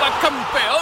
nueva 0.00 0.18
campeona 0.18 0.79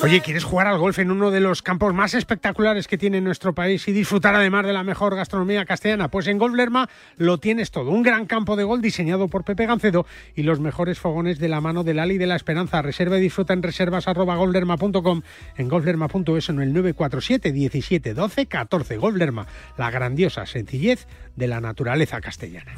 Oye, 0.00 0.20
¿quieres 0.20 0.44
jugar 0.44 0.68
al 0.68 0.78
golf 0.78 1.00
en 1.00 1.10
uno 1.10 1.32
de 1.32 1.40
los 1.40 1.60
campos 1.60 1.92
más 1.92 2.14
espectaculares 2.14 2.86
que 2.86 2.96
tiene 2.96 3.20
nuestro 3.20 3.52
país 3.52 3.88
y 3.88 3.92
disfrutar 3.92 4.34
además 4.34 4.64
de 4.64 4.72
la 4.72 4.84
mejor 4.84 5.16
gastronomía 5.16 5.64
castellana? 5.64 6.08
Pues 6.08 6.28
en 6.28 6.38
Golf 6.38 6.54
Lerma 6.54 6.88
lo 7.16 7.38
tienes 7.38 7.72
todo. 7.72 7.90
Un 7.90 8.04
gran 8.04 8.26
campo 8.26 8.54
de 8.54 8.62
golf 8.62 8.80
diseñado 8.80 9.26
por 9.26 9.42
Pepe 9.42 9.66
Gancedo 9.66 10.06
y 10.36 10.44
los 10.44 10.60
mejores 10.60 11.00
fogones 11.00 11.40
de 11.40 11.48
la 11.48 11.60
mano 11.60 11.82
del 11.82 11.98
Ali 11.98 12.16
de 12.16 12.28
la 12.28 12.36
Esperanza. 12.36 12.80
Reserva 12.80 13.18
y 13.18 13.22
disfruta 13.22 13.54
en 13.54 13.62
reservas 13.62 14.06
arroba 14.06 14.36
golflerma.com, 14.36 15.22
en 15.56 15.68
golflerma.es 15.68 16.48
en 16.48 16.60
el 16.60 16.72
947 16.72 17.50
17 17.50 18.14
12 18.14 18.46
14. 18.46 18.96
Golf 18.98 19.16
Lerma, 19.16 19.46
la 19.76 19.90
grandiosa 19.90 20.46
sencillez 20.46 21.08
de 21.34 21.48
la 21.48 21.60
naturaleza 21.60 22.20
castellana. 22.20 22.72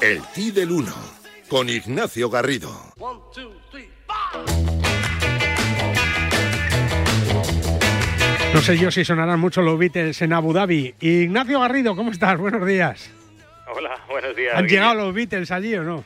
El 0.00 0.22
Ti 0.34 0.50
del 0.50 0.72
1 0.72 0.92
con 1.48 1.68
Ignacio 1.68 2.30
Garrido. 2.30 2.70
Sé 8.64 8.78
yo 8.78 8.90
si 8.90 9.04
sonarán 9.04 9.38
mucho 9.40 9.60
los 9.62 9.78
Beatles 9.78 10.20
en 10.22 10.32
Abu 10.32 10.52
Dhabi. 10.54 10.94
Ignacio 11.00 11.60
Garrido, 11.60 11.94
¿cómo 11.94 12.10
estás? 12.10 12.38
Buenos 12.38 12.66
días. 12.66 13.10
Hola, 13.74 13.98
buenos 14.08 14.34
días. 14.34 14.54
¿Han 14.56 14.64
Guille. 14.64 14.76
llegado 14.76 14.94
los 14.94 15.14
Beatles 15.14 15.50
allí 15.50 15.74
o 15.74 15.82
no? 15.84 16.04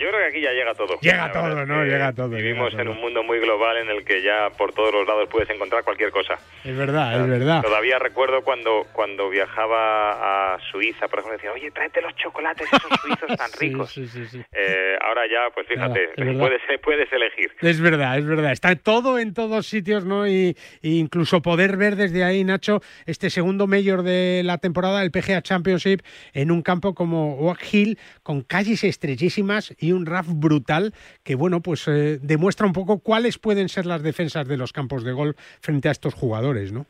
Yo 0.00 0.08
creo 0.08 0.18
que 0.18 0.26
aquí 0.28 0.40
ya 0.40 0.52
llega 0.52 0.72
todo. 0.74 0.98
Llega 1.00 1.30
todo, 1.30 1.42
verdad 1.42 1.66
¿no? 1.66 1.84
Llega 1.84 2.12
todo, 2.14 2.30
Vivimos 2.30 2.70
llega 2.70 2.82
en 2.84 2.88
un 2.88 3.00
mundo 3.02 3.22
muy 3.22 3.38
global 3.38 3.76
en 3.76 3.90
el 3.90 4.02
que 4.02 4.22
ya 4.22 4.48
por 4.56 4.72
todos 4.72 4.94
los 4.94 5.06
lados 5.06 5.28
puedes 5.30 5.50
encontrar 5.50 5.84
cualquier 5.84 6.10
cosa. 6.10 6.38
Es 6.64 6.74
verdad, 6.74 7.20
es 7.20 7.28
verdad. 7.28 7.60
Todavía 7.60 7.98
recuerdo 7.98 8.40
cuando, 8.42 8.86
cuando 8.94 9.28
viajaba 9.28 10.54
a 10.54 10.58
Suiza, 10.70 11.06
por 11.08 11.18
ejemplo, 11.18 11.36
decía, 11.36 11.52
oye, 11.52 11.70
tráete 11.70 12.00
los 12.00 12.16
chocolates 12.16 12.66
esos 12.66 12.90
suizos 13.02 13.36
tan 13.36 13.50
ricos. 13.60 13.92
sí, 13.92 14.06
sí, 14.06 14.24
sí. 14.26 14.42
Eh, 14.52 14.96
ahora 15.02 15.22
ya, 15.30 15.52
pues 15.54 15.66
fíjate, 15.66 16.08
puedes, 16.16 16.62
puedes 16.82 17.12
elegir. 17.12 17.52
Es 17.60 17.78
verdad, 17.78 18.16
es 18.16 18.24
verdad. 18.24 18.52
Está 18.52 18.74
todo 18.76 19.18
en 19.18 19.34
todos 19.34 19.66
sitios, 19.66 20.06
¿no? 20.06 20.26
Y, 20.26 20.56
y 20.80 20.98
incluso 20.98 21.42
poder 21.42 21.76
ver 21.76 21.96
desde 21.96 22.24
ahí, 22.24 22.42
Nacho, 22.42 22.80
este 23.04 23.28
segundo 23.28 23.66
mayor 23.66 24.02
de 24.02 24.40
la 24.46 24.56
temporada, 24.56 25.02
el 25.02 25.10
PGA 25.10 25.42
Championship, 25.42 26.00
en 26.32 26.50
un 26.50 26.62
campo 26.62 26.94
como 26.94 27.38
Oak 27.40 27.60
Hill, 27.70 27.98
con 28.22 28.40
calles 28.40 28.82
estrechísimas 28.82 29.74
y 29.78 29.89
un 29.92 30.06
RAF 30.06 30.26
brutal 30.28 30.92
que, 31.24 31.34
bueno, 31.34 31.60
pues 31.60 31.86
eh, 31.88 32.18
demuestra 32.20 32.66
un 32.66 32.72
poco 32.72 33.00
cuáles 33.00 33.38
pueden 33.38 33.68
ser 33.68 33.86
las 33.86 34.02
defensas 34.02 34.46
de 34.48 34.56
los 34.56 34.72
campos 34.72 35.04
de 35.04 35.12
golf 35.12 35.36
frente 35.60 35.88
a 35.88 35.92
estos 35.92 36.14
jugadores, 36.14 36.72
¿no? 36.72 36.86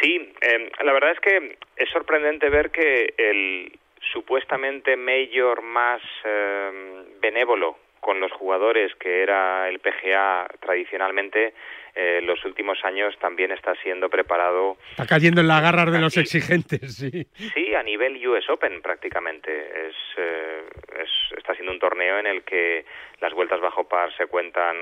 Sí, 0.00 0.32
eh, 0.40 0.70
la 0.84 0.92
verdad 0.92 1.12
es 1.12 1.20
que 1.20 1.58
es 1.76 1.90
sorprendente 1.90 2.48
ver 2.50 2.70
que 2.70 3.14
el 3.16 3.78
supuestamente 4.12 4.96
mayor 4.96 5.62
más 5.62 6.00
eh, 6.24 7.04
benévolo 7.20 7.78
con 8.00 8.20
los 8.20 8.32
jugadores 8.32 8.94
que 8.96 9.22
era 9.22 9.68
el 9.68 9.78
PGA 9.80 10.46
tradicionalmente, 10.60 11.54
eh, 11.94 12.20
los 12.22 12.44
últimos 12.44 12.84
años 12.84 13.16
también 13.18 13.50
está 13.50 13.74
siendo 13.82 14.08
preparado, 14.08 14.76
Está 14.90 15.06
cayendo 15.06 15.40
en 15.40 15.48
la 15.48 15.60
garra 15.60 15.84
de 15.90 15.98
los 16.00 16.16
exigentes, 16.16 16.96
sí. 16.96 17.26
sí, 17.54 17.74
a 17.74 17.82
nivel 17.82 18.24
US 18.28 18.48
Open 18.50 18.80
prácticamente. 18.82 19.50
Es, 19.88 19.96
eh, 20.16 20.62
es- 21.02 21.36
está 21.38 21.54
siendo 21.54 21.72
un 21.72 21.78
torneo 21.80 22.18
en 22.18 22.26
el 22.26 22.42
que 22.44 22.84
las 23.20 23.32
vueltas 23.34 23.60
bajo 23.60 23.88
par 23.88 24.14
se 24.16 24.26
cuentan 24.26 24.76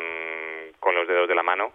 con 0.81 0.94
los 0.94 1.09
dedos 1.09 1.28
de 1.28 1.34
la 1.34 1.42
mano 1.42 1.72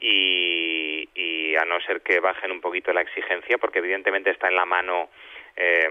y, 0.00 1.08
y 1.14 1.56
a 1.56 1.64
no 1.64 1.80
ser 1.80 2.00
que 2.02 2.20
bajen 2.20 2.50
un 2.52 2.60
poquito 2.60 2.92
la 2.92 3.02
exigencia, 3.02 3.58
porque 3.58 3.80
evidentemente 3.80 4.30
está 4.30 4.48
en 4.48 4.56
la 4.56 4.64
mano 4.64 5.10
eh, 5.56 5.88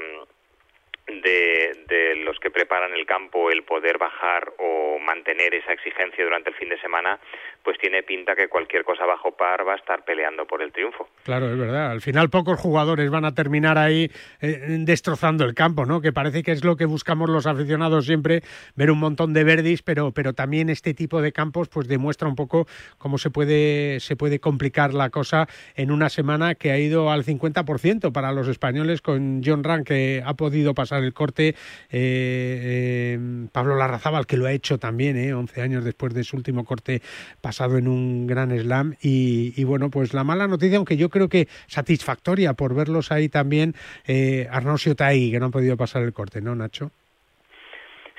de, 1.08 1.86
de 1.88 2.16
los 2.18 2.38
que 2.40 2.52
preparan 2.52 2.94
el 2.94 3.06
campo 3.06 3.50
el 3.50 3.64
poder 3.64 3.98
bajar 3.98 4.52
o 4.60 5.00
mantener 5.00 5.54
esa 5.54 5.72
exigencia 5.72 6.24
durante 6.24 6.50
el 6.50 6.56
fin 6.56 6.70
de 6.70 6.80
semana, 6.80 7.20
pues 7.64 7.78
tiene 7.80 8.04
pinta 8.04 8.36
que 8.36 8.50
cualquier 8.50 8.84
cosa 8.84 9.06
bajo 9.06 9.32
par 9.32 9.68
va 9.68 9.74
a 9.74 9.76
estar 9.78 10.04
peleando 10.04 10.46
por 10.46 10.62
el 10.62 10.72
triunfo. 10.72 11.08
Claro, 11.24 11.50
es 11.50 11.58
verdad. 11.58 11.92
Al 11.92 12.02
final 12.02 12.30
pocos 12.30 12.60
jugadores 12.60 13.10
van 13.10 13.26
a 13.26 13.34
terminar 13.34 13.78
ahí 13.78 14.12
eh, 14.42 14.78
destrozando 14.80 15.46
el 15.46 15.54
campo, 15.54 15.86
¿no? 15.86 16.02
Que 16.02 16.12
parece 16.12 16.44
que 16.44 16.52
es 16.52 16.64
lo 16.64 16.76
que 16.76 16.86
buscamos 16.86 17.30
los 17.30 17.48
aficionados 17.48 18.06
siempre, 18.06 18.42
ver 18.76 18.92
un 18.92 19.00
montón 19.00 19.34
de 19.34 19.44
verdis, 19.44 19.84
pero, 19.84 20.12
pero 20.12 20.34
también 20.34 20.70
este 20.70 20.94
tipo 20.94 21.22
de 21.22 21.32
campos 21.32 21.70
pues 21.70 21.88
demuestra 21.88 22.28
un 22.28 22.36
poco 22.36 22.68
cómo 22.98 23.18
se 23.18 23.30
puede, 23.30 24.00
se 24.00 24.16
puede 24.16 24.40
complicar 24.40 24.94
la 24.94 25.10
cosa 25.10 25.48
en 25.76 25.92
una 25.92 26.10
semana 26.10 26.56
que 26.56 26.72
ha 26.72 26.78
ido 26.78 27.12
al 27.12 27.24
50% 27.24 28.12
para 28.12 28.32
los 28.32 28.48
españoles 28.48 29.02
con 29.02 29.42
John 29.44 29.64
Ran, 29.64 29.84
que 29.84 30.22
ha 30.26 30.34
podido 30.34 30.74
pasar 30.74 30.97
el 31.04 31.14
corte. 31.14 31.56
Eh, 31.92 33.18
Pablo 33.52 33.76
Larrazábal, 33.76 34.26
que 34.26 34.38
lo 34.38 34.46
ha 34.46 34.52
hecho 34.52 34.78
también, 34.78 35.18
eh, 35.18 35.34
11 35.34 35.62
años 35.62 35.84
después 35.84 36.14
de 36.14 36.24
su 36.24 36.36
último 36.38 36.66
corte 36.66 37.02
pasado 37.42 37.78
en 37.78 37.88
un 37.88 38.28
gran 38.28 38.58
slam. 38.58 38.96
Y, 39.02 39.64
bueno, 39.64 39.90
pues 39.90 40.14
la 40.14 40.24
mala 40.24 40.48
noticia, 40.48 40.78
aunque 40.78 40.98
yo 40.98 41.10
creo 41.10 41.30
que 41.30 41.48
satisfactoria 41.68 42.54
por 42.54 42.76
verlos 42.76 43.12
ahí 43.12 43.30
también, 43.30 43.74
eh, 44.08 44.48
Arnaud 44.52 44.78
que 44.78 45.38
no 45.40 45.46
han 45.46 45.52
podido 45.52 45.78
pasar 45.78 46.04
el 46.04 46.14
corte, 46.14 46.42
¿no, 46.42 46.56
Nacho? 46.56 46.92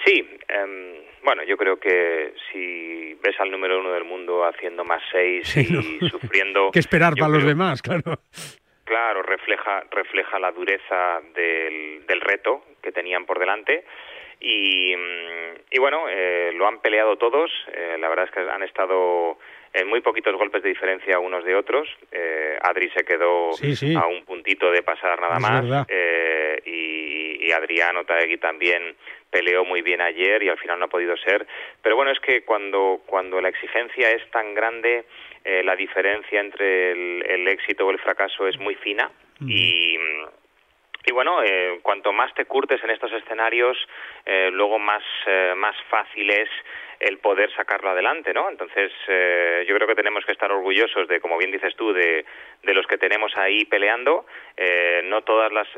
Sí, 0.04 0.24
em, 0.48 0.98
bueno, 1.24 1.42
yo 1.44 1.56
creo 1.56 1.78
que 1.78 2.34
si 2.50 3.14
ves 3.22 3.36
al 3.40 3.50
número 3.50 3.80
uno 3.80 3.92
del 3.92 4.04
mundo 4.04 4.44
haciendo 4.44 4.84
más 4.84 5.02
seis 5.10 5.56
y 5.56 6.08
sufriendo... 6.08 6.70
que 6.72 6.78
esperar 6.78 7.14
para 7.16 7.32
los 7.32 7.44
demás, 7.44 7.82
claro. 7.82 8.20
Claro, 8.88 9.22
refleja, 9.22 9.84
refleja 9.90 10.38
la 10.38 10.50
dureza 10.50 11.20
del, 11.34 12.06
del 12.06 12.20
reto 12.22 12.64
que 12.80 12.90
tenían 12.90 13.26
por 13.26 13.38
delante. 13.38 13.84
Y, 14.40 14.96
mm, 14.96 15.60
y 15.72 15.78
bueno, 15.78 16.08
eh, 16.08 16.52
lo 16.54 16.66
han 16.66 16.80
peleado 16.80 17.18
todos. 17.18 17.50
Eh, 17.70 17.98
la 18.00 18.08
verdad 18.08 18.24
es 18.24 18.30
que 18.30 18.40
han 18.40 18.62
estado 18.62 19.36
en 19.74 19.88
muy 19.88 20.00
poquitos 20.00 20.34
golpes 20.36 20.62
de 20.62 20.70
diferencia 20.70 21.18
unos 21.18 21.44
de 21.44 21.54
otros. 21.54 21.86
Eh, 22.10 22.58
Adri 22.62 22.88
se 22.90 23.04
quedó 23.04 23.50
a 23.50 24.06
un 24.06 24.24
puntito 24.24 24.70
de 24.70 24.82
pasar 24.82 25.20
nada 25.20 25.38
más. 25.38 25.86
Eh, 27.48 27.50
y, 27.50 27.52
Adriano 27.52 28.04
Taegui 28.04 28.38
también 28.38 28.96
peleó 29.30 29.64
muy 29.64 29.82
bien 29.82 30.00
ayer 30.00 30.42
y 30.42 30.48
al 30.48 30.58
final 30.58 30.78
no 30.78 30.86
ha 30.86 30.88
podido 30.88 31.16
ser. 31.16 31.46
Pero 31.82 31.96
bueno, 31.96 32.10
es 32.10 32.20
que 32.20 32.44
cuando, 32.44 33.02
cuando 33.06 33.40
la 33.40 33.48
exigencia 33.48 34.10
es 34.10 34.28
tan 34.30 34.54
grande, 34.54 35.04
eh, 35.44 35.62
la 35.64 35.76
diferencia 35.76 36.40
entre 36.40 36.92
el, 36.92 37.48
éxito 37.48 37.86
o 37.86 37.90
el 37.90 37.98
fracaso 37.98 38.46
es 38.46 38.58
muy 38.58 38.74
fina 38.76 39.10
y, 39.40 39.96
y 41.06 41.12
bueno, 41.12 41.42
eh, 41.42 41.78
cuanto 41.82 42.12
más 42.12 42.34
te 42.34 42.44
curtes 42.44 42.82
en 42.82 42.90
estos 42.90 43.12
escenarios, 43.12 43.76
eh, 44.26 44.50
luego 44.52 44.78
más, 44.78 45.02
más 45.56 45.76
fácil 45.88 46.30
es 46.30 46.48
el 47.00 47.18
poder 47.18 47.50
sacarlo 47.54 47.90
adelante, 47.90 48.32
¿no? 48.32 48.50
Entonces, 48.50 48.92
yo 49.66 49.74
creo 49.74 49.86
que 49.86 49.94
tenemos 49.94 50.24
que 50.24 50.32
estar 50.32 50.50
orgullosos 50.50 51.08
de, 51.08 51.20
como 51.20 51.38
bien 51.38 51.52
dices 51.52 51.74
tú, 51.76 51.92
de, 51.92 52.24
de 52.62 52.74
los 52.74 52.86
que 52.86 52.98
tenemos 52.98 53.36
ahí 53.36 53.64
peleando. 53.64 54.26
no 55.04 55.22
todas 55.22 55.52
las 55.52 55.68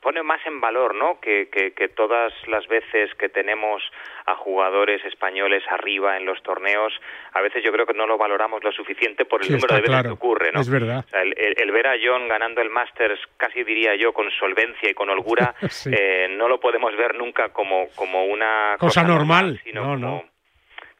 pone 0.00 0.22
más 0.22 0.40
en 0.46 0.60
valor, 0.60 0.94
¿no? 0.94 1.20
Que, 1.20 1.48
que, 1.50 1.72
que, 1.72 1.88
todas 1.88 2.32
las 2.46 2.66
veces 2.68 3.14
que 3.14 3.28
tenemos 3.28 3.82
a 4.26 4.34
jugadores 4.36 5.04
españoles 5.04 5.62
arriba 5.70 6.16
en 6.16 6.26
los 6.26 6.42
torneos, 6.42 6.92
a 7.32 7.40
veces 7.40 7.62
yo 7.64 7.72
creo 7.72 7.86
que 7.86 7.94
no 7.94 8.06
lo 8.06 8.18
valoramos 8.18 8.62
lo 8.62 8.72
suficiente 8.72 9.24
por 9.24 9.42
el 9.42 9.50
número 9.52 9.74
de 9.74 9.80
veces 9.80 10.02
que 10.02 10.08
ocurre, 10.08 10.52
¿no? 10.52 10.60
Es 10.60 10.70
verdad. 10.70 11.04
el, 11.12 11.72
ver 11.72 11.86
a 11.86 11.94
John 12.02 12.28
ganando 12.28 12.60
el 12.60 12.70
Masters, 12.70 13.20
casi 13.36 13.64
diría 13.64 13.94
yo, 13.96 14.12
con 14.12 14.30
solvencia 14.30 14.90
y 14.90 14.94
con 14.94 15.10
holgura, 15.10 15.54
eh, 15.90 16.28
no 16.30 16.48
lo 16.48 16.60
podemos 16.60 16.94
ver 16.96 17.14
nunca 17.14 17.48
como, 17.50 17.88
como 17.94 18.24
una 18.24 18.76
cosa, 18.78 19.02
normal, 19.02 19.60
sino 19.64 19.96
no, 19.96 20.24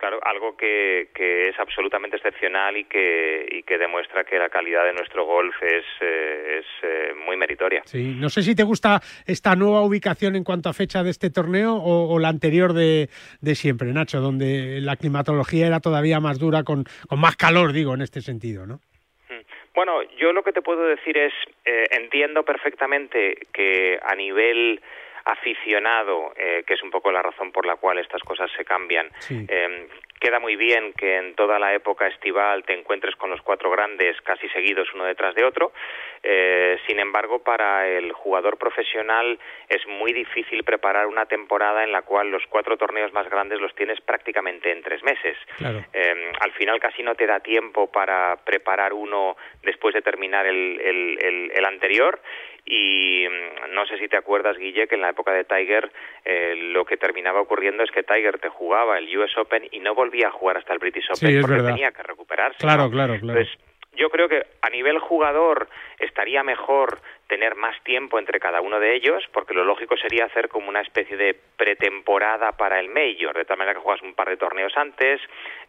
claro, 0.03 0.19
algo 0.25 0.57
que, 0.57 1.11
que, 1.15 1.49
es 1.49 1.59
absolutamente 1.61 2.17
excepcional 2.17 2.77
y 2.77 2.85
que, 2.87 3.47
y 3.49 3.63
que 3.63 3.79
demuestra 3.79 4.25
que 4.25 4.37
la 4.37 4.49
calidad 4.49 4.85
de 4.85 4.95
nuestro 4.95 5.25
golf 5.25 5.55
es, 5.63 5.85
eh, 6.01 6.59
es 6.59 6.67
eh, 6.83 7.15
muy 7.25 7.37
meritoria. 7.37 7.83
Sí, 7.85 8.17
no 8.19 8.29
sé 8.29 8.43
si 8.43 8.57
te 8.57 8.65
gusta 8.65 9.01
esta 9.29 9.55
nueva 9.55 9.83
ubicación 9.83 10.35
en 10.35 10.43
cuanto 10.43 10.69
a 10.69 10.73
fecha 10.73 11.05
de 11.05 11.11
este 11.11 11.31
torneo 11.31 11.77
o, 11.77 12.19
la 12.19 12.29
anterior 12.29 12.73
de, 12.73 13.11
de, 13.41 13.55
siempre, 13.55 13.93
Nacho, 13.93 14.19
donde 14.19 14.81
la 14.81 14.97
climatología 14.97 15.69
era 15.69 15.79
todavía 15.79 16.19
más 16.19 16.41
dura, 16.41 16.65
con, 16.65 16.83
con 17.09 17.21
más 17.21 17.37
calor, 17.37 17.73
digo, 17.73 17.95
en 17.95 18.03
este 18.03 18.23
sentido, 18.23 18.67
¿no? 18.67 18.81
Mm. 19.31 19.45
Bueno, 19.73 20.03
yo 20.19 20.33
lo 20.33 20.43
que 20.43 20.53
te 20.53 20.63
puedo 20.63 20.83
decir 20.83 21.17
es, 21.17 21.33
eh, 21.65 21.85
entiendo 21.93 22.43
perfectamente 22.43 23.47
que 23.53 24.01
a 24.03 24.17
nivel 24.17 24.81
aficionado, 25.25 26.33
eh, 26.37 26.65
que 26.67 26.75
es 26.75 26.83
un 26.83 26.91
poco 26.91 27.13
la 27.13 27.23
razón 27.23 27.53
por 27.53 27.67
la 27.67 27.77
cual 27.77 27.99
estas 27.99 28.23
cosas 28.23 28.51
se 28.57 28.65
cambian. 28.65 29.11
Eh, 29.31 29.89
queda 30.21 30.39
muy 30.39 30.57
bien 30.57 30.93
que 30.93 31.17
en 31.17 31.35
toda 31.35 31.59
la 31.59 31.75
época 31.75 32.07
estival 32.07 32.65
te 32.65 32.75
encuentres 32.75 33.17
con 33.17 33.31
los 33.31 33.43
cuatro 33.43 33.71
grandes 33.71 34.21
casi 34.21 34.49
seguidos 34.51 34.89
uno 34.95 35.05
detrás 35.05 35.35
de 35.35 35.45
otro. 35.45 35.73
Eh, 36.23 36.79
sin 36.87 37.01
embargo, 37.01 37.41
para 37.41 37.89
el 37.89 38.13
jugador 38.13 38.57
profesional 38.57 39.39
es 39.69 39.85
muy 39.87 40.13
difícil 40.13 40.63
preparar 40.63 41.07
una 41.07 41.27
temporada 41.27 41.83
en 41.83 41.91
la 41.91 42.03
cual 42.03 42.31
los 42.31 42.47
cuatro 42.49 42.77
torneos 42.77 43.13
más 43.13 43.29
grandes 43.29 43.61
los 43.61 43.75
tienes 43.75 44.01
prácticamente 44.01 44.71
en 44.71 44.83
tres 44.83 45.03
meses. 45.03 45.37
al 46.41 46.53
final 46.53 46.79
casi 46.81 47.03
no 47.03 47.15
te 47.15 47.27
da 47.27 47.41
tiempo 47.41 47.91
para 47.91 48.37
preparar 48.45 48.93
uno 48.93 49.37
después 49.63 49.95
de 49.95 50.03
terminar 50.03 50.47
el 50.47 51.65
anterior 51.65 52.21
y 52.65 53.27
mm, 53.29 53.75
no 53.75 53.87
sé 53.87 53.99
si 53.99 54.09
te 54.09 54.17
acuerdas, 54.17 54.57
Guille, 54.57 54.87
que 54.87 54.95
en 54.95 55.01
la 55.01 55.11
época 55.11 55.33
de 55.33 55.45
Tiger 55.45 55.91
eh, 56.25 56.55
lo 56.73 56.85
que 56.85 56.97
terminaba 56.97 57.41
ocurriendo 57.41 57.83
es 57.83 57.91
que 57.91 58.03
Tiger 58.03 58.39
te 58.39 58.49
jugaba 58.49 58.99
el 58.99 59.17
US 59.19 59.37
Open 59.39 59.69
y 59.71 59.81
no 59.81 59.95
volvía 59.95 60.29
a 60.29 60.33
jugar 60.33 60.59
hasta 60.59 60.73
el 60.73 60.79
British 60.79 61.09
Open 61.11 61.41
porque 61.41 61.63
tenía 61.63 61.91
que 61.93 62.03
recuperarse. 62.03 62.59
Claro, 62.59 62.91
claro, 62.91 63.19
claro. 63.19 63.41
Entonces, 63.41 63.59
yo 63.95 64.11
creo 64.11 64.29
que 64.29 64.43
a 64.63 64.71
nivel 64.71 64.99
jugador 64.99 65.69
estaría 65.99 66.43
mejor 66.43 67.01
tener 67.33 67.55
más 67.55 67.83
tiempo 67.83 68.19
entre 68.19 68.39
cada 68.39 68.61
uno 68.61 68.79
de 68.79 68.95
ellos, 68.95 69.25
porque 69.33 69.55
lo 69.55 69.65
lógico 69.65 69.97
sería 69.97 70.27
hacer 70.27 70.51
como 70.51 70.69
una 70.69 70.83
especie 70.83 71.17
de 71.17 71.35
pretemporada 71.57 72.53
para 72.53 72.79
el 72.79 72.91
Major, 72.91 73.35
de 73.35 73.47
tal 73.47 73.57
manera 73.57 73.73
que 73.73 73.81
juegas 73.81 74.03
un 74.03 74.13
par 74.13 74.29
de 74.29 74.37
torneos 74.37 74.77
antes, 74.77 75.19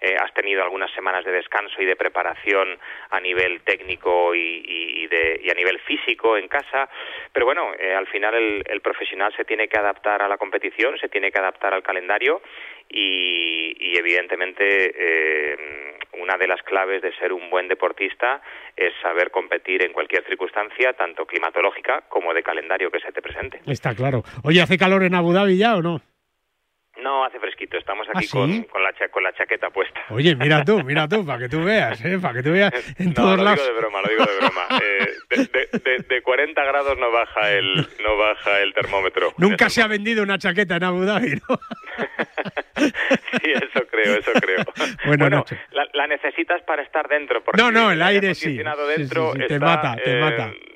eh, 0.02 0.14
has 0.20 0.34
tenido 0.34 0.62
algunas 0.62 0.92
semanas 0.92 1.24
de 1.24 1.32
descanso 1.32 1.82
y 1.82 1.86
de 1.86 1.96
preparación 1.96 2.78
a 3.12 3.20
nivel 3.22 3.62
técnico 3.62 4.36
y, 4.36 5.08
de, 5.08 5.40
y 5.42 5.50
a 5.50 5.54
nivel 5.54 5.80
físico 5.80 6.36
en 6.36 6.50
casa, 6.50 6.90
pero 7.32 7.46
bueno, 7.46 7.72
eh, 7.80 7.96
al 7.96 8.08
final 8.08 8.36
el, 8.36 8.82
profesional 8.82 9.34
se 9.38 9.46
tiene 9.46 9.70
que 9.70 9.80
adaptar 9.80 10.22
a 10.22 10.28
la 10.28 10.38
competición, 10.38 10.98
se 10.98 11.08
tiene 11.08 11.32
que 11.32 11.40
adaptar 11.40 11.74
al 11.74 11.82
calendario 11.82 12.42
y, 12.90 13.98
evidentemente 13.98 14.92
eh, 14.96 15.94
una 16.20 16.38
de 16.38 16.48
las 16.48 16.62
claves 16.64 17.02
de 17.02 17.14
ser 17.16 17.32
un 17.32 17.50
buen 17.50 17.68
deportista 17.68 18.42
es 18.76 18.94
saber 19.02 19.32
competir 19.32 19.84
en 19.86 19.94
cualquier 19.94 20.24
circunstancia, 20.26 20.94
tanto 20.94 21.26
climatológica 21.54 22.04
como 22.10 22.34
de 22.34 22.44
calendario 22.44 22.90
que 22.92 23.00
se 23.00 23.12
te 23.12 23.22
presente. 23.22 23.62
Está 23.66 23.96
claro. 23.96 24.24
Oye, 24.44 24.62
¿hace 24.62 24.78
calor 24.78 25.04
en 25.04 25.16
Abu 25.16 25.34
Dhabi 25.34 25.58
ya 25.58 25.76
o 25.76 25.82
no? 25.82 26.02
No, 27.02 27.26
hace 27.26 27.40
fresquito. 27.40 27.78
Estamos 27.78 28.08
aquí 28.14 28.28
¿Ah, 28.28 28.32
con, 28.32 28.64
con, 28.64 28.84
la 28.84 28.94
con 29.10 29.24
la 29.24 29.34
chaqueta 29.34 29.70
puesta. 29.72 30.00
Oye, 30.10 30.36
mira 30.36 30.64
tú, 30.64 30.84
mira 30.84 31.08
tú, 31.08 31.26
para 31.26 31.40
que 31.40 31.50
tú 31.50 31.64
veas, 31.64 32.04
¿eh? 32.06 32.20
Para 32.22 32.36
que 32.36 32.44
tú 32.44 32.52
veas 32.52 32.72
en 33.00 33.14
todos 33.14 33.38
no, 33.38 33.44
lados. 33.44 33.60
Lo 33.60 33.66
digo 33.66 33.74
de 33.74 33.82
broma, 33.82 34.02
lo 34.02 34.10
digo 34.10 34.26
de 34.26 34.38
broma. 34.38 34.68
Eh, 35.36 36.04
de, 36.08 36.22
40 36.22 36.64
grados 36.64 36.96
no 37.00 37.12
baja 37.12 37.52
el, 37.52 37.76
no 38.04 38.18
baja 38.18 38.62
el 38.62 38.72
termómetro. 38.76 39.34
Nunca 39.38 39.68
se 39.68 39.82
ha 39.82 39.88
vendido 39.88 40.22
una 40.22 40.38
chaqueta 40.38 40.76
en 40.76 40.84
Abu 40.84 41.04
Dhabi, 41.04 41.32
¿no? 41.32 41.60
sí, 42.78 43.52
eso 43.52 43.88
creo, 43.90 44.20
eso 44.20 44.32
creo. 44.34 44.64
Bueno, 45.08 45.44
la, 45.94 46.08
necesitas 46.08 46.62
para 46.64 46.84
estar 46.84 47.08
dentro. 47.08 47.44
Porque 47.44 47.60
no, 47.60 47.72
no, 47.72 47.92
el 47.92 48.02
aire 48.04 48.36
sí. 48.36 48.60
Dentro 48.96 49.34
te 49.34 49.60
mata, 49.60 49.96
te 49.96 50.20
mata 50.20 50.50
eh, 50.50 50.74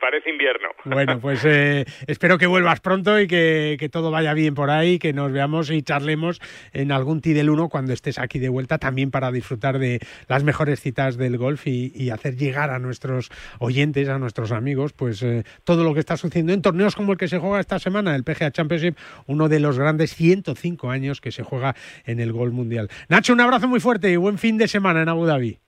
parece 0.00 0.30
invierno. 0.30 0.68
Bueno, 0.84 1.18
pues 1.20 1.44
eh, 1.44 1.84
espero 2.06 2.38
que 2.38 2.46
vuelvas 2.46 2.80
pronto 2.80 3.20
y 3.20 3.26
que, 3.26 3.88
todo 3.92 4.10
vaya 4.10 4.34
bien 4.34 4.54
por 4.54 4.70
ahí, 4.70 4.98
que 4.98 5.12
nos 5.12 5.30
veamos 5.32 5.70
y 5.70 5.82
charlemos 5.82 6.40
en 6.72 6.90
algún 6.90 7.20
1 7.24 7.68
cuando 7.68 7.92
estés 7.92 8.18
aquí 8.18 8.38
de 8.38 8.48
vuelta, 8.48 8.78
también 8.78 9.10
para 9.10 9.30
disfrutar 9.30 9.78
de 9.78 10.00
las 10.28 10.42
mejores 10.42 10.80
citas 10.80 11.16
del 11.16 11.36
golf 11.38 11.66
y, 11.66 12.10
hacer 12.10 12.36
llegar 12.36 12.70
a 12.70 12.78
nuestros 12.80 13.30
oyentes, 13.60 14.08
a 14.08 14.18
nuestros 14.18 14.50
amigos, 14.50 14.92
pues 14.92 15.22
eh, 15.22 15.44
todo 15.64 15.84
lo 15.84 15.94
que 15.94 16.00
está 16.00 16.16
sucediendo 16.16 16.52
en 16.52 16.62
torneos 16.62 16.96
como 16.96 17.12
el 17.12 17.18
que 17.18 17.28
se 17.28 17.38
juega 17.38 17.60
esta 17.60 17.78
semana, 17.78 18.16
el 18.16 18.24
PGA 18.24 18.50
Championship, 18.50 18.96
uno 19.26 19.48
de 19.48 19.60
los 19.60 19.78
grandes 19.78 20.14
105 20.14 20.90
años 20.90 21.20
que 21.20 21.30
se 21.30 21.44
juega 21.44 21.76
en 22.04 22.18
el 22.18 22.32
golf 22.32 22.52
mundial. 22.52 22.88
Nacho, 23.08 23.32
un 23.32 23.40
abrazo 23.40 23.68
muy 23.68 23.80
fuerte 23.80 24.10
y 24.10 24.16
buen 24.16 24.38
fin 24.38 24.58
de 24.58 24.66
semana 24.66 25.02
en 25.02 25.08
Abu 25.08 25.26
Dhabi. 25.26 25.60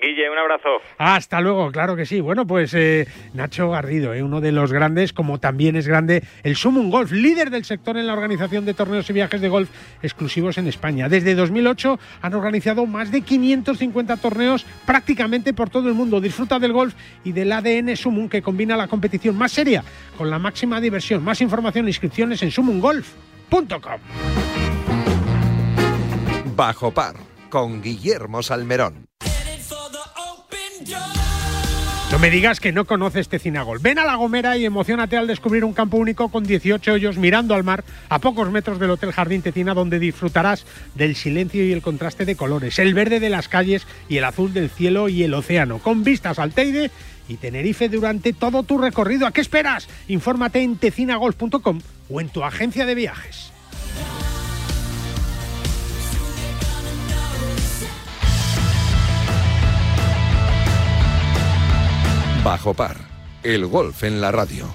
Guille, 0.00 0.30
un 0.30 0.38
abrazo. 0.38 0.68
Hasta 0.98 1.40
luego, 1.40 1.70
claro 1.70 1.96
que 1.96 2.06
sí. 2.06 2.20
Bueno, 2.20 2.46
pues 2.46 2.72
eh, 2.74 3.06
Nacho 3.34 3.70
Garrido, 3.70 4.14
eh, 4.14 4.22
uno 4.22 4.40
de 4.40 4.52
los 4.52 4.72
grandes, 4.72 5.12
como 5.12 5.38
también 5.38 5.76
es 5.76 5.86
grande 5.86 6.24
el 6.42 6.56
Summon 6.56 6.90
Golf, 6.90 7.12
líder 7.12 7.50
del 7.50 7.64
sector 7.64 7.96
en 7.96 8.06
la 8.06 8.14
organización 8.14 8.64
de 8.64 8.74
torneos 8.74 9.08
y 9.10 9.12
viajes 9.12 9.40
de 9.40 9.48
golf 9.48 9.70
exclusivos 10.02 10.58
en 10.58 10.66
España. 10.66 11.08
Desde 11.08 11.34
2008 11.34 11.98
han 12.22 12.34
organizado 12.34 12.86
más 12.86 13.10
de 13.12 13.22
550 13.22 14.16
torneos 14.16 14.64
prácticamente 14.86 15.52
por 15.52 15.70
todo 15.70 15.88
el 15.88 15.94
mundo. 15.94 16.20
Disfruta 16.20 16.58
del 16.58 16.72
golf 16.72 16.94
y 17.24 17.32
del 17.32 17.52
ADN 17.52 17.96
Summon 17.96 18.28
que 18.28 18.42
combina 18.42 18.76
la 18.76 18.88
competición 18.88 19.36
más 19.36 19.52
seria 19.52 19.84
con 20.16 20.30
la 20.30 20.38
máxima 20.38 20.80
diversión. 20.80 21.22
Más 21.22 21.40
información 21.40 21.86
e 21.86 21.90
inscripciones 21.90 22.42
en 22.42 22.50
summongolf.com. 22.50 24.00
Bajo 26.56 26.90
par 26.92 27.16
con 27.48 27.82
Guillermo 27.82 28.42
Salmerón. 28.42 29.09
No 32.10 32.18
me 32.18 32.30
digas 32.30 32.58
que 32.58 32.72
no 32.72 32.86
conoces 32.86 33.28
Tecinagol. 33.28 33.78
Ven 33.78 34.00
a 34.00 34.04
La 34.04 34.16
Gomera 34.16 34.56
y 34.56 34.64
emocionate 34.64 35.16
al 35.16 35.28
descubrir 35.28 35.64
un 35.64 35.72
campo 35.72 35.96
único 35.96 36.28
con 36.28 36.42
18 36.42 36.92
hoyos 36.92 37.18
mirando 37.18 37.54
al 37.54 37.62
mar 37.62 37.84
a 38.08 38.18
pocos 38.18 38.50
metros 38.50 38.80
del 38.80 38.90
Hotel 38.90 39.12
Jardín 39.12 39.42
Tecina 39.42 39.74
donde 39.74 40.00
disfrutarás 40.00 40.66
del 40.96 41.14
silencio 41.14 41.64
y 41.64 41.72
el 41.72 41.82
contraste 41.82 42.24
de 42.24 42.34
colores, 42.34 42.80
el 42.80 42.94
verde 42.94 43.20
de 43.20 43.30
las 43.30 43.46
calles 43.46 43.86
y 44.08 44.16
el 44.16 44.24
azul 44.24 44.52
del 44.52 44.70
cielo 44.70 45.08
y 45.08 45.22
el 45.22 45.34
océano, 45.34 45.78
con 45.78 46.02
vistas 46.02 46.40
al 46.40 46.52
Teide 46.52 46.90
y 47.28 47.36
Tenerife 47.36 47.88
durante 47.88 48.32
todo 48.32 48.64
tu 48.64 48.76
recorrido. 48.78 49.28
¿A 49.28 49.32
qué 49.32 49.40
esperas? 49.40 49.88
Infórmate 50.08 50.62
en 50.62 50.78
tecinagolf.com 50.78 51.80
o 52.10 52.20
en 52.20 52.28
tu 52.28 52.42
agencia 52.42 52.86
de 52.86 52.96
viajes. 52.96 53.52
Bajo 62.50 62.74
par, 62.74 62.96
el 63.44 63.64
golf 63.64 64.02
en 64.02 64.20
la 64.20 64.32
radio. 64.32 64.66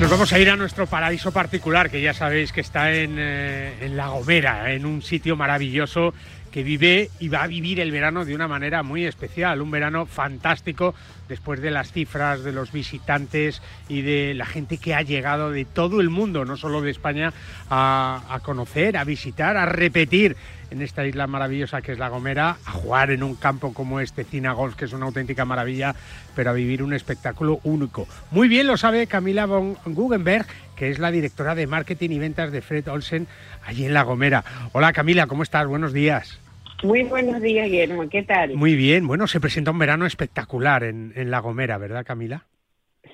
Nos 0.00 0.10
vamos 0.10 0.32
a 0.32 0.38
ir 0.40 0.50
a 0.50 0.56
nuestro 0.56 0.88
paraíso 0.88 1.30
particular, 1.30 1.90
que 1.90 2.02
ya 2.02 2.12
sabéis 2.12 2.50
que 2.50 2.60
está 2.60 2.92
en, 2.92 3.14
eh, 3.20 3.74
en 3.82 3.96
La 3.96 4.08
Gomera, 4.08 4.72
en 4.72 4.84
un 4.84 5.00
sitio 5.00 5.36
maravilloso 5.36 6.12
que 6.56 6.62
vive 6.62 7.10
y 7.20 7.28
va 7.28 7.42
a 7.42 7.46
vivir 7.46 7.80
el 7.80 7.90
verano 7.90 8.24
de 8.24 8.34
una 8.34 8.48
manera 8.48 8.82
muy 8.82 9.04
especial, 9.04 9.60
un 9.60 9.70
verano 9.70 10.06
fantástico 10.06 10.94
después 11.28 11.60
de 11.60 11.70
las 11.70 11.92
cifras 11.92 12.44
de 12.44 12.52
los 12.52 12.72
visitantes 12.72 13.60
y 13.90 14.00
de 14.00 14.32
la 14.32 14.46
gente 14.46 14.78
que 14.78 14.94
ha 14.94 15.02
llegado 15.02 15.50
de 15.50 15.66
todo 15.66 16.00
el 16.00 16.08
mundo, 16.08 16.46
no 16.46 16.56
solo 16.56 16.80
de 16.80 16.90
España, 16.90 17.34
a, 17.68 18.40
conocer, 18.42 18.96
a 18.96 19.04
visitar, 19.04 19.58
a 19.58 19.66
repetir 19.66 20.36
en 20.70 20.82
esta 20.82 21.06
isla 21.06 21.26
maravillosa 21.26 21.82
que 21.82 21.92
es 21.92 21.98
La 21.98 22.08
Gomera, 22.08 22.56
a 22.64 22.70
jugar 22.72 23.10
en 23.10 23.22
un 23.22 23.34
campo 23.34 23.72
como 23.72 24.00
este 24.00 24.24
Cina 24.24 24.52
Golf, 24.52 24.76
que 24.76 24.86
es 24.86 24.92
una 24.92 25.06
auténtica 25.06 25.44
maravilla, 25.44 25.94
pero 26.34 26.50
a 26.50 26.54
vivir 26.54 26.82
un 26.82 26.92
espectáculo 26.92 27.60
único. 27.64 28.06
Muy 28.30 28.48
bien 28.48 28.66
lo 28.66 28.76
sabe 28.76 29.06
Camila 29.06 29.46
von 29.46 29.76
Guggenberg, 29.84 30.46
que 30.76 30.90
es 30.90 30.98
la 30.98 31.10
directora 31.10 31.54
de 31.54 31.66
marketing 31.66 32.10
y 32.10 32.18
ventas 32.18 32.52
de 32.52 32.62
Fred 32.62 32.88
Olsen 32.88 33.26
allí 33.64 33.86
en 33.86 33.94
La 33.94 34.02
Gomera. 34.02 34.44
Hola 34.72 34.92
Camila, 34.92 35.26
¿cómo 35.26 35.42
estás? 35.42 35.66
Buenos 35.66 35.92
días. 35.92 36.40
Muy 36.82 37.04
buenos 37.04 37.40
días, 37.40 37.68
Guillermo. 37.68 38.08
¿Qué 38.08 38.22
tal? 38.22 38.54
Muy 38.54 38.74
bien. 38.74 39.06
Bueno, 39.06 39.26
se 39.26 39.40
presenta 39.40 39.70
un 39.70 39.78
verano 39.78 40.04
espectacular 40.04 40.84
en, 40.84 41.30
La 41.30 41.38
Gomera, 41.38 41.78
¿verdad, 41.78 42.04
Camila? 42.04 42.44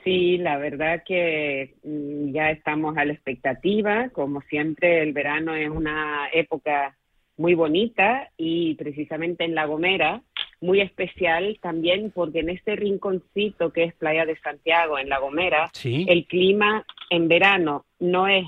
Sí, 0.02 0.36
la 0.38 0.58
verdad 0.58 1.04
que 1.06 1.74
mm, 1.84 2.32
ya 2.32 2.50
estamos 2.50 2.96
a 2.96 3.04
la 3.04 3.12
expectativa. 3.12 4.08
Como 4.08 4.40
siempre, 4.42 5.02
el 5.02 5.12
verano 5.12 5.54
es 5.54 5.70
una 5.70 6.28
época 6.32 6.96
muy 7.42 7.54
bonita 7.54 8.30
y 8.36 8.74
precisamente 8.76 9.44
en 9.44 9.56
La 9.56 9.66
Gomera, 9.66 10.22
muy 10.60 10.80
especial 10.80 11.58
también 11.60 12.12
porque 12.14 12.38
en 12.38 12.50
este 12.50 12.76
rinconcito 12.76 13.72
que 13.72 13.82
es 13.82 13.94
Playa 13.94 14.24
de 14.24 14.38
Santiago, 14.38 14.96
en 14.96 15.08
La 15.08 15.18
Gomera, 15.18 15.68
el 15.82 16.24
clima 16.28 16.86
en 17.10 17.26
verano 17.26 17.84
no 17.98 18.28
es 18.28 18.44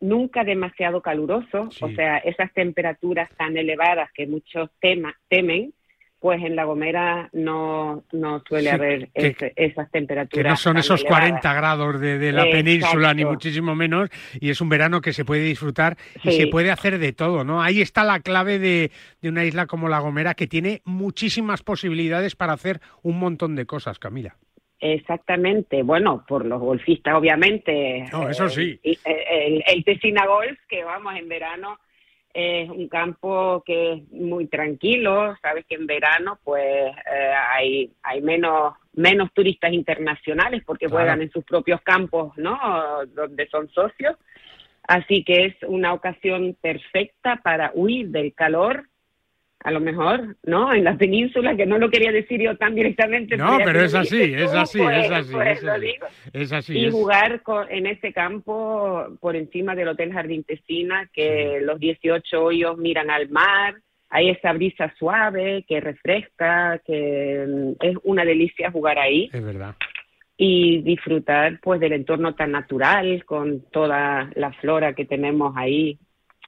nunca 0.00 0.42
demasiado 0.42 1.02
caluroso, 1.02 1.68
o 1.82 1.88
sea, 1.90 2.16
esas 2.16 2.50
temperaturas 2.54 3.28
tan 3.36 3.58
elevadas 3.58 4.10
que 4.14 4.26
muchos 4.26 4.70
tema, 4.80 5.14
temen, 5.28 5.74
pues 6.20 6.42
en 6.42 6.54
La 6.54 6.64
Gomera 6.64 7.30
no, 7.32 8.04
no 8.12 8.42
suele 8.46 8.70
haber 8.70 9.08
esas 9.14 9.90
temperaturas. 9.90 10.44
Que 10.44 10.48
no 10.48 10.56
son 10.56 10.76
esos 10.76 11.02
40 11.02 11.54
grados 11.54 11.98
de, 11.98 12.30
la 12.30 12.44
península, 12.44 13.14
ni 13.14 13.24
muchísimo 13.24 13.74
menos, 13.74 14.10
y 14.38 14.50
es 14.50 14.60
un 14.60 14.68
verano 14.68 15.00
que 15.00 15.14
se 15.14 15.24
puede 15.24 15.42
disfrutar 15.42 15.96
y 16.22 16.32
se 16.32 16.46
puede 16.46 16.70
hacer 16.70 16.98
de 16.98 17.14
todo, 17.14 17.42
¿no? 17.42 17.62
Ahí 17.62 17.80
está 17.80 18.04
la 18.04 18.20
clave 18.20 18.58
de, 18.58 18.90
de 19.22 19.28
una 19.30 19.44
isla 19.44 19.66
como 19.66 19.88
La 19.88 19.98
Gomera, 20.00 20.34
que 20.34 20.46
tiene 20.46 20.82
muchísimas 20.84 21.62
posibilidades 21.62 22.36
para 22.36 22.52
hacer 22.52 22.80
un 23.02 23.18
montón 23.18 23.56
de 23.56 23.64
cosas, 23.64 23.98
Camila. 23.98 24.36
Exactamente, 24.78 25.82
bueno, 25.82 26.24
por 26.26 26.44
los 26.44 26.60
golfistas, 26.60 27.14
obviamente. 27.14 28.04
No, 28.12 28.28
eso 28.28 28.48
sí. 28.48 28.78
El, 28.82 28.98
el, 29.04 29.64
el 29.66 29.84
Tessina 29.84 30.26
Golf, 30.26 30.58
que 30.68 30.84
vamos 30.84 31.14
en 31.16 31.28
verano, 31.28 31.78
es 32.32 32.68
un 32.70 32.88
campo 32.88 33.62
que 33.66 33.92
es 33.92 34.10
muy 34.12 34.46
tranquilo, 34.46 35.36
sabes 35.42 35.64
que 35.66 35.74
en 35.74 35.86
verano 35.86 36.38
pues 36.44 36.62
eh, 36.64 37.32
hay, 37.52 37.92
hay 38.02 38.22
menos, 38.22 38.74
menos 38.92 39.32
turistas 39.32 39.72
internacionales 39.72 40.62
porque 40.64 40.88
juegan 40.88 41.22
en 41.22 41.30
sus 41.30 41.44
propios 41.44 41.80
campos, 41.82 42.32
¿no? 42.36 42.58
Donde 43.14 43.48
son 43.48 43.68
socios. 43.70 44.16
Así 44.84 45.24
que 45.24 45.46
es 45.46 45.54
una 45.66 45.92
ocasión 45.92 46.56
perfecta 46.60 47.40
para 47.42 47.70
huir 47.74 48.08
del 48.08 48.34
calor 48.34 48.88
a 49.62 49.70
lo 49.70 49.80
mejor, 49.80 50.36
¿no? 50.44 50.72
En 50.72 50.84
la 50.84 50.96
península, 50.96 51.54
que 51.54 51.66
no 51.66 51.76
lo 51.76 51.90
quería 51.90 52.10
decir 52.10 52.40
yo 52.40 52.56
tan 52.56 52.74
directamente. 52.74 53.36
No, 53.36 53.58
pero, 53.62 53.82
es, 53.82 53.94
así, 53.94 54.34
es, 54.34 54.52
así, 54.54 54.78
pues, 54.78 55.04
es 55.04 55.12
así, 55.12 55.32
pues, 55.32 56.12
es 56.32 56.52
así, 56.52 56.78
Y 56.78 56.90
jugar 56.90 57.42
en 57.68 57.86
ese 57.86 58.12
campo 58.12 59.06
por 59.20 59.36
encima 59.36 59.74
del 59.74 59.88
Hotel 59.88 60.12
Jardín 60.12 60.44
Tesina, 60.44 61.10
que 61.12 61.60
los 61.62 61.78
18 61.78 62.42
hoyos 62.42 62.78
miran 62.78 63.10
al 63.10 63.28
mar, 63.28 63.74
hay 64.08 64.30
esa 64.30 64.52
brisa 64.54 64.92
suave 64.98 65.64
que 65.68 65.80
refresca, 65.80 66.80
que 66.84 67.46
mm, 67.46 67.84
es 67.84 67.96
una 68.02 68.24
delicia 68.24 68.70
jugar 68.70 68.98
ahí. 68.98 69.28
Es 69.30 69.44
verdad. 69.44 69.76
Y 70.38 70.80
disfrutar 70.80 71.60
pues 71.60 71.80
del 71.80 71.92
entorno 71.92 72.34
tan 72.34 72.52
natural, 72.52 73.26
con 73.26 73.60
toda 73.70 74.30
la 74.34 74.52
flora 74.54 74.94
que 74.94 75.04
tenemos 75.04 75.54
ahí. 75.54 75.98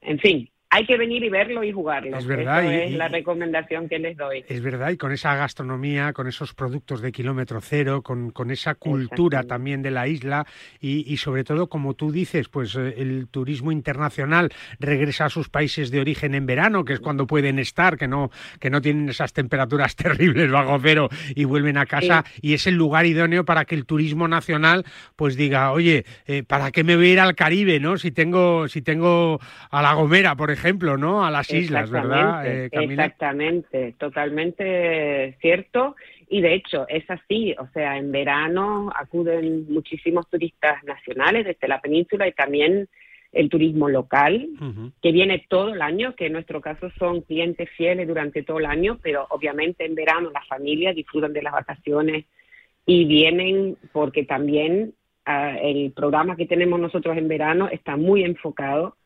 En 0.01 0.19
fin, 0.19 0.49
hay 0.75 0.87
que 0.87 0.97
venir 0.97 1.23
y 1.23 1.29
verlo 1.29 1.63
y 1.63 1.71
jugarlo. 1.71 2.17
Es 2.17 2.27
verdad. 2.27 2.65
es 2.65 2.95
la 2.95 3.09
recomendación 3.09 3.91
que 3.91 3.99
les 3.99 4.17
doy. 4.17 4.43
Es 4.49 4.63
verdad, 4.63 4.89
y 4.89 4.97
con 4.97 5.13
esa 5.13 5.37
gastronomía, 5.37 6.15
con 6.15 6.29
esos 6.29 6.55
productos 6.55 7.03
de 7.03 7.13
kilómetro 7.13 7.61
cero, 7.61 8.01
con, 8.01 8.31
con 8.31 8.51
esa 8.51 8.75
cultura 8.75 9.43
también 9.43 9.83
de 9.83 9.91
la 9.91 10.09
isla 10.09 10.47
y, 10.81 11.15
sobre 11.19 11.45
todo, 11.45 11.69
como 11.69 11.93
tú 11.93 12.11
dices, 12.11 12.49
pues 12.49 12.75
eh, 12.75 12.95
el 12.97 13.29
turismo 13.29 13.71
internacional 13.71 14.51
regresa 14.81 15.27
a 15.27 15.29
sus 15.29 15.51
países 15.51 15.91
de 15.91 16.01
origen 16.01 16.35
en 16.35 16.47
verano, 16.47 16.87
que 16.87 16.95
es 16.95 17.01
cuando 17.01 17.27
pueden 17.27 17.59
estar, 17.59 17.99
que 17.99 18.09
no, 18.09 18.31
que 18.59 18.71
no 18.71 18.81
tienen 18.81 19.11
esas 19.11 19.35
temperaturas 19.35 19.95
terribles 19.97 20.51
bajo 20.51 20.79
cero 20.83 21.11
y 21.35 21.45
vuelven 21.45 21.77
a 21.77 21.85
casa 21.85 22.25
y 22.41 22.55
es 22.55 22.67
el 22.67 22.77
lugar 22.77 23.05
idóneo 23.05 23.45
para 23.45 23.67
que 23.67 23.75
el 23.75 23.85
turismo 23.85 24.27
nacional 24.27 24.87
pues 25.17 25.37
diga, 25.37 25.71
oye, 25.71 26.07
eh, 26.27 26.45
¿para 26.45 26.71
qué 26.71 26.83
me 26.83 26.97
voy 26.97 27.09
a 27.09 27.13
ir 27.13 27.21
al 27.21 27.35
Caribe, 27.35 27.79
no? 27.79 27.99
Si 27.99 28.11
tengo, 28.11 28.69
si 28.69 28.81
tengo 28.81 29.39
a 29.71 29.83
La 29.83 29.93
Gomera, 29.93 30.35
por 30.35 30.51
ejemplo 30.51 30.62
ejemplo, 30.63 30.97
¿no? 30.97 31.25
A 31.25 31.31
las 31.31 31.53
islas, 31.53 31.91
¿verdad, 31.91 32.47
eh, 32.47 32.69
Exactamente, 32.73 33.95
totalmente 33.99 35.37
cierto. 35.41 35.97
Y 36.29 36.41
de 36.41 36.55
hecho, 36.55 36.87
es 36.89 37.09
así, 37.11 37.55
o 37.59 37.67
sea, 37.75 37.99
en 37.99 38.13
verano 38.13 38.91
acuden 38.95 39.67
muchísimos 39.73 40.29
turistas 40.31 40.83
nacionales 40.85 41.45
desde 41.45 41.69
la 41.69 41.81
península 41.81 42.27
y 42.27 42.33
también 42.33 42.89
el 43.33 43.49
turismo 43.49 43.89
local, 43.89 44.49
que 45.03 45.11
viene 45.11 45.45
todo 45.49 45.73
el 45.73 45.81
año, 45.81 46.15
que 46.15 46.27
en 46.27 46.35
nuestro 46.35 46.61
caso 46.61 46.91
son 46.99 47.23
clientes 47.23 47.69
fieles 47.77 48.07
durante 48.07 48.43
todo 48.43 48.59
el 48.59 48.67
año, 48.67 48.99
pero 49.03 49.27
obviamente 49.31 49.87
en 49.87 49.95
verano 49.95 50.31
las 50.31 50.47
familias 50.47 50.95
disfrutan 50.95 51.33
de 51.33 51.43
las 51.43 51.55
vacaciones 51.55 52.27
y 52.85 53.07
vienen 53.07 53.79
porque 53.93 54.25
también 54.25 54.93
ah, 55.25 55.57
el 55.63 55.93
programa 55.93 56.37
que 56.37 56.47
tenemos 56.47 56.79
nosotros 56.79 57.17
en 57.17 57.29
verano 57.29 57.69
está 57.69 57.97
muy 57.97 58.23
enfocado 58.23 58.97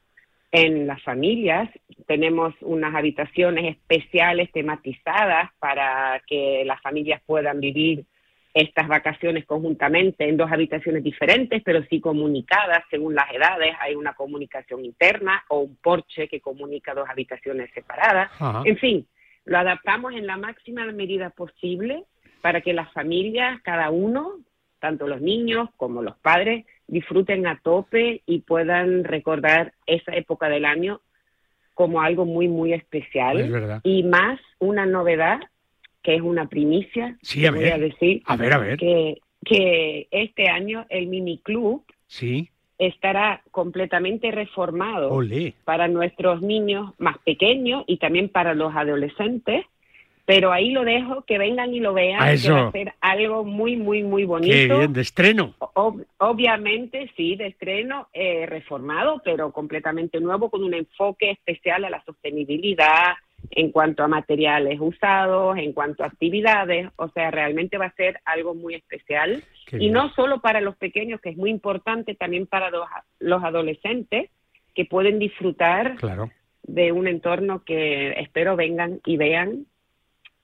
en 0.56 0.86
las 0.86 1.02
familias 1.02 1.68
tenemos 2.06 2.54
unas 2.62 2.94
habitaciones 2.94 3.76
especiales 3.76 4.50
tematizadas 4.52 5.50
para 5.58 6.22
que 6.26 6.62
las 6.64 6.80
familias 6.80 7.20
puedan 7.26 7.60
vivir 7.60 8.06
estas 8.54 8.88
vacaciones 8.88 9.44
conjuntamente 9.44 10.26
en 10.26 10.38
dos 10.38 10.50
habitaciones 10.50 11.04
diferentes, 11.04 11.62
pero 11.62 11.84
sí 11.90 12.00
comunicadas 12.00 12.82
según 12.88 13.14
las 13.14 13.30
edades. 13.34 13.74
Hay 13.80 13.96
una 13.96 14.14
comunicación 14.14 14.82
interna 14.82 15.44
o 15.50 15.60
un 15.60 15.76
porche 15.76 16.26
que 16.26 16.40
comunica 16.40 16.94
dos 16.94 17.06
habitaciones 17.06 17.70
separadas. 17.74 18.30
En 18.64 18.78
fin, 18.78 19.06
lo 19.44 19.58
adaptamos 19.58 20.14
en 20.14 20.26
la 20.26 20.38
máxima 20.38 20.86
medida 20.86 21.28
posible 21.28 22.04
para 22.40 22.62
que 22.62 22.72
las 22.72 22.90
familias, 22.94 23.60
cada 23.60 23.90
uno, 23.90 24.38
tanto 24.86 25.08
los 25.08 25.20
niños 25.20 25.68
como 25.76 26.00
los 26.00 26.16
padres, 26.18 26.64
disfruten 26.86 27.48
a 27.48 27.58
tope 27.58 28.22
y 28.24 28.38
puedan 28.42 29.02
recordar 29.02 29.72
esa 29.84 30.14
época 30.14 30.48
del 30.48 30.64
año 30.64 31.00
como 31.74 32.02
algo 32.02 32.24
muy, 32.24 32.46
muy 32.46 32.72
especial. 32.72 33.80
Y 33.82 34.04
más 34.04 34.38
una 34.60 34.86
novedad, 34.86 35.40
que 36.04 36.14
es 36.14 36.22
una 36.22 36.48
primicia, 36.48 37.16
sí, 37.20 37.44
a 37.46 37.50
ver, 37.50 37.80
decir, 37.80 38.22
a 38.26 38.36
ver, 38.36 38.52
a 38.52 38.58
ver. 38.58 38.78
Que, 38.78 39.18
que 39.44 40.06
este 40.12 40.48
año 40.48 40.86
el 40.88 41.08
mini 41.08 41.38
club 41.38 41.84
sí. 42.06 42.48
estará 42.78 43.42
completamente 43.50 44.30
reformado 44.30 45.20
para 45.64 45.88
nuestros 45.88 46.42
niños 46.42 46.92
más 46.98 47.18
pequeños 47.18 47.82
y 47.88 47.96
también 47.96 48.28
para 48.28 48.54
los 48.54 48.72
adolescentes 48.76 49.66
pero 50.26 50.52
ahí 50.52 50.72
lo 50.72 50.84
dejo, 50.84 51.22
que 51.22 51.38
vengan 51.38 51.72
y 51.72 51.78
lo 51.78 51.94
vean, 51.94 52.18
que 52.36 52.50
va 52.50 52.66
a 52.66 52.72
ser 52.72 52.92
algo 53.00 53.44
muy, 53.44 53.76
muy, 53.76 54.02
muy 54.02 54.24
bonito. 54.24 54.52
Qué 54.52 54.66
bien, 54.66 54.92
de 54.92 55.00
estreno. 55.00 55.54
obviamente, 56.18 57.10
sí, 57.16 57.36
de 57.36 57.46
estreno, 57.46 58.08
eh, 58.12 58.44
reformado, 58.46 59.22
pero 59.24 59.52
completamente 59.52 60.20
nuevo, 60.20 60.50
con 60.50 60.64
un 60.64 60.74
enfoque 60.74 61.30
especial 61.30 61.84
a 61.84 61.90
la 61.90 62.04
sostenibilidad 62.04 63.14
en 63.50 63.70
cuanto 63.70 64.02
a 64.02 64.08
materiales 64.08 64.78
usados, 64.80 65.56
en 65.58 65.72
cuanto 65.72 66.02
a 66.02 66.06
actividades, 66.06 66.88
o 66.96 67.08
sea, 67.10 67.30
realmente 67.30 67.78
va 67.78 67.86
a 67.86 67.94
ser 67.94 68.18
algo 68.24 68.54
muy 68.54 68.74
especial. 68.74 69.44
y 69.70 69.90
no 69.90 70.12
solo 70.14 70.40
para 70.40 70.60
los 70.60 70.76
pequeños, 70.76 71.20
que 71.20 71.30
es 71.30 71.36
muy 71.36 71.50
importante, 71.50 72.16
también 72.16 72.48
para 72.48 72.70
los, 72.70 72.88
los 73.20 73.44
adolescentes, 73.44 74.30
que 74.74 74.84
pueden 74.86 75.20
disfrutar 75.20 75.96
de 76.64 76.90
un 76.90 77.06
entorno 77.06 77.62
que 77.64 78.10
espero 78.18 78.56
vengan 78.56 79.00
y 79.06 79.16
vean 79.16 79.66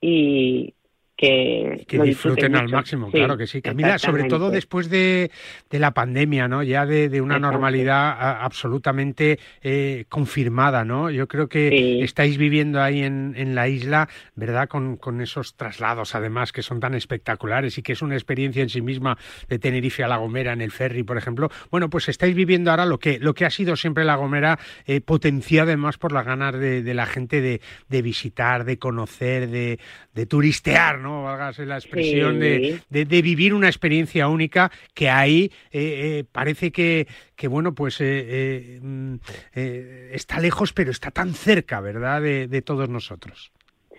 y, 0.02 0.74
que, 1.16 1.84
que 1.86 2.02
disfruten, 2.02 2.56
al 2.56 2.68
máximo, 2.68 3.10
claro 3.10 3.36
que 3.36 3.46
sí. 3.46 3.62
Camila, 3.62 3.98
sobre 3.98 4.24
todo 4.24 4.50
después 4.50 4.88
de, 4.88 5.30
de 5.70 5.78
la 5.78 5.92
pandemia, 5.92 6.48
¿no? 6.48 6.62
Ya 6.62 6.86
de, 6.86 7.08
de 7.08 7.20
una 7.20 7.38
normalidad 7.38 8.42
absolutamente 8.42 9.38
eh, 9.62 10.06
confirmada, 10.08 10.84
¿no? 10.84 11.10
Yo 11.10 11.28
creo 11.28 11.48
que 11.48 12.02
estáis 12.02 12.38
viviendo 12.38 12.82
ahí 12.82 13.02
en, 13.02 13.34
en 13.36 13.54
la 13.54 13.68
isla, 13.68 14.08
¿verdad? 14.34 14.68
Con, 14.68 14.96
con, 14.96 15.20
esos 15.20 15.54
traslados, 15.54 16.14
además, 16.14 16.50
que 16.50 16.62
son 16.62 16.80
tan 16.80 16.94
espectaculares 16.94 17.78
y 17.78 17.82
que 17.82 17.92
es 17.92 18.02
una 18.02 18.14
experiencia 18.14 18.62
en 18.62 18.68
sí 18.68 18.80
misma 18.80 19.16
de 19.48 19.58
Tenerife 19.58 20.02
a 20.02 20.08
La 20.08 20.16
Gomera 20.16 20.52
en 20.52 20.60
el 20.60 20.72
ferry, 20.72 21.02
por 21.04 21.18
ejemplo. 21.18 21.50
Bueno, 21.70 21.88
pues 21.90 22.08
estáis 22.08 22.34
viviendo 22.34 22.70
ahora 22.70 22.86
lo 22.86 22.98
que, 22.98 23.18
lo 23.18 23.34
que 23.34 23.44
ha 23.44 23.50
sido 23.50 23.76
siempre 23.76 24.04
La 24.04 24.16
Gomera, 24.16 24.58
eh, 24.86 25.00
potenciado 25.00 25.68
además 25.68 25.98
por 25.98 26.12
las 26.12 26.26
ganas 26.26 26.58
de, 26.58 26.82
de 26.82 26.94
la 26.94 27.06
gente 27.06 27.40
de, 27.40 27.60
de 27.88 28.02
visitar, 28.02 28.64
de 28.64 28.78
conocer, 28.78 29.48
de, 29.48 29.78
de 30.14 30.26
turistear, 30.26 30.98
¿no? 30.98 31.11
¿No? 31.12 31.64
la 31.66 31.76
expresión 31.76 32.40
de, 32.40 32.80
de, 32.88 33.22
vivir 33.22 33.54
una 33.54 33.68
experiencia 33.68 34.28
única 34.28 34.70
que 34.94 35.08
ahí 35.08 35.50
eh, 35.70 36.20
eh, 36.20 36.24
parece 36.30 36.70
que, 36.72 37.06
que, 37.36 37.48
bueno, 37.48 37.74
pues 37.74 38.00
eh, 38.00 38.78
mm, 38.80 39.14
está 39.54 40.40
lejos, 40.40 40.72
pero 40.72 40.90
está 40.90 41.10
tan 41.10 41.34
cerca, 41.34 41.80
¿verdad?, 41.80 42.22
de, 42.22 42.62
todos 42.62 42.88
nosotros. 42.88 43.52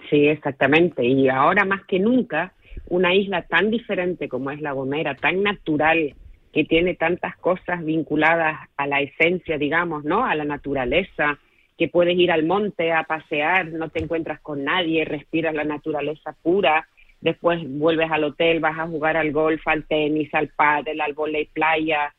Sí, 0.09 0.27
exactamente. 0.27 1.03
Y 1.05 1.27
ahora 1.27 1.65
más 1.65 1.83
que 1.85 1.99
nunca, 1.99 2.53
una 2.87 3.13
isla 3.13 3.43
tan 3.43 3.71
diferente 3.71 4.29
como 4.29 4.51
es 4.51 4.61
La 4.61 4.71
Gomera, 4.71 5.15
tan 5.15 5.43
natural, 5.43 6.15
que 6.53 6.63
tiene 6.63 6.93
tantas 6.95 7.35
cosas 7.37 7.83
vinculadas 7.83 8.69
a 8.77 8.87
la 8.87 9.01
esencia, 9.01 9.57
digamos, 9.57 10.05
¿no? 10.05 10.25
A 10.25 10.35
la 10.35 10.45
naturaleza, 10.45 11.39
que 11.77 11.87
puedes 11.87 12.17
ir 12.17 12.31
al 12.31 12.43
monte 12.43 12.91
a 12.91 13.03
pasear, 13.03 13.67
no 13.67 13.89
te 13.89 14.01
encuentras 14.01 14.39
con 14.41 14.63
nadie, 14.63 15.05
respiras 15.05 15.55
la 15.55 15.63
naturaleza 15.63 16.35
pura, 16.41 16.87
después 17.23 17.61
vuelves 17.65 18.11
al 18.11 18.25
hotel, 18.25 18.59
vas 18.59 18.77
a 18.77 18.85
jugar 18.85 19.15
al 19.15 19.31
golf, 19.31 19.65
al 19.65 19.85
tenis, 19.85 20.31
al 20.33 20.49
pádel, 20.49 20.99
al 20.99 21.13
volei 21.13 21.45
playa. 21.45 22.13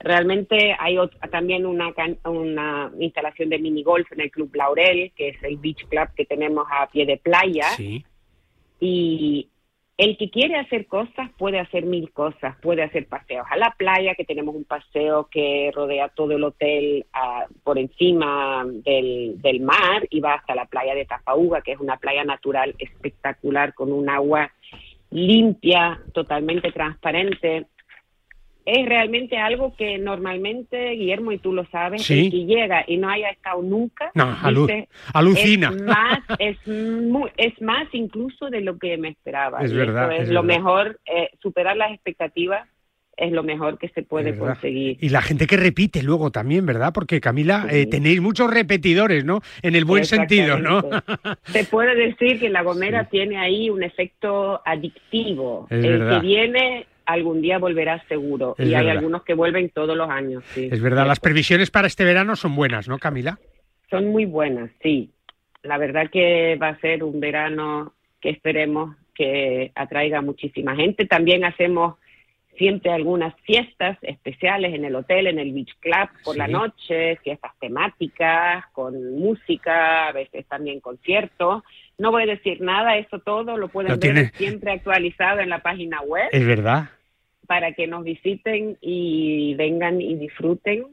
Realmente 0.00 0.74
hay 0.78 0.96
también 1.30 1.66
una, 1.66 1.94
una 2.24 2.90
instalación 2.98 3.48
de 3.48 3.60
mini 3.60 3.84
golf 3.84 4.10
en 4.10 4.22
el 4.22 4.30
Club 4.30 4.50
Laurel, 4.54 5.12
que 5.14 5.28
es 5.28 5.42
el 5.44 5.56
beach 5.58 5.86
club 5.88 6.08
que 6.16 6.24
tenemos 6.24 6.66
a 6.68 6.88
pie 6.88 7.06
de 7.06 7.18
playa. 7.18 7.68
Sí. 7.76 8.04
Y 8.80 9.48
el 10.00 10.16
que 10.16 10.30
quiere 10.30 10.56
hacer 10.56 10.86
cosas 10.86 11.30
puede 11.36 11.58
hacer 11.58 11.84
mil 11.84 12.10
cosas, 12.10 12.56
puede 12.62 12.82
hacer 12.82 13.06
paseos 13.06 13.46
a 13.50 13.58
la 13.58 13.74
playa, 13.76 14.14
que 14.14 14.24
tenemos 14.24 14.54
un 14.54 14.64
paseo 14.64 15.28
que 15.30 15.70
rodea 15.74 16.08
todo 16.08 16.32
el 16.32 16.42
hotel 16.42 17.04
ah, 17.12 17.44
por 17.62 17.78
encima 17.78 18.64
del, 18.66 19.34
del, 19.42 19.60
mar 19.60 20.06
y 20.08 20.20
va 20.20 20.36
hasta 20.36 20.54
la 20.54 20.64
playa 20.64 20.94
de 20.94 21.04
Tafauga, 21.04 21.60
que 21.60 21.72
es 21.72 21.80
una 21.80 21.98
playa 21.98 22.24
natural 22.24 22.74
espectacular 22.78 23.74
con 23.74 23.92
un 23.92 24.08
agua 24.08 24.50
limpia, 25.10 26.00
totalmente 26.14 26.72
transparente 26.72 27.66
es 28.70 28.86
realmente 28.86 29.36
algo 29.36 29.74
que 29.76 29.98
normalmente, 29.98 30.90
Guillermo, 30.90 31.32
y 31.32 31.38
tú 31.38 31.52
lo 31.52 31.66
sabes, 31.66 32.08
el 32.10 32.30
que 32.30 32.44
llega 32.44 32.84
y 32.86 32.98
no 32.98 33.08
haya 33.08 33.30
estado 33.30 33.62
nunca, 33.62 34.10
no, 34.14 34.36
alucina. 35.12 35.72
Es 35.74 35.82
más, 35.82 36.18
es, 36.38 36.56
es 37.36 37.62
más 37.62 37.88
incluso 37.92 38.48
de 38.48 38.60
lo 38.60 38.78
que 38.78 38.96
me 38.96 39.08
esperaba. 39.08 39.60
Es 39.60 39.72
verdad. 39.72 40.12
es, 40.16 40.28
lo 40.28 40.42
mejor, 40.42 41.00
eh, 41.06 41.30
superar 41.40 41.76
las 41.76 41.92
expectativas 41.92 42.68
es 43.16 43.32
lo 43.32 43.42
mejor 43.42 43.78
que 43.78 43.88
se 43.90 44.02
puede 44.02 44.36
conseguir. 44.38 44.96
Y 45.00 45.10
la 45.10 45.20
gente 45.20 45.46
que 45.46 45.56
repite 45.56 46.02
luego 46.02 46.30
también, 46.30 46.64
¿verdad? 46.64 46.92
Porque 46.94 47.20
Camila, 47.20 47.66
eh, 47.70 47.86
tenéis 47.86 48.20
muchos 48.22 48.50
repetidores, 48.50 49.24
¿no? 49.26 49.42
En 49.60 49.76
el 49.76 49.84
buen 49.84 50.06
sentido, 50.06 50.58
¿no? 50.58 50.82
se 51.44 51.64
puede 51.64 51.94
decir 51.96 52.40
que 52.40 52.48
la 52.48 52.62
Gomera 52.62 53.04
tiene 53.10 53.36
ahí 53.36 53.68
un 53.68 53.82
efecto 53.82 54.62
adictivo. 54.64 55.66
el 55.68 56.08
que 56.08 56.18
viene 56.20 56.86
algún 57.12 57.40
día 57.40 57.58
volverá 57.58 58.02
seguro. 58.08 58.54
y 58.58 58.74
hay 58.74 58.88
algunos 58.88 59.22
que 59.22 59.34
vuelven 59.34 59.70
todos 59.70 59.96
los 59.96 60.08
años. 60.08 60.44
Sí. 60.46 60.68
Es 60.70 60.80
verdad, 60.80 61.06
las 61.06 61.20
previsiones 61.20 61.70
para 61.70 61.86
este 61.86 62.04
verano 62.04 62.36
son 62.36 62.54
buenas, 62.54 62.88
¿no, 62.88 62.98
Camila? 62.98 63.38
Son 63.90 64.06
muy 64.06 64.24
buenas, 64.24 64.70
sí. 64.82 65.10
La 65.62 65.78
verdad 65.78 66.10
que 66.10 66.56
va 66.56 66.68
a 66.68 66.80
ser 66.80 67.04
un 67.04 67.20
verano 67.20 67.92
que 68.20 68.30
esperemos 68.30 68.96
que 69.14 69.72
atraiga 69.74 70.22
muchísima 70.22 70.76
gente. 70.76 71.04
También 71.06 71.44
hacemos 71.44 71.96
siempre 72.56 72.92
algunas 72.92 73.34
fiestas 73.42 73.98
especiales 74.02 74.74
en 74.74 74.84
el 74.84 74.94
hotel, 74.94 75.26
en 75.26 75.38
el 75.38 75.52
beach 75.52 75.74
club 75.80 76.08
por 76.24 76.36
la 76.36 76.46
noche, 76.46 77.16
fiestas 77.16 77.52
temáticas, 77.58 78.64
con 78.72 79.18
música, 79.18 80.08
a 80.08 80.12
veces 80.12 80.46
también 80.46 80.80
conciertos. 80.80 81.62
No 81.98 82.10
voy 82.10 82.24
a 82.24 82.26
decir 82.26 82.60
nada, 82.60 82.96
eso 82.96 83.18
todo 83.18 83.56
lo 83.56 83.68
pueden 83.68 83.98
ver 83.98 84.30
siempre 84.34 84.72
actualizado 84.72 85.40
en 85.40 85.48
la 85.48 85.60
página 85.60 86.00
web. 86.02 86.28
Es 86.32 86.46
verdad 86.46 86.90
para 87.50 87.72
que 87.72 87.88
nos 87.88 88.04
visiten 88.04 88.78
y 88.80 89.54
vengan 89.54 90.00
y 90.00 90.14
disfruten. 90.14 90.86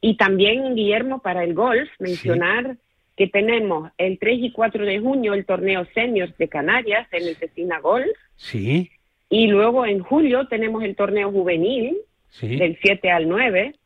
Y 0.00 0.16
también, 0.16 0.74
Guillermo, 0.74 1.22
para 1.22 1.44
el 1.44 1.54
golf, 1.54 1.88
mencionar 2.00 2.76
que 3.16 3.28
tenemos 3.28 3.92
el 3.98 4.18
3 4.18 4.38
y 4.42 4.50
4 4.50 4.84
de 4.84 4.98
junio 4.98 5.32
el 5.32 5.46
torneo 5.46 5.86
seniors 5.94 6.36
de 6.38 6.48
Canarias 6.48 7.06
en 7.12 7.28
el 7.28 7.36
Cecina 7.36 7.78
Golf. 7.78 8.10
Sí. 8.34 8.90
Y 9.30 9.46
luego 9.46 9.86
en 9.86 10.00
julio 10.00 10.48
tenemos 10.48 10.82
el 10.82 10.96
torneo 10.96 11.30
juvenil 11.30 11.96
del 12.40 12.76
7 12.82 13.08
al 13.08 13.28
9. 13.28 13.76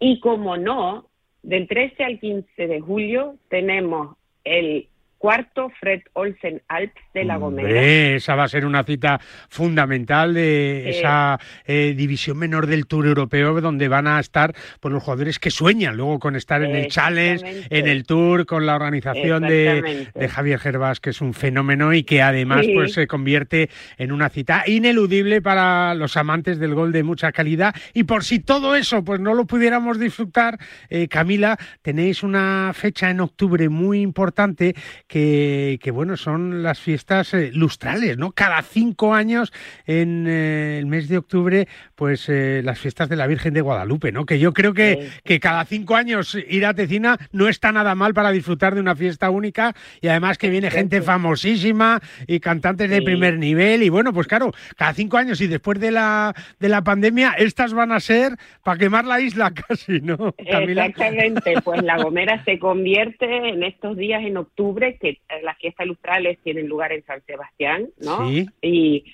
Y 0.00 0.20
como 0.20 0.56
no, 0.56 1.06
del 1.42 1.68
13 1.68 2.02
al 2.02 2.18
15 2.18 2.66
de 2.66 2.80
julio 2.80 3.34
tenemos 3.50 4.16
el 4.42 4.88
cuarto 5.18 5.70
Fred 5.80 6.02
Olsen 6.14 6.62
Alps 6.68 7.00
de 7.12 7.24
La 7.24 7.36
Gomera. 7.36 7.82
esa 7.82 8.36
va 8.36 8.44
a 8.44 8.48
ser 8.48 8.64
una 8.64 8.84
cita 8.84 9.20
fundamental 9.48 10.32
de 10.32 10.90
esa 10.90 11.38
eh, 11.66 11.94
división 11.96 12.38
menor 12.38 12.66
del 12.66 12.86
Tour 12.86 13.06
Europeo 13.06 13.60
donde 13.60 13.88
van 13.88 14.06
a 14.06 14.20
estar 14.20 14.54
pues, 14.80 14.94
los 14.94 15.02
jugadores 15.02 15.38
que 15.38 15.50
sueñan 15.50 15.96
luego 15.96 16.18
con 16.18 16.36
estar 16.36 16.62
en 16.62 16.74
el 16.76 16.88
Challenge, 16.88 17.66
en 17.68 17.88
el 17.88 18.04
Tour, 18.04 18.46
con 18.46 18.64
la 18.64 18.76
organización 18.76 19.42
de, 19.42 20.08
Javier 20.28 20.58
Gervás, 20.60 21.00
que 21.00 21.10
es 21.10 21.20
un 21.20 21.34
fenómeno 21.34 21.92
y 21.92 22.04
que 22.04 22.22
además 22.22 22.66
pues 22.72 22.92
se 22.92 23.06
convierte 23.06 23.70
en 23.96 24.12
una 24.12 24.28
cita 24.28 24.64
ineludible 24.66 25.42
para 25.42 25.94
los 25.94 26.16
amantes 26.16 26.58
del 26.58 26.74
gol 26.74 26.92
de 26.92 27.02
mucha 27.02 27.32
calidad. 27.32 27.74
Y 27.92 28.04
por 28.04 28.24
si 28.24 28.38
todo 28.38 28.76
eso 28.76 29.02
pues 29.02 29.20
no 29.20 29.34
lo 29.34 29.46
pudiéramos 29.46 29.98
disfrutar, 29.98 30.58
eh, 30.88 31.08
Camila, 31.08 31.58
tenéis 31.82 32.22
una 32.22 32.72
fecha 32.74 33.10
en 33.10 33.20
octubre 33.20 33.68
muy 33.68 34.00
importante 34.00 34.74
que, 35.08 35.90
bueno, 35.92 36.18
son 36.18 36.62
las 36.62 36.78
fiestas 36.78 37.32
eh, 37.32 37.50
lustrales, 37.52 38.18
¿no? 38.18 38.32
Cada 38.32 38.60
cinco 38.62 39.14
años 39.14 39.52
en 39.86 40.26
eh, 40.28 40.78
el 40.78 40.86
mes 40.86 41.08
de 41.08 41.16
octubre, 41.16 41.66
pues 41.94 42.28
eh, 42.28 42.60
las 42.62 42.78
fiestas 42.78 43.08
de 43.08 43.16
la 43.16 43.26
Virgen 43.26 43.54
de 43.54 43.62
Guadalupe, 43.62 44.12
¿no? 44.12 44.26
Que 44.26 44.38
yo 44.38 44.52
creo 44.52 44.74
que, 44.74 45.08
que 45.24 45.40
cada 45.40 45.64
cinco 45.64 45.96
años 45.96 46.36
ir 46.48 46.66
a 46.66 46.74
Tecina 46.74 47.16
no 47.32 47.48
está 47.48 47.72
nada 47.72 47.94
mal 47.94 48.12
para 48.12 48.30
disfrutar 48.30 48.74
de 48.74 48.80
una 48.80 48.94
fiesta 48.94 49.30
única 49.30 49.74
y 50.02 50.08
además 50.08 50.36
que 50.36 50.50
viene 50.50 50.70
gente 50.70 51.00
famosísima 51.00 52.00
y 52.26 52.40
cantantes 52.40 52.90
de 52.90 53.00
primer 53.00 53.38
nivel 53.38 53.82
y 53.82 53.88
bueno, 53.88 54.12
pues 54.12 54.26
claro, 54.26 54.52
cada 54.76 54.92
cinco 54.92 55.16
años 55.16 55.40
y 55.40 55.46
después 55.46 55.80
de 55.80 55.90
la, 55.90 56.34
de 56.60 56.68
la 56.68 56.82
pandemia, 56.82 57.32
estas 57.38 57.72
van 57.72 57.92
a 57.92 58.00
ser 58.00 58.36
para 58.62 58.78
quemar 58.78 59.06
la 59.06 59.20
isla 59.20 59.52
casi, 59.68 60.00
¿no? 60.02 60.34
Exactamente, 60.36 61.54
pues 61.64 61.82
La 61.82 61.96
Gomera 61.96 62.44
se 62.44 62.58
convierte 62.58 63.48
en 63.48 63.62
estos 63.62 63.96
días 63.96 64.22
en 64.22 64.36
octubre 64.36 64.97
que 64.98 65.10
eh, 65.10 65.18
las 65.42 65.58
fiestas 65.58 65.86
lustrales 65.86 66.38
tienen 66.42 66.68
lugar 66.68 66.92
en 66.92 67.04
San 67.04 67.22
Sebastián, 67.24 67.88
¿no? 67.98 68.30
Y 68.62 69.04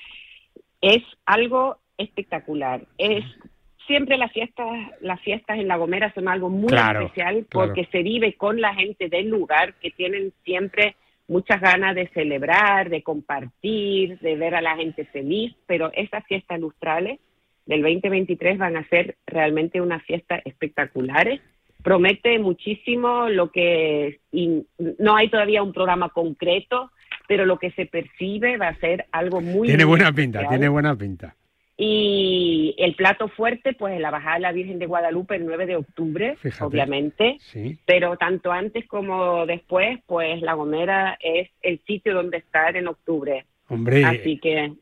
es 0.81 1.03
algo 1.25 1.79
espectacular. 1.97 2.87
Es 2.99 3.25
siempre 3.87 4.17
las 4.17 4.33
fiestas, 4.33 4.67
las 5.01 5.21
fiestas 5.21 5.59
en 5.59 5.69
La 5.69 5.77
Gomera 5.77 6.13
son 6.15 6.29
algo 6.29 6.51
muy 6.51 6.75
especial 6.75 7.47
porque 7.51 7.87
se 7.91 8.03
vive 8.03 8.35
con 8.35 8.61
la 8.61 8.75
gente 8.75 9.09
del 9.09 9.29
lugar 9.29 9.75
que 9.75 9.91
tienen 9.91 10.33
siempre 10.45 10.97
muchas 11.27 11.61
ganas 11.61 11.95
de 11.95 12.09
celebrar, 12.09 12.91
de 12.91 13.03
compartir, 13.03 14.19
de 14.19 14.37
ver 14.37 14.55
a 14.55 14.61
la 14.61 14.77
gente 14.77 15.05
feliz, 15.07 15.55
pero 15.67 15.91
esas 15.95 16.25
fiestas 16.27 16.61
lustrales 16.61 17.19
del 17.67 17.83
2023 17.83 18.59
van 18.59 18.77
a 18.77 18.89
ser 18.89 19.17
realmente 19.27 19.81
unas 19.81 20.03
fiestas 20.05 20.43
espectaculares 20.45 21.41
promete 21.85 22.39
muchísimo 22.39 23.29
lo 23.29 23.53
que 23.53 24.19
no 24.99 25.15
hay 25.15 25.29
todavía 25.29 25.63
un 25.63 25.75
programa 25.75 26.09
concreto, 26.09 26.91
pero 27.29 27.45
lo 27.45 27.59
que 27.59 27.71
se 27.73 27.87
percibe 27.87 28.57
va 28.57 28.69
a 28.69 28.81
ser 28.81 29.05
algo 29.13 29.41
muy 29.41 29.69
tiene 29.69 29.85
buena 29.85 30.11
pinta, 30.13 30.49
tiene 30.49 30.69
buena 30.69 30.97
pinta. 30.97 31.37
Y 31.77 32.75
el 32.79 32.95
plato 32.95 33.29
fuerte, 33.29 33.75
pues 33.75 34.01
la 34.01 34.11
bajada 34.11 34.37
de 34.37 34.43
la 34.43 34.53
Virgen 34.53 34.79
de 34.79 34.87
Guadalupe 34.87 35.37
el 35.37 35.45
9 35.45 35.67
de 35.67 35.77
octubre, 35.77 36.37
obviamente. 36.61 37.39
Pero 37.85 38.17
tanto 38.17 38.51
antes 38.51 38.87
como 38.87 39.45
después, 39.45 39.99
pues 40.07 40.41
La 40.41 40.55
Gomera 40.55 41.19
es 41.21 41.51
el 41.63 41.81
sitio 41.85 42.15
donde 42.15 42.39
estar 42.39 42.77
en 42.77 42.89
octubre. 42.89 43.45
Hombre. 43.69 44.05
Así 44.05 44.39
que 44.39 44.73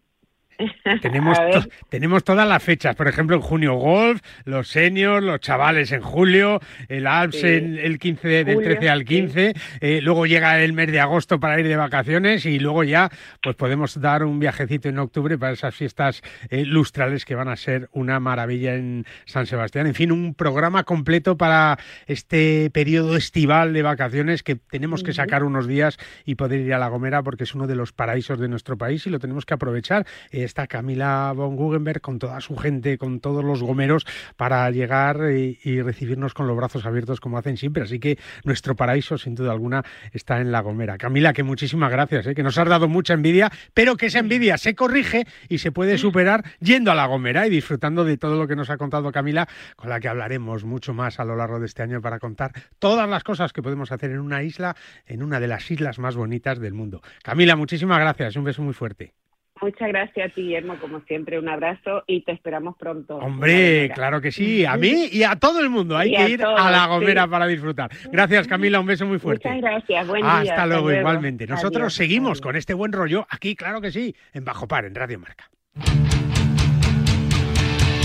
Tenemos, 1.01 1.39
tenemos 1.89 2.25
todas 2.25 2.47
las 2.47 2.63
fechas, 2.63 2.95
por 2.95 3.09
ejemplo, 3.09 3.37
en 3.37 3.43
junio 3.43 3.75
golf, 3.75 4.21
los 4.45 4.69
seniors, 4.69 5.25
los 5.25 5.41
chavales 5.41 5.93
en 5.93 6.01
julio, 6.01 6.61
el 6.89 7.07
Alps 7.07 7.43
en 7.45 7.79
el 7.79 7.99
15 7.99 8.45
del 8.45 8.63
13 8.63 8.89
al 8.89 9.05
15, 9.05 9.55
eh, 9.81 10.01
luego 10.03 10.27
llega 10.27 10.61
el 10.61 10.73
mes 10.73 10.91
de 10.91 11.01
agosto 11.01 11.41
para 11.41 11.59
ir 11.59 11.67
de 11.67 11.77
vacaciones 11.77 12.47
y 12.47 12.59
luego 12.59 12.85
ya 12.85 13.11
pues 13.43 13.57
podemos 13.57 14.01
dar 14.01 14.25
un 14.25 14.39
viajecito 14.39 14.89
en 14.89 14.99
octubre 14.99 15.39
para 15.39 15.53
esas 15.53 15.75
fiestas 15.75 16.23
eh, 16.51 16.65
lustrales 16.65 17.25
que 17.25 17.35
van 17.35 17.49
a 17.49 17.57
ser 17.57 17.89
una 17.93 18.21
maravilla 18.21 18.75
en 18.75 19.05
San 19.25 19.47
Sebastián. 19.47 19.87
En 19.87 19.95
fin, 19.95 20.13
un 20.13 20.35
programa 20.35 20.85
completo 20.85 21.37
para 21.37 21.79
este 22.07 22.71
periodo 22.71 23.17
estival 23.17 23.73
de 23.73 23.83
vacaciones 23.83 24.43
que 24.43 24.57
tenemos 24.57 25.03
que 25.03 25.13
sacar 25.13 25.45
unos 25.45 25.67
días 25.67 25.99
y 26.25 26.35
poder 26.35 26.61
ir 26.61 26.75
a 26.75 26.79
La 26.79 26.89
Gomera 26.89 27.23
porque 27.23 27.45
es 27.45 27.55
uno 27.55 27.67
de 27.67 27.77
los 27.77 27.93
paraísos 27.93 28.39
de 28.39 28.49
nuestro 28.49 28.77
país 28.77 29.07
y 29.07 29.11
lo 29.11 29.19
tenemos 29.19 29.47
que 29.47 29.55
aprovechar. 29.55 30.07
Eh, 30.31 30.42
está 30.43 30.67
Camila 30.67 31.33
von 31.35 31.57
Guggenberg 31.57 32.01
con 32.01 32.19
toda 32.19 32.41
su 32.41 32.57
gente, 32.57 32.99
con 32.99 33.21
todos 33.21 33.45
los 33.45 33.63
gomeros 33.63 34.07
para 34.37 34.71
llegar 34.71 35.31
y, 35.33 35.83
recibirnos 35.83 36.35
con 36.35 36.47
los 36.47 36.57
brazos 36.57 36.87
abiertos 36.87 37.21
como 37.21 37.39
hacen 37.39 37.57
siempre. 37.57 37.83
Así 37.83 37.99
que 37.99 38.19
nuestro 38.45 38.77
paraíso, 38.77 39.19
sin 39.19 39.35
duda 39.35 39.53
alguna, 39.53 39.83
está 40.13 40.41
en 40.41 40.53
La 40.53 40.61
Gomera. 40.61 40.99
Camila, 40.99 41.33
que 41.33 41.43
muchísimas 41.43 41.91
gracias, 41.91 42.27
¿eh? 42.27 42.35
que 42.35 42.43
nos 42.43 42.59
has 42.59 42.69
dado 42.69 42.89
mucha 42.89 43.15
envidia, 43.15 43.51
pero 43.75 43.97
que 43.97 44.07
esa 44.07 44.19
envidia 44.19 44.59
se 44.59 44.75
corrige 44.75 45.27
y 45.49 45.59
se 45.59 45.73
puede 45.73 45.99
superar 45.99 46.45
yendo 46.61 46.91
a 46.93 46.95
La 46.95 47.07
Gomera 47.07 47.47
y 47.47 47.51
disfrutando 47.51 48.05
de 48.05 48.17
todo 48.17 48.37
lo 48.37 48.47
que 48.47 48.57
nos 48.57 48.71
ha 48.71 48.77
contado 48.77 49.13
Camila, 49.13 49.49
con 49.77 49.91
la 49.91 50.01
que 50.01 50.09
hablaremos 50.09 50.65
mucho 50.65 50.95
más 50.95 51.21
a 51.21 51.25
lo 51.25 51.37
largo 51.37 51.61
de 51.61 51.67
este 51.67 51.83
año 51.83 52.01
para 52.01 52.19
contar 52.19 52.53
todas 52.79 53.09
las 53.09 53.25
cosas 53.25 53.53
que 53.53 53.63
podemos 53.63 53.93
hacer 53.93 54.11
en 54.11 54.21
una 54.21 54.43
isla, 54.43 54.77
en 55.07 55.23
una 55.23 55.41
de 55.41 55.49
las 55.49 55.71
islas 55.71 55.99
más 55.99 56.17
bonitas 56.17 56.59
del 56.59 56.75
mundo. 56.75 57.03
Camila, 57.23 57.57
muchísimas 57.57 57.99
gracias. 57.99 58.37
Un 58.37 58.45
beso 58.45 58.63
muy 58.63 58.75
fuerte. 58.75 59.15
Muchas 59.63 59.89
gracias 59.89 60.31
a 60.31 60.35
ti, 60.35 60.43
Guillermo, 60.43 60.75
como 60.81 61.01
siempre, 61.03 61.39
un 61.39 61.49
abrazo 61.49 62.03
y 62.09 62.23
te 62.23 62.33
esperamos 62.33 62.77
pronto. 62.77 63.17
Hombre, 63.19 63.93
claro 63.95 64.21
que 64.21 64.33
sí, 64.33 64.65
a 64.65 64.77
mí 64.77 65.07
y 65.13 65.23
a 65.23 65.37
todo 65.37 65.61
el 65.61 65.71
mundo. 65.71 65.97
Hay 65.97 66.13
que 66.13 66.31
ir 66.31 66.45
a 66.45 66.69
La 66.69 66.87
Gomera 66.87 67.29
para 67.29 67.47
disfrutar. 67.47 67.91
Gracias, 68.11 68.49
Camila, 68.49 68.81
un 68.81 68.87
beso 68.87 69.07
muy 69.07 69.21
fuerte. 69.21 69.49
Muchas 69.49 69.63
gracias, 69.63 70.07
buen 70.09 70.23
día. 70.23 70.39
Hasta 70.41 70.67
luego, 70.67 70.93
igualmente. 70.93 71.47
Nosotros 71.47 71.95
seguimos 71.95 72.41
con 72.41 72.57
este 72.57 72.75
buen 72.75 72.93
rollo 72.93 73.25
aquí, 73.31 73.55
claro 73.55 73.81
que 73.81 73.93
sí, 73.93 74.15
en 74.33 74.45
Bajo 74.45 74.67
Par, 74.67 74.85
en 74.85 74.97
Radio 74.97 75.21
Marca. 75.21 75.49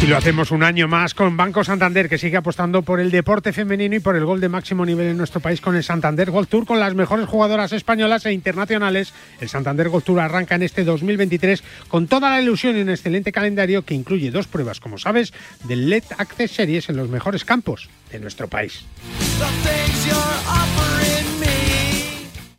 Y 0.02 0.06
lo 0.06 0.16
hacemos 0.16 0.52
un 0.52 0.64
año 0.64 0.88
más 0.88 1.16
con 1.16 1.36
Banco 1.38 1.64
Santander, 1.64 2.08
que 2.08 2.20
sigue 2.20 2.38
apostando 2.38 2.84
por 2.84 3.00
el 3.00 3.10
deporte 3.10 3.52
femenino 3.52 3.96
y 3.96 4.00
por 4.00 4.16
el 4.16 4.26
gol 4.26 4.40
de 4.40 4.48
máximo 4.48 4.86
nivel 4.86 5.08
en 5.08 5.18
nuestro 5.18 5.40
país 5.40 5.60
con 5.60 5.76
el 5.76 5.84
Santander 5.84 6.30
Gold 6.30 6.48
Tour, 6.48 6.66
con 6.66 6.80
las 6.80 6.94
mejores 6.94 7.28
jugadoras 7.28 7.74
españolas 7.74 8.26
e 8.26 8.32
internacionales. 8.32 9.14
El 9.42 9.50
Santander 9.50 9.90
Gold 9.90 10.04
Tour 10.04 10.20
arranca 10.20 10.56
en 10.56 10.64
este 10.64 10.84
2023 10.84 11.64
con 11.88 12.08
toda 12.08 12.30
la 12.30 12.42
ilusión 12.42 12.78
y 12.78 12.82
un 12.82 12.90
excelente 12.90 13.32
calendario 13.32 13.84
que 13.84 13.96
incluye 13.96 14.30
dos 14.30 14.48
pruebas, 14.48 14.80
como 14.80 15.00
sabes, 15.00 15.34
del 15.64 15.90
LED 15.90 16.04
Access 16.18 16.52
Series 16.52 16.90
en 16.90 16.98
los 16.98 17.10
mejores 17.10 17.44
campos 17.44 17.90
de 18.12 18.20
nuestro 18.20 18.48
país. 18.48 18.86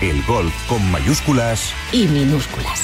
El 0.00 0.22
golf 0.24 0.52
con 0.68 0.90
mayúsculas 0.90 1.72
y 1.92 2.06
minúsculas. 2.06 2.82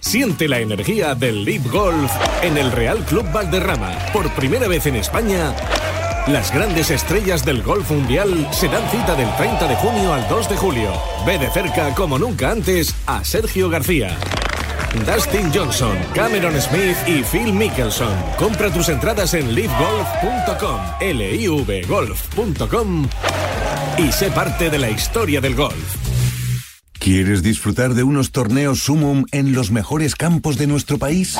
Siente 0.00 0.48
la 0.48 0.58
energía 0.58 1.14
del 1.14 1.44
Leap 1.44 1.70
Golf 1.70 2.10
en 2.42 2.56
el 2.56 2.72
Real 2.72 3.04
Club 3.04 3.30
Valderrama. 3.32 3.92
Por 4.12 4.30
primera 4.34 4.68
vez 4.68 4.86
en 4.86 4.96
España, 4.96 5.54
las 6.26 6.52
grandes 6.52 6.90
estrellas 6.90 7.44
del 7.44 7.62
golf 7.62 7.90
mundial 7.90 8.48
se 8.52 8.68
dan 8.68 8.88
cita 8.90 9.14
del 9.14 9.34
30 9.36 9.68
de 9.68 9.76
junio 9.76 10.14
al 10.14 10.26
2 10.28 10.48
de 10.48 10.56
julio. 10.56 10.92
Ve 11.26 11.38
de 11.38 11.50
cerca, 11.50 11.94
como 11.94 12.18
nunca 12.18 12.50
antes, 12.50 12.94
a 13.06 13.24
Sergio 13.24 13.68
García. 13.68 14.16
Dustin 15.06 15.52
Johnson, 15.52 15.96
Cameron 16.14 16.60
Smith 16.60 16.96
y 17.06 17.22
Phil 17.22 17.52
Mickelson. 17.52 18.14
Compra 18.38 18.72
tus 18.72 18.88
entradas 18.88 19.34
en 19.34 19.54
livegolf.com, 19.54 20.80
livgolf.com 21.00 23.08
y 23.98 24.10
sé 24.12 24.30
parte 24.30 24.70
de 24.70 24.78
la 24.78 24.90
historia 24.90 25.40
del 25.40 25.54
golf. 25.54 26.03
¿Quieres 27.04 27.42
disfrutar 27.42 27.92
de 27.92 28.02
unos 28.02 28.30
torneos 28.30 28.84
Sumum 28.84 29.26
en 29.30 29.52
los 29.52 29.70
mejores 29.70 30.14
campos 30.14 30.56
de 30.56 30.66
nuestro 30.66 30.96
país? 30.96 31.38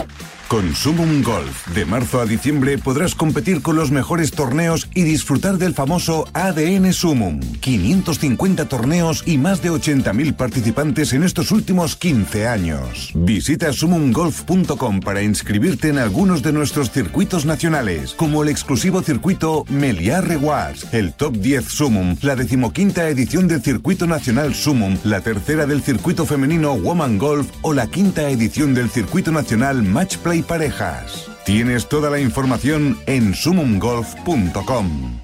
Con 0.49 0.75
Sumum 0.75 1.23
Golf, 1.23 1.69
de 1.69 1.87
marzo 1.87 2.21
a 2.21 2.27
diciembre 2.27 2.77
podrás 2.77 3.15
competir 3.15 3.63
con 3.63 3.75
los 3.75 3.91
mejores 3.91 4.31
torneos 4.31 4.89
y 4.95 5.03
disfrutar 5.03 5.57
del 5.57 5.75
famoso 5.75 6.29
ADN 6.35 6.93
Sumum. 6.93 7.41
550 7.61 8.69
torneos 8.69 9.23
y 9.27 9.39
más 9.39 9.63
de 9.63 9.71
80.000 9.71 10.37
participantes 10.37 11.15
en 11.15 11.23
estos 11.23 11.51
últimos 11.51 11.97
15 11.97 12.47
años. 12.47 13.11
Visita 13.15 13.73
sumumgolf.com 13.73 15.01
para 15.01 15.23
inscribirte 15.23 15.89
en 15.89 15.99
algunos 15.99 16.43
de 16.43 16.53
nuestros 16.53 16.91
circuitos 16.91 17.47
nacionales, 17.47 18.13
como 18.13 18.43
el 18.43 18.51
exclusivo 18.51 19.03
circuito 19.03 19.65
Meliá 19.71 20.21
Rewards, 20.21 20.93
el 20.93 21.15
Top 21.15 21.35
10 21.37 21.65
Sumum, 21.65 22.17
la 22.21 22.37
decimoquinta 22.37 23.09
edición 23.09 23.49
del 23.49 23.63
Circuito 23.63 24.07
Nacional 24.07 24.55
Sumum, 24.55 24.99
la 25.05 25.23
del 25.55 25.83
Circuito 25.83 26.27
Femenino 26.27 26.75
Woman 26.75 27.17
Golf 27.17 27.49
o 27.63 27.73
la 27.73 27.87
quinta 27.87 28.29
edición 28.29 28.75
del 28.75 28.91
Circuito 28.91 29.31
Nacional 29.31 29.85
Match 29.85 30.17
Play 30.17 30.43
parejas. 30.43 31.31
Tienes 31.47 31.89
toda 31.89 32.11
la 32.11 32.19
información 32.19 32.99
en 33.07 33.35
sumumgolf.com. 33.35 35.24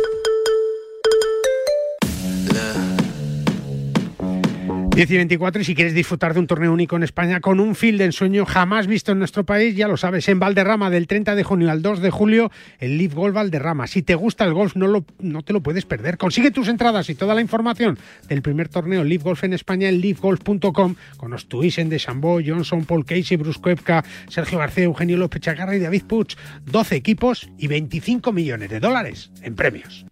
10 4.93 5.09
y 5.09 5.15
24 5.15 5.61
y 5.61 5.65
si 5.65 5.73
quieres 5.73 5.93
disfrutar 5.93 6.33
de 6.33 6.41
un 6.41 6.47
torneo 6.47 6.73
único 6.73 6.97
en 6.97 7.03
España 7.03 7.39
con 7.39 7.61
un 7.61 7.75
fil 7.75 7.97
de 7.97 8.03
ensueño 8.03 8.45
jamás 8.45 8.87
visto 8.87 9.13
en 9.13 9.19
nuestro 9.19 9.45
país, 9.45 9.73
ya 9.73 9.87
lo 9.87 9.95
sabes, 9.95 10.27
en 10.27 10.37
Valderrama 10.37 10.89
del 10.89 11.07
30 11.07 11.33
de 11.35 11.43
junio 11.45 11.71
al 11.71 11.81
2 11.81 12.01
de 12.01 12.11
julio, 12.11 12.51
el 12.77 12.97
Leaf 12.97 13.13
Golf 13.13 13.33
Valderrama. 13.33 13.87
Si 13.87 14.01
te 14.01 14.15
gusta 14.15 14.43
el 14.43 14.53
golf, 14.53 14.75
no, 14.75 14.87
lo, 14.87 15.05
no 15.19 15.43
te 15.43 15.53
lo 15.53 15.63
puedes 15.63 15.85
perder. 15.85 16.17
Consigue 16.17 16.51
tus 16.51 16.67
entradas 16.67 17.09
y 17.09 17.15
toda 17.15 17.33
la 17.33 17.39
información 17.39 17.97
del 18.27 18.41
primer 18.41 18.67
torneo 18.67 19.05
Leaf 19.05 19.23
Golf 19.23 19.45
en 19.45 19.53
España 19.53 19.87
en 19.87 20.01
leafgolf.com 20.01 20.95
con 21.15 21.31
los 21.31 21.47
Tuisen 21.47 21.87
de 21.87 21.97
Chambó, 21.97 22.41
Johnson, 22.45 22.83
Paul 22.83 23.05
Casey, 23.05 23.37
Bruce 23.37 23.61
Koepka, 23.61 24.03
Sergio 24.27 24.59
García, 24.59 24.83
Eugenio 24.83 25.15
López 25.15 25.41
Chagarra 25.41 25.73
y 25.73 25.79
David 25.79 26.03
Puig. 26.03 26.35
12 26.65 26.97
equipos 26.97 27.49
y 27.57 27.67
25 27.67 28.33
millones 28.33 28.69
de 28.69 28.81
dólares 28.81 29.31
en 29.41 29.55
premios. 29.55 30.05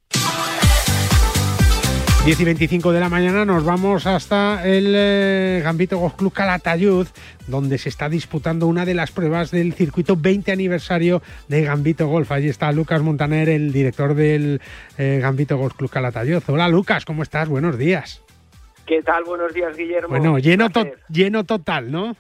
10 2.25 2.41
y 2.41 2.45
25 2.45 2.91
de 2.91 2.99
la 2.99 3.07
mañana 3.07 3.45
nos 3.45 3.63
vamos 3.63 4.05
hasta 4.05 4.67
el 4.67 4.93
eh, 4.95 5.61
Gambito 5.63 5.97
Golf 5.97 6.15
Club 6.15 6.33
Calatayud, 6.33 7.07
donde 7.47 7.77
se 7.77 7.87
está 7.87 8.09
disputando 8.09 8.67
una 8.67 8.85
de 8.85 8.93
las 8.93 9.11
pruebas 9.11 9.51
del 9.51 9.73
circuito 9.73 10.17
20 10.17 10.51
aniversario 10.51 11.21
de 11.47 11.63
Gambito 11.63 12.07
Golf. 12.07 12.31
Allí 12.31 12.49
está 12.49 12.71
Lucas 12.73 13.01
Montaner, 13.01 13.47
el 13.47 13.71
director 13.71 14.15
del 14.15 14.61
eh, 14.97 15.19
Gambito 15.21 15.57
Golf 15.57 15.75
Club 15.75 15.89
Calatayud. 15.89 16.43
Hola 16.47 16.67
Lucas, 16.67 17.05
¿cómo 17.05 17.23
estás? 17.23 17.47
Buenos 17.47 17.77
días. 17.77 18.21
¿Qué 18.85 19.01
tal? 19.01 19.23
Buenos 19.23 19.53
días, 19.53 19.75
Guillermo. 19.77 20.09
Bueno, 20.09 20.39
lleno, 20.39 20.69
to 20.69 20.85
lleno 21.07 21.45
total, 21.45 21.89
¿no? 21.89 22.15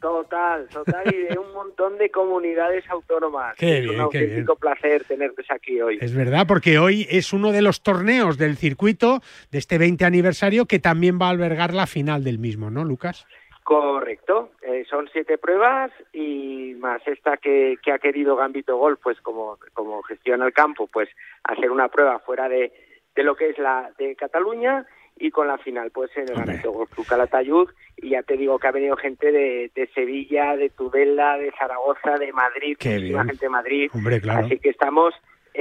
Total, 0.00 0.66
total, 0.68 1.14
y 1.14 1.26
de 1.26 1.38
un 1.38 1.52
montón 1.52 1.98
de 1.98 2.10
comunidades 2.10 2.88
autónomas. 2.88 3.54
Qué 3.58 3.78
es 3.78 3.84
bien, 3.84 4.00
un 4.00 4.10
qué 4.10 4.18
auténtico 4.18 4.56
placer 4.56 5.04
tenerte 5.04 5.44
aquí 5.50 5.78
hoy. 5.80 5.98
Es 6.00 6.16
verdad, 6.16 6.46
porque 6.48 6.78
hoy 6.78 7.06
es 7.10 7.34
uno 7.34 7.52
de 7.52 7.60
los 7.60 7.82
torneos 7.82 8.38
del 8.38 8.56
circuito 8.56 9.20
de 9.50 9.58
este 9.58 9.76
20 9.76 10.06
aniversario 10.06 10.64
que 10.64 10.78
también 10.78 11.18
va 11.20 11.26
a 11.26 11.30
albergar 11.30 11.74
la 11.74 11.86
final 11.86 12.24
del 12.24 12.38
mismo, 12.38 12.70
¿no, 12.70 12.82
Lucas? 12.82 13.26
Correcto, 13.62 14.52
eh, 14.62 14.84
son 14.88 15.08
siete 15.12 15.36
pruebas 15.36 15.92
y 16.14 16.74
más 16.78 17.06
esta 17.06 17.36
que, 17.36 17.76
que 17.82 17.92
ha 17.92 17.98
querido 17.98 18.36
Gambito 18.36 18.78
Golf, 18.78 18.98
pues 19.02 19.20
como, 19.20 19.58
como 19.74 20.02
gestiona 20.02 20.46
el 20.46 20.54
campo, 20.54 20.88
pues 20.90 21.10
hacer 21.44 21.70
una 21.70 21.88
prueba 21.88 22.18
fuera 22.20 22.48
de, 22.48 22.72
de 23.14 23.22
lo 23.22 23.36
que 23.36 23.50
es 23.50 23.58
la 23.58 23.92
de 23.98 24.16
Cataluña 24.16 24.86
y 25.20 25.30
con 25.30 25.46
la 25.46 25.58
final 25.58 25.90
pues 25.90 26.10
en 26.16 26.28
el 26.28 26.34
Gambito 26.34 26.72
Golf 26.72 26.90
Club 26.90 27.06
Calatayud. 27.06 27.68
Y 27.98 28.10
ya 28.10 28.22
te 28.22 28.36
digo 28.36 28.58
que 28.58 28.66
ha 28.66 28.72
venido 28.72 28.96
gente 28.96 29.30
de, 29.30 29.70
de 29.74 29.86
Sevilla, 29.94 30.56
de 30.56 30.70
Tudela, 30.70 31.36
de 31.36 31.52
Zaragoza, 31.52 32.16
de 32.18 32.32
Madrid, 32.32 32.76
muchísima 32.82 33.24
gente 33.26 33.46
de 33.46 33.50
Madrid, 33.50 33.90
Hombre, 33.92 34.20
claro. 34.20 34.46
así 34.46 34.58
que 34.58 34.70
estamos 34.70 35.14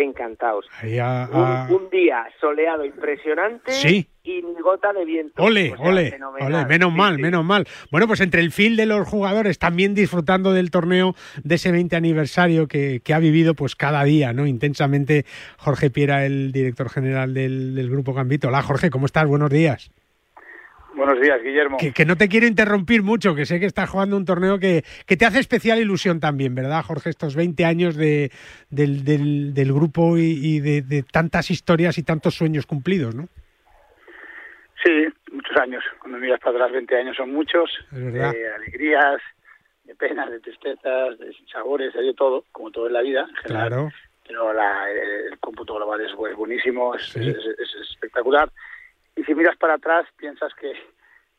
encantados. 0.03 0.65
Ahí 0.81 0.97
a- 0.99 1.25
a- 1.25 1.67
Un, 1.69 1.75
un 1.83 1.89
día 1.89 2.25
soleado 2.39 2.85
impresionante 2.85 3.71
Sí. 3.71 4.07
y 4.23 4.41
gota 4.61 4.93
de 4.93 5.05
viento. 5.05 5.41
Ole, 5.43 5.73
O 5.73 5.77
sea, 5.77 5.85
ole, 5.87 6.11
menos 6.67 6.91
Sí, 6.91 6.97
mal, 6.97 7.15
sí. 7.15 7.21
menos 7.21 7.43
mal. 7.45 7.67
Bueno, 7.91 8.07
pues 8.07 8.21
entre 8.21 8.41
el 8.41 8.51
fil 8.51 8.75
de 8.75 8.85
los 8.85 9.07
jugadores 9.07 9.57
también 9.59 9.95
disfrutando 9.95 10.53
del 10.53 10.71
torneo 10.71 11.15
de 11.43 11.55
ese 11.55 11.71
20 11.71 11.95
aniversario 11.95 12.67
que, 12.67 13.01
que 13.03 13.13
ha 13.13 13.19
vivido 13.19 13.53
pues 13.55 13.75
cada 13.75 14.03
día, 14.03 14.33
¿no? 14.33 14.45
Intensamente 14.47 15.25
Jorge 15.57 15.89
Piera, 15.89 16.25
el 16.25 16.51
director 16.51 16.89
general 16.89 17.33
del, 17.33 17.75
del 17.75 17.89
Grupo 17.89 18.13
Gambito. 18.13 18.47
Hola 18.49 18.61
Jorge, 18.61 18.89
¿cómo 18.89 19.05
estás? 19.05 19.27
Buenos 19.27 19.49
días. 19.49 19.91
Buenos 20.99 21.21
días, 21.21 21.41
Guillermo. 21.41 21.77
Que, 21.77 21.93
que 21.93 22.03
no 22.03 22.17
te 22.17 22.27
quiero 22.27 22.45
interrumpir 22.45 23.03
mucho, 23.03 23.33
que 23.33 23.45
sé 23.45 23.57
que 23.59 23.65
estás 23.65 23.89
jugando 23.89 24.17
un 24.17 24.25
torneo 24.25 24.59
que, 24.59 24.83
que 25.05 25.15
te 25.15 25.25
hace 25.25 25.39
especial 25.39 25.79
ilusión 25.79 26.19
también, 26.19 26.53
¿verdad, 26.55 26.83
Jorge? 26.83 27.09
Estos 27.09 27.37
20 27.37 27.63
años 27.63 27.95
de, 27.95 28.31
del, 28.69 29.05
del- 29.05 29.53
del 29.53 29.71
grupo 29.73 30.17
y, 30.17 30.37
y 30.43 30.59
de, 30.59 30.81
de 30.81 31.03
tantas 31.03 31.51
historias 31.51 31.97
y 31.97 32.03
tantos 32.03 32.35
sueños 32.35 32.65
cumplidos, 32.65 33.15
¿no? 33.15 33.29
Sí, 34.83 35.05
muchos 35.31 35.55
años. 35.57 35.83
Cuando 36.01 36.17
miras 36.19 36.39
para 36.41 36.57
atrás, 36.57 36.71
20 36.73 36.95
años 36.97 37.15
son 37.15 37.31
muchos. 37.31 37.69
Es 37.93 38.03
verdad. 38.03 38.33
De 38.33 38.53
alegrías, 38.53 39.21
de 39.85 39.95
penas, 39.95 40.29
de 40.29 40.39
tristezas, 40.41 41.17
de 41.17 41.33
sabores, 41.51 41.93
de 41.93 42.13
todo, 42.13 42.43
como 42.51 42.71
todo 42.71 42.87
en 42.87 42.93
la 42.93 43.01
vida 43.01 43.21
en 43.29 43.35
general. 43.37 43.67
Claro. 43.69 43.89
Pero 44.27 44.53
la- 44.53 44.91
el, 44.91 45.31
el 45.31 45.39
cómputo 45.39 45.75
global 45.75 46.01
es, 46.01 46.11
bu- 46.11 46.35
buenísimo, 46.35 46.93
es, 46.95 47.03
Sí. 47.09 47.19
es- 47.21 47.37
es- 47.37 47.75
es 47.81 47.89
espectacular. 47.91 48.49
Y 49.19 49.23
si 49.25 49.35
miras 49.35 49.57
para 49.57 49.73
atrás, 49.73 50.07
piensas 50.15 50.53
que 50.55 50.71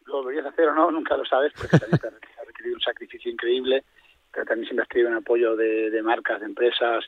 lo 0.05 0.21
deberías 0.21 0.45
hacer 0.45 0.69
o 0.69 0.75
no, 0.75 0.91
nunca 0.91 1.17
lo 1.17 1.25
sabes, 1.25 1.51
porque 1.57 1.79
también 1.79 1.99
ha- 2.05 2.45
requerido 2.45 2.75
un 2.75 2.81
sacrificio 2.83 3.33
increíble, 3.33 3.85
pero 4.31 4.45
también 4.45 4.67
siempre 4.67 4.83
has 4.83 4.89
tenido 4.91 5.09
un 5.09 5.17
apoyo 5.17 5.57
de, 5.57 5.89
de 5.91 6.03
marcas, 6.03 6.41
de 6.41 6.47
empresas, 6.47 7.05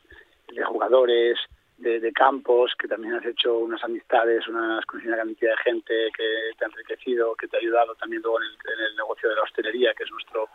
de 0.49 0.65
jugadores, 0.65 1.39
de, 1.77 2.01
de 2.01 2.13
campos, 2.13 2.73
que 2.79 2.89
también 2.89 3.13
has 3.15 3.27
hecho 3.27 3.59
unas 3.59 3.85
amistades, 3.85 4.49
unas, 4.49 4.83
una 5.05 5.17
cantidad 5.17 5.51
de 5.51 5.63
gente 5.63 5.95
que 6.17 6.25
te 6.57 6.65
ha 6.65 6.69
enriquecido, 6.69 7.35
que 7.35 7.49
te 7.49 7.57
ha 7.59 7.61
ayudado 7.61 7.95
también 7.97 8.23
luego 8.23 8.41
en 8.41 8.47
el, 8.49 8.53
en 8.79 8.85
el 8.87 8.97
negocio 8.97 9.29
de 9.29 9.35
la 9.35 9.43
hostelería, 9.43 9.93
que 9.93 10.05
es 10.05 10.11
nuestro, 10.11 10.49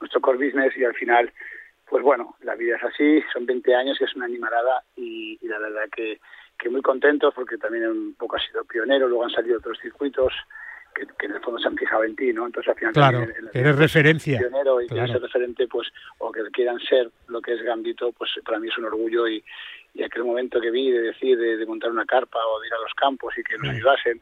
nuestro 0.00 0.20
core 0.22 0.38
business, 0.46 0.74
y 0.78 0.84
al 0.84 0.94
final, 0.94 1.30
pues 1.90 2.02
bueno, 2.02 2.36
la 2.40 2.54
vida 2.54 2.76
es 2.76 2.84
así, 2.84 3.22
son 3.34 3.44
20 3.44 3.74
años 3.74 4.00
y 4.00 4.04
es 4.04 4.14
una 4.16 4.24
animalada, 4.24 4.82
y, 4.96 5.38
y 5.42 5.46
la 5.46 5.58
verdad 5.58 5.90
que, 5.94 6.20
que 6.58 6.68
muy 6.68 6.82
contentos 6.82 7.32
porque 7.34 7.56
también 7.58 7.86
un 7.86 8.14
poco 8.14 8.36
has 8.36 8.44
sido 8.46 8.64
pionero, 8.64 9.08
luego 9.08 9.24
han 9.24 9.30
salido 9.30 9.58
otros 9.58 9.78
circuitos 9.80 10.32
que, 10.94 11.06
que 11.18 11.26
en 11.26 11.32
el 11.34 11.40
fondo 11.40 11.60
se 11.60 11.68
han 11.68 11.76
fijado 11.76 12.02
en 12.04 12.16
ti, 12.16 12.32
¿no? 12.32 12.46
Entonces 12.46 12.70
al 12.70 12.78
final 12.78 12.92
Claro, 12.94 13.22
el- 13.22 13.50
eres 13.54 13.76
referencia. 13.76 14.38
pionero 14.38 14.80
y 14.82 14.86
Claro. 14.88 15.04
quieres 15.04 15.12
ser 15.12 15.22
referente, 15.22 15.68
pues, 15.68 15.88
o 16.18 16.32
que 16.32 16.42
quieran 16.50 16.80
ser 16.80 17.10
lo 17.28 17.40
que 17.40 17.54
es 17.54 17.62
Gambito, 17.62 18.10
pues 18.12 18.30
para 18.44 18.58
mí 18.58 18.68
es 18.68 18.76
un 18.78 18.86
orgullo 18.86 19.28
y, 19.28 19.44
y 19.94 20.02
aquel 20.02 20.24
momento 20.24 20.60
que 20.60 20.70
vi 20.72 20.90
de 20.90 21.00
decir 21.00 21.38
de, 21.38 21.56
de 21.56 21.66
montar 21.66 21.90
una 21.90 22.04
carpa 22.04 22.38
o 22.44 22.60
de 22.60 22.66
ir 22.66 22.74
a 22.74 22.78
los 22.80 22.92
campos 22.94 23.32
y 23.38 23.44
que 23.44 23.56
nos 23.58 23.68
ayudasen, 23.68 24.20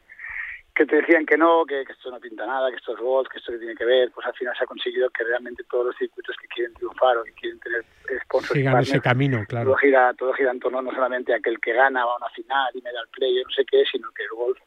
que 0.77 0.85
te 0.85 0.97
decían 0.97 1.25
que 1.25 1.37
no, 1.37 1.65
que, 1.65 1.83
que 1.83 1.91
esto 1.91 2.11
no 2.11 2.19
pinta 2.19 2.45
nada, 2.45 2.69
que 2.69 2.75
esto 2.75 2.93
es 2.93 2.99
golf, 2.99 3.27
que 3.29 3.39
esto 3.39 3.51
que 3.51 3.57
tiene 3.57 3.75
que 3.75 3.83
ver, 3.83 4.11
pues 4.11 4.27
al 4.27 4.33
final 4.35 4.55
se 4.55 4.63
ha 4.63 4.67
conseguido 4.67 5.09
que 5.09 5.23
realmente 5.23 5.63
todos 5.63 5.87
los 5.87 5.97
circuitos 5.97 6.35
que 6.37 6.47
quieren 6.47 6.71
triunfar 6.75 7.17
o 7.17 7.23
que 7.23 7.33
quieren 7.33 7.59
tener 7.59 7.83
sponsors 8.25 8.53
Sigan 8.53 8.77
ese 8.77 9.01
camino, 9.01 9.43
claro. 9.47 9.71
todo 9.71 9.77
gira, 9.77 10.13
todo 10.13 10.33
gira 10.33 10.51
en 10.51 10.59
torno 10.59 10.83
no 10.83 10.91
solamente 10.91 11.33
a 11.33 11.39
que 11.39 11.49
el 11.49 11.59
que 11.59 11.73
gana 11.73 12.05
va 12.05 12.13
a 12.13 12.17
una 12.17 12.29
final 12.29 12.69
y 12.75 12.81
medal 12.83 13.07
play, 13.11 13.37
yo 13.37 13.43
no 13.43 13.49
sé 13.49 13.65
qué, 13.65 13.85
sino 13.91 14.11
que 14.11 14.23
el 14.23 14.29
golf 14.29 14.59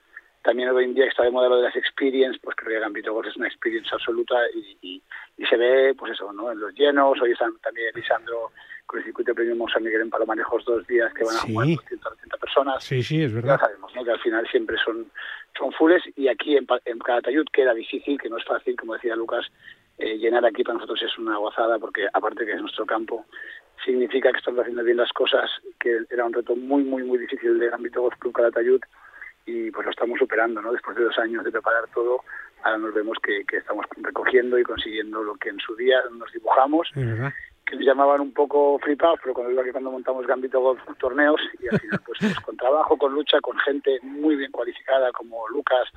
también 0.43 0.71
hoy 0.71 0.85
en 0.85 0.95
día 0.95 1.07
está 1.07 1.23
de 1.23 1.31
moda 1.31 1.49
lo 1.49 1.59
de 1.59 1.63
las 1.63 1.77
experience, 1.77 2.41
pues 2.43 2.57
creo 2.57 2.71
que 2.71 2.81
Gambito 2.81 3.13
Golf 3.13 3.29
es 3.29 3.37
una 3.37 3.47
experience 3.47 3.91
absoluta 3.93 4.35
y, 4.55 4.79
y, 4.81 5.03
y 5.37 5.47
se 5.47 5.57
ve, 5.57 5.95
pues 5.95 6.13
eso, 6.13 6.33
¿no? 6.33 6.51
En 6.51 6.59
los 6.59 6.75
llenos, 6.75 7.21
hoy 7.21 7.33
están 7.33 7.57
también 7.59 7.93
Lisandro 7.95 8.51
con 8.91 8.99
el 8.99 9.05
circuito 9.05 9.33
premium 9.35 9.69
San 9.73 9.85
Miguel 9.85 10.01
en 10.03 10.11
Palomarejos 10.11 10.65
dos 10.65 10.85
días 10.89 11.13
que 11.15 11.23
van 11.25 11.37
a 11.37 11.41
Sí. 11.41 11.53
jugar 11.53 11.67
280 11.69 12.37
personas. 12.39 12.83
Sí, 12.85 13.03
sí, 13.05 13.23
es 13.23 13.31
Ya 13.33 13.37
verdad. 13.41 13.61
sabemos, 13.61 13.95
¿no? 13.95 14.05
Que 14.05 14.11
al 14.11 14.19
final 14.21 14.49
siempre 14.49 14.77
son, 14.85 15.07
son 15.57 15.71
fulles 15.73 16.03
y 16.17 16.27
aquí 16.27 16.57
en, 16.57 16.67
en 16.87 16.99
Calatayud, 16.99 17.47
que 17.53 17.63
era 17.63 17.73
difícil, 17.73 18.19
que 18.21 18.29
no 18.29 18.37
es 18.39 18.45
fácil, 18.45 18.75
como 18.77 18.95
decía 18.95 19.15
Lucas, 19.15 19.47
eh, 19.99 20.19
llenar 20.19 20.45
aquí 20.45 20.65
para 20.65 20.75
nosotros 20.75 21.01
es 21.03 21.17
una 21.19 21.37
gozada 21.37 21.79
porque 21.79 22.09
aparte 22.13 22.45
que 22.45 22.53
es 22.53 22.61
nuestro 22.61 22.85
campo, 22.85 23.27
significa 23.85 24.33
que 24.33 24.39
estamos 24.39 24.61
haciendo 24.61 24.83
bien 24.83 24.97
las 24.97 25.13
cosas, 25.13 25.49
que 25.79 26.01
era 26.11 26.25
un 26.25 26.33
reto 26.33 26.57
muy, 26.57 26.83
muy, 26.83 27.05
muy 27.05 27.19
difícil 27.19 27.59
del 27.61 27.73
ámbito 27.73 28.03
Golf 28.03 28.17
Club 28.19 28.33
Calatayud 28.35 28.81
y 29.47 29.71
pues 29.71 29.85
lo 29.85 29.91
estamos 29.93 30.19
superando, 30.19 30.61
¿no? 30.63 30.73
Después 30.73 30.97
de 30.97 31.05
dos 31.05 31.19
años 31.19 31.45
de 31.45 31.51
preparar 31.53 31.85
todo, 31.95 32.23
ahora 32.63 32.79
nos 32.79 32.93
vemos 32.95 33.19
que, 33.23 33.45
que 33.47 33.59
estamos 33.59 33.87
recogiendo 33.99 34.59
y 34.59 34.65
consiguiendo 34.65 35.23
lo 35.23 35.35
que 35.37 35.49
en 35.51 35.59
su 35.61 35.75
día 35.77 35.99
nos 36.19 36.31
dibujamos. 36.33 36.89
Que 37.71 37.77
nos 37.77 37.87
llamaban 37.87 38.21
un 38.21 38.33
poco 38.33 38.79
flipados, 38.81 39.21
pero 39.23 39.33
cuando 39.33 39.51
digo 39.51 39.63
que 39.63 39.73
cuando 39.73 39.93
montamos 39.93 40.27
Gambito 40.27 40.61
Golf 40.61 40.81
torneos 40.99 41.41
y 41.61 41.69
al 41.69 41.81
final 41.81 42.01
pues, 42.05 42.19
pues, 42.21 42.41
con 42.41 42.57
trabajo, 42.57 42.99
con 42.99 43.15
lucha, 43.15 43.41
con 43.41 43.57
gente 43.59 43.99
muy 44.03 44.37
bien 44.37 44.51
cualificada 44.51 45.13
como 45.13 45.49
Lucas, 45.49 45.89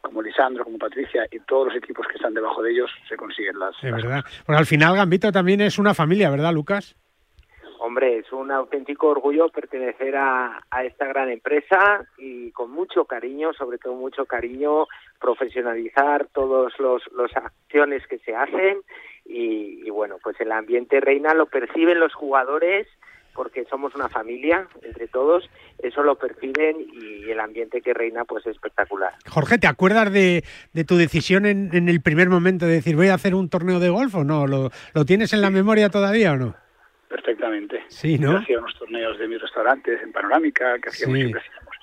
como 0.00 0.22
Lisandro, 0.22 0.64
como 0.64 0.78
Patricia 0.78 1.26
y 1.30 1.38
todos 1.40 1.68
los 1.68 1.76
equipos 1.76 2.06
que 2.08 2.14
están 2.14 2.34
debajo 2.34 2.62
de 2.62 2.72
ellos 2.72 2.90
se 3.08 3.16
consiguen 3.16 3.58
las, 3.58 3.76
Es 3.82 3.90
las 3.90 4.02
verdad. 4.02 4.24
Porque 4.44 4.58
al 4.58 4.66
final 4.66 4.96
Gambito 4.96 5.30
también 5.30 5.60
es 5.60 5.78
una 5.78 5.94
familia, 5.94 6.30
¿verdad, 6.30 6.52
Lucas? 6.52 6.96
Hombre, 7.78 8.18
es 8.18 8.30
un 8.32 8.50
auténtico 8.50 9.08
orgullo 9.08 9.48
pertenecer 9.48 10.14
a, 10.16 10.60
a 10.70 10.84
esta 10.84 11.06
gran 11.06 11.30
empresa 11.30 12.04
y 12.18 12.50
con 12.50 12.70
mucho 12.70 13.06
cariño, 13.06 13.54
sobre 13.54 13.78
todo 13.78 13.94
mucho 13.94 14.26
cariño, 14.26 14.86
profesionalizar 15.18 16.26
todas 16.26 16.78
los, 16.78 17.02
los 17.12 17.34
acciones 17.34 18.06
que 18.06 18.18
se 18.18 18.34
hacen 18.34 18.82
y, 19.30 19.86
y 19.86 19.90
bueno, 19.90 20.16
pues 20.22 20.40
el 20.40 20.50
ambiente 20.52 21.00
reina 21.00 21.32
lo 21.34 21.46
perciben 21.46 22.00
los 22.00 22.12
jugadores 22.14 22.86
porque 23.32 23.64
somos 23.66 23.94
una 23.94 24.08
familia 24.08 24.66
entre 24.82 25.06
todos, 25.06 25.48
eso 25.78 26.02
lo 26.02 26.16
perciben 26.16 26.76
y 26.92 27.30
el 27.30 27.38
ambiente 27.38 27.80
que 27.80 27.94
reina 27.94 28.24
pues 28.24 28.44
es 28.46 28.56
espectacular. 28.56 29.12
Jorge, 29.28 29.56
¿te 29.58 29.68
acuerdas 29.68 30.12
de, 30.12 30.42
de 30.72 30.84
tu 30.84 30.96
decisión 30.96 31.46
en, 31.46 31.70
en 31.72 31.88
el 31.88 32.02
primer 32.02 32.28
momento 32.28 32.66
de 32.66 32.72
decir 32.72 32.96
voy 32.96 33.08
a 33.08 33.14
hacer 33.14 33.34
un 33.36 33.48
torneo 33.48 33.78
de 33.78 33.88
golf 33.88 34.14
o 34.16 34.24
no? 34.24 34.46
¿Lo, 34.48 34.70
lo 34.94 35.04
tienes 35.04 35.32
en 35.32 35.40
la 35.42 35.50
memoria 35.50 35.88
todavía 35.90 36.32
o 36.32 36.36
no? 36.36 36.56
perfectamente. 37.08 37.82
Sí, 37.88 38.18
¿no? 38.18 38.32
Yo 38.32 38.38
hacía 38.38 38.58
unos 38.58 38.78
torneos 38.78 39.18
de 39.18 39.26
mis 39.28 39.40
restaurantes 39.40 40.00
en 40.02 40.12
Panorámica, 40.12 40.78
que 40.78 40.88
hacíamos 40.90 41.16
Sí. 41.16 41.20
siempre 41.22 41.40
hacíamos. 41.40 41.74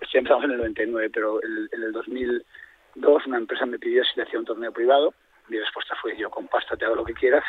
Esto 0.00 0.18
empezamos 0.18 0.44
en 0.44 0.50
el 0.52 0.56
99, 0.58 1.10
pero 1.12 1.40
el- 1.42 1.68
en 1.72 1.82
el 1.84 1.92
2002 1.92 3.26
una 3.26 3.38
empresa 3.38 3.64
me 3.66 3.78
pidió 3.78 4.02
si 4.04 4.10
le 4.16 4.24
hacía 4.24 4.38
un 4.38 4.44
torneo 4.44 4.72
privado. 4.72 5.14
Mi 5.48 5.58
respuesta 5.58 5.94
fue 6.00 6.16
yo 6.16 6.30
con 6.30 6.48
pasta 6.48 6.76
te 6.76 6.84
hago 6.84 6.96
lo 6.96 7.04
que 7.04 7.14
quieras. 7.14 7.44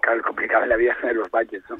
Claro, 0.00 0.18
lo 0.18 0.24
complicado 0.24 0.64
en 0.64 0.70
la 0.70 0.76
vida 0.76 0.92
es 0.94 0.98
tener 0.98 1.16
los 1.16 1.30
budgets, 1.30 1.68
¿no? 1.70 1.76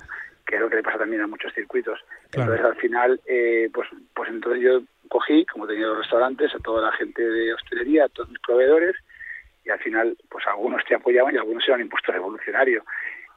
Que 0.47 0.57
es 0.57 0.61
lo 0.61 0.69
que 0.69 0.77
le 0.77 0.83
pasa 0.83 0.99
también 0.99 1.23
a 1.23 1.27
muchos 1.27 1.53
circuitos. 1.55 1.99
Claro. 2.31 2.53
Entonces 2.53 2.65
al 2.65 2.81
final, 2.81 3.21
eh, 3.27 3.71
pues, 3.73 3.89
pues 4.15 4.29
entonces 4.29 4.63
yo 4.63 4.83
cogí, 5.09 5.45
como 5.47 5.67
tenía 5.67 5.87
los 5.87 5.99
restaurantes, 5.99 6.55
a 6.55 6.59
toda 6.59 6.83
la 6.83 6.93
gente 6.93 7.23
de 7.23 7.55
hostelería, 7.55 8.07
a 8.07 8.09
todos 8.09 8.31
mis 8.31 8.41
proveedores, 8.41 8.97
y 9.65 9.71
al 9.71 9.79
final 9.79 10.17
pues 10.29 10.47
algunos 10.47 10.85
te 10.85 10.95
apoyaban 10.95 11.35
y 11.35 11.39
algunos 11.39 11.67
eran 11.69 11.81
impuesto 11.81 12.13
revolucionario. 12.13 12.85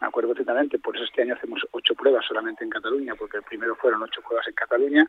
Me 0.02 0.08
acuerdo 0.08 0.30
perfectamente, 0.30 0.80
por 0.80 0.96
eso 0.96 1.06
este 1.06 1.22
año 1.22 1.36
hacemos 1.36 1.66
ocho 1.72 1.96
pruebas 1.96 2.26
solamente 2.26 2.64
en 2.64 2.70
Cataluña, 2.70 3.16
porque 3.16 3.38
el 3.38 3.44
primero 3.44 3.76
fueron 3.76 4.02
ocho 4.04 4.22
pruebas 4.22 4.48
en 4.48 4.54
Cataluña 4.54 5.06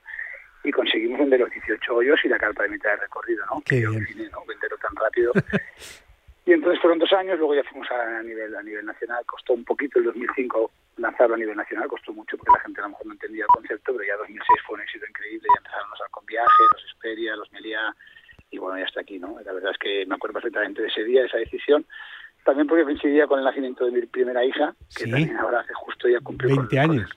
y 0.65 0.71
conseguimos 0.71 1.19
vender 1.21 1.41
los 1.41 1.51
18 1.51 1.95
hoyos 1.95 2.19
y 2.25 2.29
la 2.29 2.39
carta 2.39 2.65
de 2.65 2.71
mitad 2.71 2.91
de 2.91 2.97
recorrido, 2.97 3.45
¿no? 3.47 3.63
Qué 3.65 3.81
Yo 3.81 3.91
bien. 3.91 4.03
aluciné, 4.03 4.29
¿no? 4.31 4.45
Venderlo 4.47 4.77
tan 4.79 4.97
rápido. 4.97 5.33
y 6.47 6.53
entonces 6.53 6.81
fueron 6.81 6.99
dos 6.99 7.13
años, 7.13 7.37
luego 7.39 7.55
ya 7.55 7.65
fuimos 7.65 7.91
a 7.91 8.23
nivel 8.23 8.55
a 8.57 8.63
nivel 8.63 8.87
nacional, 8.87 9.25
costó 9.27 9.53
un 9.53 9.65
poquito 9.65 9.99
el 9.99 10.07
2005 10.07 10.71
lanzarlo 10.97 11.35
a 11.35 11.39
nivel 11.39 11.57
nacional, 11.57 11.89
costó 11.89 12.13
mucho 12.15 12.39
porque 12.39 12.53
la 12.57 12.61
gente 12.61 12.81
a 12.81 12.85
lo 12.85 12.91
mejor 12.91 13.07
no 13.07 13.13
entendía 13.13 13.43
el 13.45 13.49
concepto, 13.49 13.93
pero 13.93 14.05
ya 14.07 14.17
2006 14.17 14.49
fue 14.67 14.75
un 14.77 14.81
éxito 14.83 15.05
increíble, 15.07 15.49
ya 15.55 15.59
empezaron 15.59 15.91
los 15.91 16.01
con 16.11 16.25
viajes, 16.25 16.67
los 16.73 16.83
Xperia, 16.95 17.37
los 17.37 17.53
Melia, 17.53 17.95
y 18.51 18.59
bueno, 18.59 18.79
ya 18.79 18.85
está 18.87 19.01
aquí, 19.03 19.19
¿no? 19.19 19.37
La 19.45 19.53
verdad 19.53 19.73
es 19.73 19.79
que 19.79 20.07
me 20.07 20.15
acuerdo 20.15 20.35
perfectamente 20.35 20.81
de 20.83 20.89
ese 20.89 21.05
día, 21.05 21.21
de 21.23 21.27
esa 21.27 21.39
decisión, 21.39 21.85
también 22.45 22.67
porque 22.69 22.85
coincidía 22.85 23.27
con 23.27 23.41
el 23.41 23.45
nacimiento 23.45 23.85
de 23.85 23.91
mi 23.91 24.07
primera 24.07 24.45
hija, 24.45 24.73
que 24.97 25.05
Sí. 25.05 25.11
también 25.11 25.37
ahora 25.37 25.61
hace 25.61 25.75
justo 25.75 26.09
ya 26.09 26.21
cumplió 26.21 26.51
con- 26.55 26.69
20 26.69 26.79
años. 26.79 27.11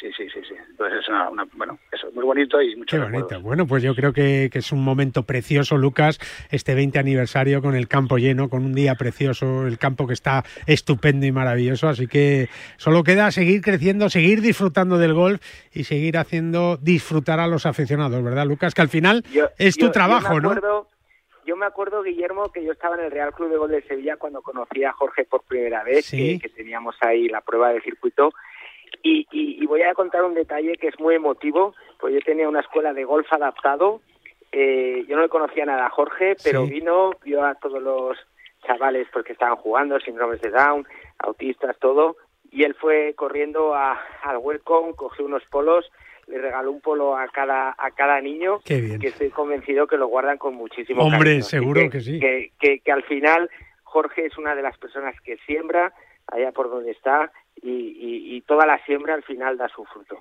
Sí, 0.00 0.10
sí, 0.16 0.28
sí, 0.30 0.40
sí. 0.48 0.54
Entonces 0.70 1.00
es 1.00 1.08
una, 1.08 1.28
una- 1.30 1.46
bueno, 1.54 1.78
muy 2.16 2.24
bonito 2.24 2.60
y 2.60 2.74
mucho 2.74 2.96
Qué 2.96 3.02
bonito. 3.02 3.40
Bueno, 3.42 3.66
pues 3.66 3.82
yo 3.82 3.94
creo 3.94 4.12
que, 4.12 4.48
que 4.50 4.58
es 4.58 4.72
un 4.72 4.82
momento 4.82 5.22
precioso, 5.22 5.76
Lucas, 5.76 6.18
este 6.50 6.74
20 6.74 6.98
aniversario 6.98 7.62
con 7.62 7.76
el 7.76 7.86
campo 7.86 8.16
lleno, 8.18 8.48
con 8.48 8.64
un 8.64 8.72
día 8.74 8.94
precioso, 8.96 9.66
el 9.66 9.78
campo 9.78 10.06
que 10.06 10.14
está 10.14 10.42
estupendo 10.66 11.26
y 11.26 11.30
maravilloso. 11.32 11.88
Así 11.88 12.06
que 12.08 12.48
solo 12.78 13.04
queda 13.04 13.30
seguir 13.30 13.60
creciendo, 13.60 14.08
seguir 14.08 14.40
disfrutando 14.40 14.98
del 14.98 15.14
golf 15.14 15.40
y 15.72 15.84
seguir 15.84 16.16
haciendo 16.18 16.78
disfrutar 16.78 17.38
a 17.38 17.46
los 17.46 17.66
aficionados, 17.66 18.22
¿verdad, 18.24 18.46
Lucas? 18.46 18.74
Que 18.74 18.82
al 18.82 18.88
final 18.88 19.22
Yo- 19.32 19.48
es 19.58 19.76
yo- 19.76 19.86
tu 19.86 19.92
trabajo, 19.92 20.34
yo 20.34 20.40
¿no? 20.40 20.86
Yo 21.46 21.54
me 21.56 21.66
acuerdo, 21.66 22.02
Guillermo, 22.02 22.50
que 22.50 22.64
yo 22.64 22.72
estaba 22.72 22.96
en 22.96 23.04
el 23.04 23.10
Real 23.12 23.32
Club 23.32 23.50
de 23.50 23.56
Gol 23.56 23.70
de 23.70 23.82
Sevilla 23.82 24.16
cuando 24.16 24.42
conocí 24.42 24.82
a 24.82 24.90
Jorge 24.92 25.24
por 25.24 25.44
primera 25.44 25.84
vez, 25.84 26.06
Sí. 26.06 26.40
que, 26.40 26.48
que 26.48 26.48
teníamos 26.48 26.96
ahí 27.02 27.28
la 27.28 27.40
prueba 27.40 27.72
de 27.72 27.80
circuito. 27.82 28.32
Y, 29.02 29.28
y- 29.30 29.62
y 29.62 29.66
voy 29.66 29.82
a 29.82 29.94
contar 29.94 30.24
un 30.24 30.34
detalle 30.34 30.72
que 30.80 30.88
es 30.88 30.98
muy 30.98 31.14
emotivo, 31.14 31.74
pues 31.98 32.14
yo 32.14 32.20
tenía 32.20 32.48
una 32.48 32.60
escuela 32.60 32.92
de 32.92 33.04
golf 33.04 33.30
adaptado. 33.32 34.00
eh, 34.52 35.04
yo 35.08 35.16
no 35.16 35.22
le 35.22 35.28
conocía 35.28 35.66
nada 35.66 35.86
a 35.86 35.90
Jorge, 35.90 36.36
pero 36.42 36.64
Sí. 36.64 36.70
vino, 36.70 37.10
vio 37.24 37.44
a 37.44 37.56
todos 37.56 37.82
los 37.82 38.16
chavales 38.64 39.06
porque 39.12 39.32
estaban 39.32 39.56
jugando, 39.56 39.98
síndromes 40.00 40.40
de 40.40 40.50
Down, 40.50 40.86
autistas, 41.18 41.76
todo, 41.78 42.16
y 42.50 42.62
él 42.62 42.74
fue 42.74 43.12
corriendo 43.16 43.74
a- 43.74 44.00
al 44.22 44.38
welcome, 44.38 44.94
cogió 44.94 45.26
unos 45.26 45.44
polos, 45.46 45.90
le 46.28 46.38
regaló 46.38 46.70
un 46.70 46.80
polo 46.80 47.16
a 47.16 47.28
cada 47.28 47.74
a 47.76 47.90
cada 47.90 48.20
niño, 48.20 48.60
Qué 48.64 48.80
bien. 48.80 48.98
que 49.00 49.08
estoy 49.08 49.30
convencido 49.30 49.86
que 49.88 49.98
lo 49.98 50.06
guardan 50.06 50.38
con 50.38 50.54
muchísimo 50.54 51.02
Hombre, 51.02 51.18
cariño. 51.18 51.42
Seguro 51.42 51.90
que 51.90 52.00
sí. 52.00 52.18
Que, 52.18 52.52
que, 52.58 52.78
que 52.80 52.92
al 52.92 53.02
final 53.02 53.50
Jorge 53.82 54.26
es 54.26 54.38
una 54.38 54.54
de 54.54 54.62
las 54.62 54.78
personas 54.78 55.20
que 55.20 55.36
siembra 55.38 55.92
allá 56.28 56.52
por 56.52 56.70
donde 56.70 56.92
está 56.92 57.30
y, 57.62 57.68
y, 57.70 58.36
y 58.36 58.40
toda 58.42 58.64
la 58.64 58.78
siembra 58.86 59.14
al 59.14 59.22
final 59.24 59.58
da 59.58 59.68
su 59.68 59.84
fruto. 59.84 60.18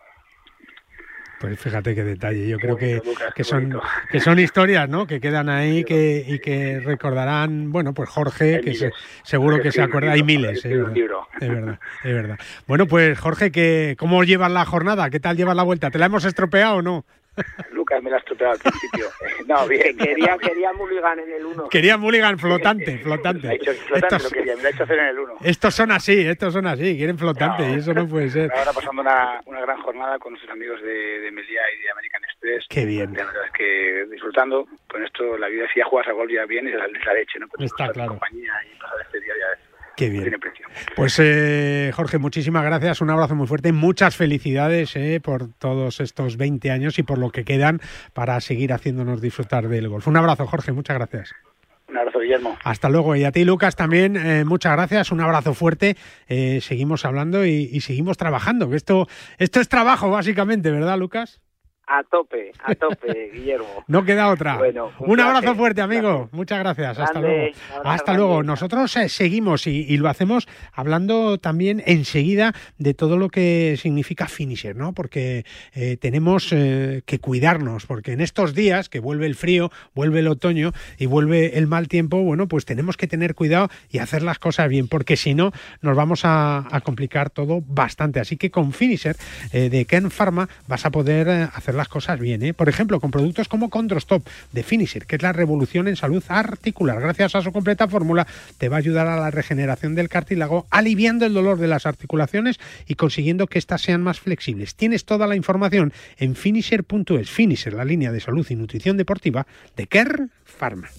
Pues 1.47 1.60
fíjate 1.60 1.93
qué 1.95 2.03
detalle. 2.03 2.47
Yo 2.47 2.58
creo 2.58 2.75
que, 2.75 3.01
Lucas, 3.05 3.34
que 3.36 3.43
son 3.43 3.69
bonito. 3.69 3.81
que 4.12 4.19
son 4.19 4.39
historias, 4.39 4.89
¿no? 4.89 5.05
Que 5.05 5.19
quedan 5.19 5.49
ahí 5.49 5.84
que, 5.84 6.23
y 6.27 6.39
que 6.39 6.79
recordarán, 6.79 7.71
bueno, 7.71 7.93
pues 7.93 8.10
Jorge, 8.10 8.55
Hay 8.55 8.62
que 8.62 8.73
se- 8.73 8.91
seguro 9.23 9.62
que 9.62 9.71
se 9.71 9.81
acuerda. 9.81 10.12
Hay 10.12 10.23
miles, 10.23 10.63
verdad. 10.63 10.93
Es 11.39 11.49
verdad, 11.49 11.79
es 12.03 12.13
verdad. 12.13 12.39
Bueno, 12.67 12.88
pues 12.88 13.19
Jorge, 13.19 13.51
que 13.51 13.95
¿cómo 13.99 14.23
llevas 14.23 14.51
la 14.51 14.65
jornada? 14.65 15.10
¿Qué 15.10 15.19
tal 15.19 15.38
llevas 15.38 15.55
la 15.55 15.63
vuelta? 15.63 15.91
¿Te 15.91 15.99
la 15.99 16.05
hemos 16.08 16.25
estropeado 16.25 16.77
o 16.77 16.81
no? 16.81 17.05
Lucas 17.71 18.02
me 18.02 18.10
la 18.10 18.17
ha 18.17 18.19
estropeado 18.19 18.54
al 18.54 18.60
principio. 18.60 19.08
no, 19.48 19.67
bien. 19.67 19.98
Quería, 19.98 20.38
quería 20.38 20.74
Mulligan 20.74 21.19
en 21.19 21.32
el 21.34 21.45
1. 21.45 21.69
Quería 21.69 21.98
Mulligan 21.98 22.38
flotante, 22.39 22.91
Me 22.95 23.00
ha 23.00 23.04
flotante. 23.04 23.54
hecho 23.56 23.74
flotante, 23.74 24.15
Estos, 24.15 24.24
lo 24.24 24.30
quería, 24.38 24.56
me 24.56 24.62
lo 24.63 24.67
ha 24.67 24.71
hecho 24.71 24.84
hacer 24.84 25.00
en 25.00 25.06
el 25.08 25.19
1. 25.19 25.36
estos 25.43 25.76
son 25.76 25.91
así, 25.91 26.28
estos 26.28 26.54
son 26.54 26.67
así, 26.67 26.98
quieren 26.98 27.17
flotante 27.17 27.69
y 27.69 27.74
eso 27.76 27.93
no 27.93 28.08
puede 28.08 28.30
ser. 28.30 28.52
Ahora 28.54 28.71
pasando 28.74 29.02
una, 29.02 29.41
una 29.45 29.62
gran 29.62 29.82
jornada 29.82 30.17
con 30.19 30.34
nuestros 30.34 30.52
amigos 30.52 30.82
de, 30.82 31.19
de 31.21 31.32
Melia 31.32 31.62
y 31.78 31.82
de 31.84 31.89
American 31.91 32.24
Express. 32.24 32.65
Qué 32.69 32.86
bien. 32.86 33.13
La 33.13 33.26
verdad 33.26 33.45
es 33.45 33.52
que 33.52 34.06
disfrutando 34.12 34.65
con 34.88 35.04
esto, 35.04 35.38
la 35.38 35.48
vida 35.48 35.65
si 35.74 35.80
ya 35.80 35.86
juegas 35.86 36.08
a 36.10 36.13
golf 36.13 36.32
ya 36.32 36.45
bien 36.45 36.67
y 36.67 36.71
es 36.71 36.78
la, 36.78 36.86
es 36.86 37.06
la 37.06 37.13
leche, 37.13 37.39
¿no? 37.39 37.48
Pero 37.50 37.65
Está 37.65 37.89
claro. 37.89 38.10
compañía 38.12 38.54
y 38.71 38.80
pasar 38.80 39.02
este 39.02 39.19
día 39.21 39.34
ya 39.39 39.64
Qué 39.95 40.10
bien. 40.10 40.23
tiene 40.23 40.39
precio. 40.39 40.67
Pues 40.95 41.17
eh, 41.19 41.91
Jorge, 41.93 42.17
muchísimas 42.17 42.63
gracias, 42.63 43.01
un 43.01 43.10
abrazo 43.10 43.36
muy 43.36 43.47
fuerte, 43.47 43.71
muchas 43.71 44.15
felicidades 44.15 44.95
eh, 44.95 45.19
por 45.23 45.53
todos 45.53 45.99
estos 45.99 46.38
20 46.38 46.71
años 46.71 46.99
y 46.99 47.03
por 47.03 47.17
lo 47.17 47.29
que 47.29 47.43
quedan 47.43 47.79
para 48.13 48.39
seguir 48.41 48.73
haciéndonos 48.73 49.21
disfrutar 49.21 49.67
del 49.67 49.88
golf. 49.88 50.08
Un 50.08 50.17
abrazo, 50.17 50.47
Jorge, 50.47 50.71
muchas 50.71 50.97
gracias. 50.97 51.34
Un 51.88 51.97
abrazo, 51.97 52.19
Guillermo. 52.19 52.58
Hasta 52.63 52.89
luego. 52.89 53.15
Y 53.15 53.23
a 53.23 53.31
ti, 53.31 53.45
Lucas, 53.45 53.75
también 53.75 54.17
eh, 54.17 54.43
muchas 54.43 54.73
gracias, 54.73 55.12
un 55.12 55.21
abrazo 55.21 55.53
fuerte. 55.53 55.95
Seguimos 56.27 57.05
hablando 57.05 57.45
y, 57.45 57.69
y 57.71 57.81
seguimos 57.81 58.17
trabajando, 58.17 58.73
esto, 58.73 59.08
esto 59.38 59.62
es 59.62 59.69
trabajo 59.69 60.10
básicamente, 60.10 60.71
¿verdad, 60.71 60.97
Lucas? 60.97 61.41
A 61.88 62.04
tope, 62.04 62.52
a 62.63 62.74
tope, 62.76 63.30
Guillermo. 63.34 63.84
No 63.88 64.04
queda 64.04 64.30
otra. 64.30 64.58
Bueno, 64.58 64.91
un 65.00 65.12
un 65.12 65.19
abrazo 65.19 65.56
fuerte, 65.56 65.82
amigo. 65.82 66.30
Muchas 66.32 66.60
gracias. 66.60 66.98
Hasta 67.00 67.19
luego. 67.19 67.43
abrazo 67.43 67.89
Hasta 67.89 68.12
grande. 68.12 68.17
luego. 68.28 68.43
Nosotros 68.43 68.95
eh, 68.98 69.10
seguimos 69.10 69.67
y, 69.67 69.86
y 69.88 69.98
lo 69.98 70.10
hacemos 70.10 70.48
hablando 70.74 71.38
también 71.38 71.84
enseguida 71.86 72.54
de 72.78 72.93
todo 72.93 73.17
lo 73.17 73.30
que 73.30 73.78
significa 73.80 74.28
finisher, 74.28 74.76
¿no? 74.76 74.93
Porque 74.93 75.45
eh, 75.74 75.98
tenemos 75.98 76.52
eh, 76.52 77.04
que 77.06 77.19
cuidarnos, 77.19 77.86
porque 77.86 78.13
en 78.13 78.21
estos 78.21 78.56
días 78.56 78.89
que 78.89 79.00
vuelve 79.00 79.28
el 79.28 79.36
frío, 79.36 79.71
vuelve 79.93 80.19
el 80.19 80.28
otoño 80.28 80.71
y 80.98 81.06
vuelve 81.06 81.58
el 81.58 81.67
mal 81.67 81.88
tiempo, 81.88 82.21
bueno, 82.24 82.48
pues 82.48 82.65
tenemos 82.65 82.98
que 82.98 83.08
tener 83.08 83.36
cuidado 83.36 83.69
y 83.91 84.00
hacer 84.00 84.24
las 84.24 84.39
cosas 84.39 84.69
bien, 84.69 84.88
porque 84.88 85.17
si 85.17 85.36
no 85.36 85.52
nos 85.82 85.95
vamos 85.95 86.26
a, 86.26 86.65
a 86.76 86.82
complicar 86.82 87.30
todo 87.30 87.62
bastante. 87.65 88.19
Así 88.19 88.38
que 88.38 88.50
con 88.50 88.74
finisher 88.74 89.15
de 89.52 89.86
Ken 89.86 90.10
Pharma 90.10 90.50
vas 90.67 90.86
a 90.86 90.91
poder 90.91 91.28
eh, 91.28 91.48
las 91.75 91.88
cosas 91.88 92.19
bien, 92.19 92.43
¿eh? 92.43 92.53
Por 92.53 92.69
ejemplo, 92.69 92.99
con 92.99 93.11
productos 93.11 93.47
como 93.47 93.69
Condrostop 93.69 94.25
de 94.51 94.63
Finisher, 94.63 95.05
que 95.05 95.15
es 95.17 95.21
la 95.21 95.33
revolución 95.33 95.88
en 95.88 95.95
salud 95.95 96.23
articular. 96.27 96.99
Gracias 96.99 97.35
a 97.35 97.41
su 97.41 97.51
completa 97.51 97.88
fórmula, 97.88 98.27
te 98.57 98.69
va 98.69 98.77
a 98.77 98.79
ayudar 98.79 99.07
a 99.07 99.17
la 99.17 99.31
regeneración 99.31 99.95
del 99.95 100.09
cartílago, 100.09 100.65
aliviando 100.69 101.25
el 101.25 101.33
dolor 101.33 101.59
de 101.59 101.67
las 101.67 101.85
articulaciones 101.85 102.59
y 102.88 102.95
consiguiendo 102.95 103.47
que 103.47 103.59
éstas 103.59 103.81
sean 103.81 104.01
más 104.01 104.19
flexibles. 104.19 104.75
Tienes 104.75 105.05
toda 105.05 105.27
la 105.27 105.35
información 105.35 105.93
en 106.17 106.35
finisher.es. 106.35 107.29
Finisher, 107.29 107.73
la 107.73 107.85
línea 107.85 108.11
de 108.11 108.19
salud 108.19 108.45
y 108.49 108.55
nutrición 108.55 108.97
deportiva 108.97 109.45
de 109.75 109.88
Kern 109.88 110.31
Pharma. 110.43 110.89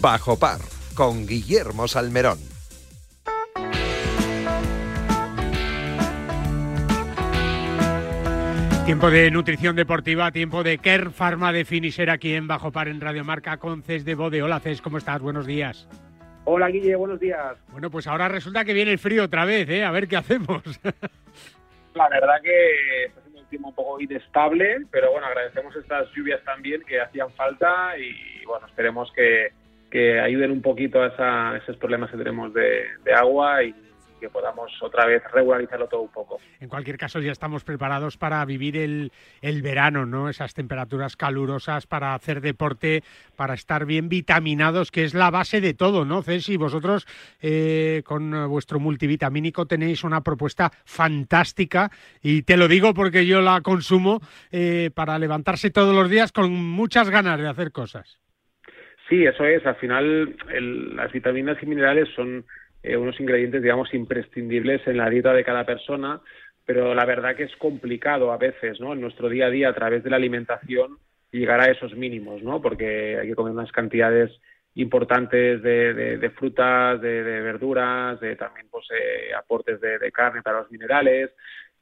Bajo 0.00 0.38
par 0.38 0.60
con 0.94 1.26
Guillermo 1.26 1.88
Salmerón. 1.88 2.49
Tiempo 8.86 9.10
de 9.10 9.30
nutrición 9.30 9.76
deportiva, 9.76 10.32
tiempo 10.32 10.64
de 10.64 10.78
Kern 10.78 11.12
Pharma 11.12 11.52
de 11.52 11.64
Finisher 11.64 12.10
aquí 12.10 12.34
en 12.34 12.48
Bajo 12.48 12.72
Par 12.72 12.88
en 12.88 13.00
Radio 13.00 13.24
Marca 13.24 13.56
con 13.58 13.82
Ces 13.84 14.04
de 14.04 14.16
Bode. 14.16 14.42
Hola 14.42 14.58
Ces, 14.58 14.82
¿cómo 14.82 14.98
estás? 14.98 15.20
Buenos 15.20 15.46
días. 15.46 15.88
Hola 16.44 16.68
Guille, 16.68 16.96
buenos 16.96 17.20
días. 17.20 17.56
Bueno, 17.70 17.88
pues 17.90 18.08
ahora 18.08 18.28
resulta 18.28 18.64
que 18.64 18.74
viene 18.74 18.90
el 18.90 18.98
frío 18.98 19.24
otra 19.24 19.44
vez, 19.44 19.68
¿eh? 19.68 19.84
A 19.84 19.92
ver 19.92 20.08
qué 20.08 20.16
hacemos. 20.16 20.62
La 21.94 22.08
verdad 22.08 22.40
que 22.42 23.04
está 23.06 23.20
siendo 23.22 23.40
un 23.42 23.46
tiempo 23.48 23.68
un 23.68 23.74
poco 23.74 24.00
inestable, 24.00 24.78
pero 24.90 25.12
bueno, 25.12 25.26
agradecemos 25.28 25.74
estas 25.76 26.08
lluvias 26.16 26.42
también 26.44 26.82
que 26.82 27.00
hacían 27.00 27.30
falta 27.34 27.96
y 27.96 28.44
bueno, 28.44 28.66
esperemos 28.66 29.12
que, 29.14 29.52
que 29.90 30.18
ayuden 30.18 30.50
un 30.50 30.62
poquito 30.62 31.00
a, 31.02 31.08
esa- 31.08 31.50
a 31.52 31.56
esos 31.58 31.76
problemas 31.76 32.10
que 32.10 32.16
tenemos 32.16 32.52
de, 32.54 32.82
de 33.04 33.12
agua 33.14 33.62
y 33.62 33.72
que 34.20 34.28
podamos 34.28 34.70
otra 34.82 35.06
vez 35.06 35.22
regularizarlo 35.32 35.88
todo 35.88 36.02
un 36.02 36.12
poco. 36.12 36.38
En 36.60 36.68
cualquier 36.68 36.98
caso, 36.98 37.18
ya 37.20 37.32
estamos 37.32 37.64
preparados 37.64 38.16
para 38.18 38.44
vivir 38.44 38.76
el, 38.76 39.10
el 39.40 39.62
verano, 39.62 40.06
¿no? 40.06 40.28
Esas 40.28 40.54
temperaturas 40.54 41.16
calurosas 41.16 41.86
para 41.86 42.14
hacer 42.14 42.40
deporte, 42.40 43.02
para 43.34 43.54
estar 43.54 43.86
bien 43.86 44.08
vitaminados, 44.08 44.90
que 44.92 45.04
es 45.04 45.14
la 45.14 45.30
base 45.30 45.60
de 45.60 45.74
todo, 45.74 46.04
¿no, 46.04 46.22
Ceci? 46.22 46.56
Vosotros 46.56 47.06
eh, 47.40 48.02
con 48.04 48.48
vuestro 48.48 48.78
multivitamínico 48.78 49.66
tenéis 49.66 50.04
una 50.04 50.20
propuesta 50.20 50.70
fantástica 50.84 51.90
y 52.22 52.42
te 52.42 52.56
lo 52.56 52.68
digo 52.68 52.92
porque 52.94 53.26
yo 53.26 53.40
la 53.40 53.62
consumo 53.62 54.20
eh, 54.52 54.90
para 54.94 55.18
levantarse 55.18 55.70
todos 55.70 55.94
los 55.94 56.10
días 56.10 56.30
con 56.32 56.52
muchas 56.52 57.08
ganas 57.08 57.40
de 57.40 57.48
hacer 57.48 57.72
cosas. 57.72 58.18
Sí, 59.08 59.24
eso 59.24 59.44
es. 59.44 59.66
Al 59.66 59.74
final, 59.76 60.36
el- 60.52 60.94
las 60.94 61.10
vitaminas 61.10 61.56
y 61.62 61.66
minerales 61.66 62.08
son 62.14 62.44
eh, 62.82 62.96
unos 62.96 63.18
ingredientes, 63.20 63.62
digamos, 63.62 63.92
imprescindibles 63.94 64.86
en 64.86 64.96
la 64.98 65.10
dieta 65.10 65.32
de 65.32 65.44
cada 65.44 65.64
persona, 65.64 66.20
pero 66.64 66.94
la 66.94 67.04
verdad 67.04 67.34
que 67.36 67.44
es 67.44 67.56
complicado 67.56 68.32
a 68.32 68.36
veces, 68.38 68.80
¿no? 68.80 68.92
En 68.92 69.00
nuestro 69.00 69.28
día 69.28 69.46
a 69.46 69.50
día, 69.50 69.68
a 69.70 69.74
través 69.74 70.02
de 70.04 70.10
la 70.10 70.16
alimentación, 70.16 70.98
llegar 71.32 71.60
a 71.60 71.70
esos 71.70 71.94
mínimos, 71.96 72.42
¿no? 72.42 72.60
Porque 72.60 73.18
hay 73.20 73.28
que 73.28 73.34
comer 73.34 73.52
unas 73.52 73.72
cantidades 73.72 74.30
importantes 74.74 75.62
de, 75.62 75.94
de- 75.94 76.18
de 76.18 76.30
frutas, 76.30 77.00
de, 77.00 77.22
de 77.24 77.40
verduras, 77.40 78.20
de 78.20 78.36
también 78.36 78.66
pues, 78.70 78.86
eh, 78.92 79.34
aportes 79.34 79.80
de, 79.80 79.98
de 79.98 80.12
carne 80.12 80.42
para 80.42 80.60
los 80.60 80.70
minerales. 80.70 81.30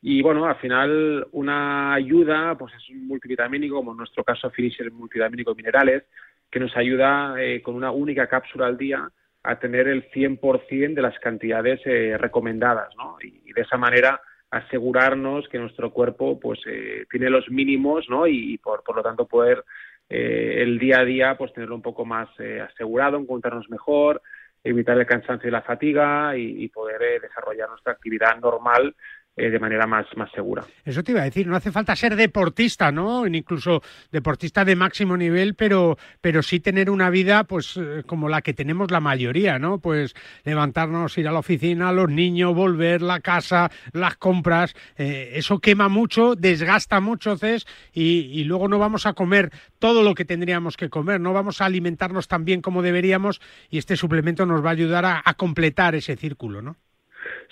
Y 0.01 0.23
bueno, 0.23 0.47
al 0.47 0.57
final 0.57 1.27
una 1.33 1.93
ayuda 1.95 2.57
pues 2.57 2.73
es 2.75 2.89
un 2.91 3.07
multivitamínico, 3.07 3.77
como 3.77 3.91
en 3.93 3.99
nuestro 3.99 4.25
caso 4.25 4.51
Finisher 4.51 4.91
multivitamínico 4.93 5.55
minerales, 5.55 6.05
que 6.51 6.61
nos 6.61 6.75
ayuda 6.77 7.35
eh, 7.39 7.61
con 7.61 7.75
una 7.75 7.91
única 7.91 8.27
cápsula 8.27 8.67
al 8.67 8.79
día 8.79 9.11
a 9.43 9.59
tener 9.59 9.89
el 9.89 10.11
100% 10.11 10.95
de 10.95 11.03
las 11.03 11.19
cantidades 11.19 11.81
eh, 11.85 12.17
recomendadas, 12.19 12.95
¿no? 12.97 13.17
Y, 13.23 13.53
de 13.53 13.63
esa 13.63 13.77
manera 13.77 14.21
asegurarnos 14.51 15.49
que 15.49 15.59
nuestro 15.59 15.93
cuerpo 15.93 16.39
pues 16.39 16.61
eh, 16.67 17.07
tiene 17.11 17.29
los 17.29 17.51
mínimos, 17.51 18.09
¿no? 18.09 18.27
Y, 18.27 18.59
por, 18.59 18.83
por 18.83 18.97
lo 18.97 19.03
tanto 19.03 19.27
poder 19.27 19.65
el 20.11 20.79
día 20.79 21.01
a 21.01 21.05
día 21.05 21.37
pues 21.37 21.53
tenerlo 21.53 21.75
un 21.75 21.83
poco 21.83 22.07
más 22.07 22.31
asegurado, 22.73 23.19
encontrarnos 23.19 23.69
mejor, 23.69 24.23
evitar 24.65 24.97
el 24.99 25.05
cansancio 25.05 25.49
y 25.49 25.53
la 25.53 25.61
fatiga 25.61 26.35
y, 26.35 26.65
y 26.65 26.69
poder 26.69 27.21
desarrollar 27.21 27.69
nuestra 27.69 27.93
actividad 27.93 28.39
normal 28.39 28.95
eh, 29.39 29.51
de 29.51 29.59
manera 29.59 29.87
más, 29.87 30.07
más 30.17 30.31
segura. 30.33 30.65
Eso 30.85 31.05
te 31.05 31.13
iba 31.13 31.21
a 31.21 31.25
decir, 31.25 31.47
no 31.47 31.55
hace 31.55 31.71
falta 31.71 31.95
ser 31.95 32.17
deportista, 32.17 32.91
¿no? 32.91 33.27
Incluso 33.27 33.83
deportista 34.11 34.65
de 34.65 34.75
máximo 34.75 35.17
nivel, 35.17 35.55
pero, 35.55 35.97
pero 36.21 36.43
sí 36.43 36.59
tener 36.59 36.91
una 36.91 37.09
vida 37.09 37.45
pues 37.45 37.77
eh, 37.77 38.03
como 38.05 38.29
la 38.29 38.43
que 38.43 38.53
tenemos 38.53 38.91
la 38.91 39.01
mayoría, 39.01 39.59
¿no? 39.59 39.79
Pues 39.79 40.15
levantarnos, 40.45 41.17
ir 41.19 41.29
a 41.29 41.33
la 41.33 41.39
oficina, 41.39 41.93
los 41.93 42.11
niños, 42.11 42.53
volver, 42.55 43.01
la 43.01 43.21
casa, 43.21 43.71
las 43.93 44.17
compras, 44.17 44.75
eh, 44.97 45.31
eso 45.35 45.61
quema 45.61 45.89
mucho, 45.89 46.35
desgasta 46.35 47.01
mucho, 47.01 47.37
Cés, 47.37 47.65
y, 47.93 48.43
luego 48.45 48.67
no 48.67 48.79
vamos 48.79 49.07
a 49.07 49.13
comer 49.13 49.51
todo 49.79 50.03
lo 50.03 50.15
que 50.15 50.25
tendríamos 50.25 50.77
que 50.77 50.89
comer, 50.89 51.21
no 51.21 51.33
vamos 51.33 51.61
a 51.61 51.67
alimentarnos 51.67 52.27
tan 52.27 52.45
bien 52.45 52.63
como 52.63 52.83
deberíamos 52.83 53.41
y 53.71 53.79
este 53.79 53.97
suplemento 53.97 54.47
nos 54.47 54.65
va 54.65 54.71
a 54.71 54.73
ayudar 54.73 55.05
a, 55.05 55.23
a 55.25 55.35
completar 55.35 55.95
ese 55.95 56.17
círculo, 56.17 56.63
¿no? 56.63 56.77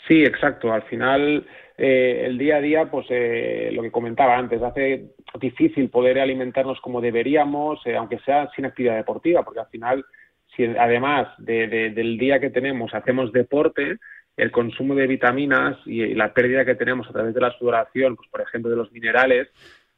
Sí, 0.06 0.22
exacto. 0.22 0.72
Al 0.72 0.82
final 0.82 1.46
eh, 1.78 2.22
el 2.24 2.38
día 2.38 2.56
a 2.56 2.60
día, 2.60 2.90
pues 2.90 3.06
eh, 3.10 3.70
lo 3.72 3.82
que 3.82 3.90
comentaba 3.90 4.36
antes, 4.36 4.62
hace 4.62 5.10
difícil 5.38 5.90
poder 5.90 6.18
alimentarnos 6.18 6.80
como 6.80 7.02
deberíamos, 7.02 7.80
eh, 7.86 7.94
aunque 7.96 8.18
sea 8.20 8.48
sin 8.56 8.64
actividad 8.64 8.96
deportiva, 8.96 9.44
porque 9.44 9.60
al 9.60 9.68
final, 9.68 10.04
si 10.56 10.64
además 10.64 11.28
del 11.38 12.16
día 12.16 12.40
que 12.40 12.50
tenemos 12.50 12.94
hacemos 12.94 13.30
deporte, 13.30 13.98
el 14.38 14.50
consumo 14.50 14.94
de 14.94 15.06
vitaminas 15.06 15.76
y, 15.84 16.14
la 16.14 16.32
pérdida 16.32 16.64
que 16.64 16.74
tenemos 16.74 17.08
a 17.08 17.12
través 17.12 17.34
de 17.34 17.40
la 17.40 17.52
sudoración, 17.58 18.16
pues 18.16 18.28
por 18.30 18.40
ejemplo 18.40 18.70
de 18.70 18.76
los 18.76 18.90
minerales, 18.92 19.48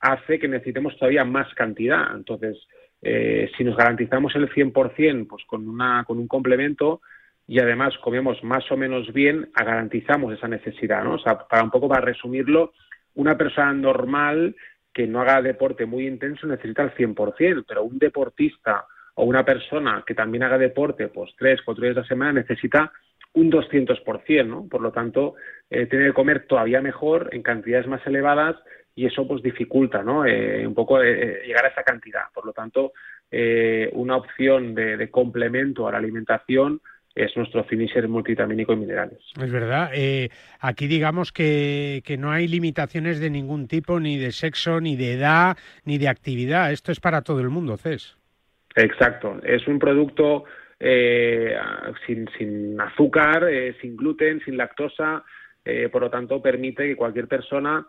hace 0.00 0.38
que 0.38 0.48
necesitemos 0.48 0.96
todavía 0.96 1.24
más 1.24 1.52
cantidad. 1.54 2.14
Entonces, 2.14 2.56
si 3.00 3.64
nos 3.64 3.76
garantizamos 3.76 4.34
el 4.34 4.48
100%, 4.50 5.28
pues 5.28 5.44
con, 5.46 5.68
una, 5.68 6.04
con 6.04 6.18
un 6.18 6.26
complemento, 6.26 7.00
y 7.48 7.58
además 7.60 7.96
comemos 7.98 8.44
más 8.44 8.70
o 8.70 8.76
menos 8.76 9.10
bien, 9.12 9.50
garantizamos 9.56 10.34
esa 10.34 10.46
necesidad, 10.46 11.02
¿no? 11.02 11.14
O 11.14 11.18
sea, 11.18 11.38
para 11.48 11.64
un 11.64 11.70
poco 11.70 11.88
para 11.88 12.02
resumirlo, 12.02 12.74
una 13.14 13.38
persona 13.38 13.72
normal 13.72 14.54
que 14.92 15.06
no 15.06 15.22
haga 15.22 15.40
deporte 15.40 15.86
muy 15.86 16.06
intenso 16.06 16.46
necesita 16.46 16.82
el 16.82 16.94
100%, 16.94 17.64
pero 17.66 17.84
un 17.84 17.98
deportista 17.98 18.84
o 19.14 19.24
una 19.24 19.44
persona 19.46 20.04
que 20.06 20.14
también 20.14 20.42
haga 20.42 20.58
deporte, 20.58 21.08
pues 21.08 21.30
tres, 21.38 21.62
cuatro 21.64 21.84
días 21.84 21.96
a 21.96 22.00
la 22.00 22.06
semana, 22.06 22.32
necesita 22.34 22.92
un 23.32 23.50
200%, 23.50 24.46
¿no? 24.46 24.68
Por 24.68 24.82
lo 24.82 24.92
tanto, 24.92 25.36
eh, 25.70 25.86
tiene 25.86 26.06
que 26.06 26.12
comer 26.12 26.46
todavía 26.46 26.82
mejor 26.82 27.30
en 27.32 27.42
cantidades 27.42 27.86
más 27.86 28.06
elevadas 28.06 28.56
y 28.94 29.06
eso 29.06 29.26
pues 29.26 29.42
dificulta, 29.42 30.02
¿no? 30.02 30.26
Eh, 30.26 30.66
un 30.66 30.74
poco 30.74 31.02
eh, 31.02 31.42
llegar 31.46 31.64
a 31.64 31.68
esa 31.68 31.82
cantidad. 31.82 32.24
Por 32.34 32.44
lo 32.44 32.52
tanto, 32.52 32.92
una 33.92 34.16
opción 34.16 34.74
de 34.74 35.10
complemento 35.10 35.86
a 35.86 35.92
la 35.92 35.98
alimentación 35.98 36.80
es 37.18 37.36
nuestro 37.36 37.64
finisher 37.64 38.08
multivitamínico 38.08 38.72
y 38.72 38.76
minerales. 38.76 39.18
Es 39.40 39.50
verdad. 39.50 39.90
Eh, 39.94 40.30
aquí 40.60 40.86
digamos 40.86 41.32
que, 41.32 42.02
que, 42.04 42.16
no 42.16 42.30
hay 42.30 42.48
limitaciones 42.48 43.20
de 43.20 43.30
ningún 43.30 43.68
tipo, 43.68 44.00
ni 44.00 44.18
de 44.18 44.32
sexo, 44.32 44.80
ni 44.80 44.96
de 44.96 45.14
edad, 45.14 45.56
ni 45.84 45.98
de 45.98 46.08
actividad. 46.08 46.72
Esto 46.72 46.92
es 46.92 47.00
para 47.00 47.22
todo 47.22 47.40
el 47.40 47.48
mundo, 47.48 47.76
CES. 47.76 48.16
Exacto. 48.76 49.40
Es 49.42 49.66
un 49.66 49.78
producto 49.78 50.44
eh, 50.78 51.56
sin, 52.06 52.28
sin, 52.38 52.80
azúcar, 52.80 53.48
eh, 53.48 53.76
sin 53.80 53.96
gluten, 53.96 54.40
sin 54.44 54.56
lactosa. 54.56 55.24
por 55.92 56.02
lo 56.02 56.10
tanto, 56.10 56.40
permite 56.40 56.86
que 56.86 56.96
cualquier 56.96 57.28
persona 57.28 57.86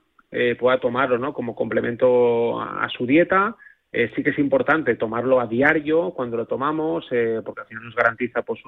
pueda 0.60 0.80
tomarlo 0.80 1.18
¿no? 1.18 1.34
como 1.34 1.56
complemento 1.56 2.62
a 2.62 2.88
su 2.90 3.06
dieta 3.08 3.56
eh, 3.92 4.12
sí 4.16 4.22
que 4.22 4.30
es 4.30 4.40
importante 4.40 4.96
tomarlo 4.96 5.40
a 5.40 5.48
diario 5.48 6.12
cuando 6.12 6.38
lo 6.38 6.46
tomamos, 6.46 7.08
eh, 7.12 7.42
porque 7.44 7.62
al 7.62 7.68
final 7.68 7.86
nos 7.86 7.96
garantiza, 7.96 8.44
pues, 8.44 8.60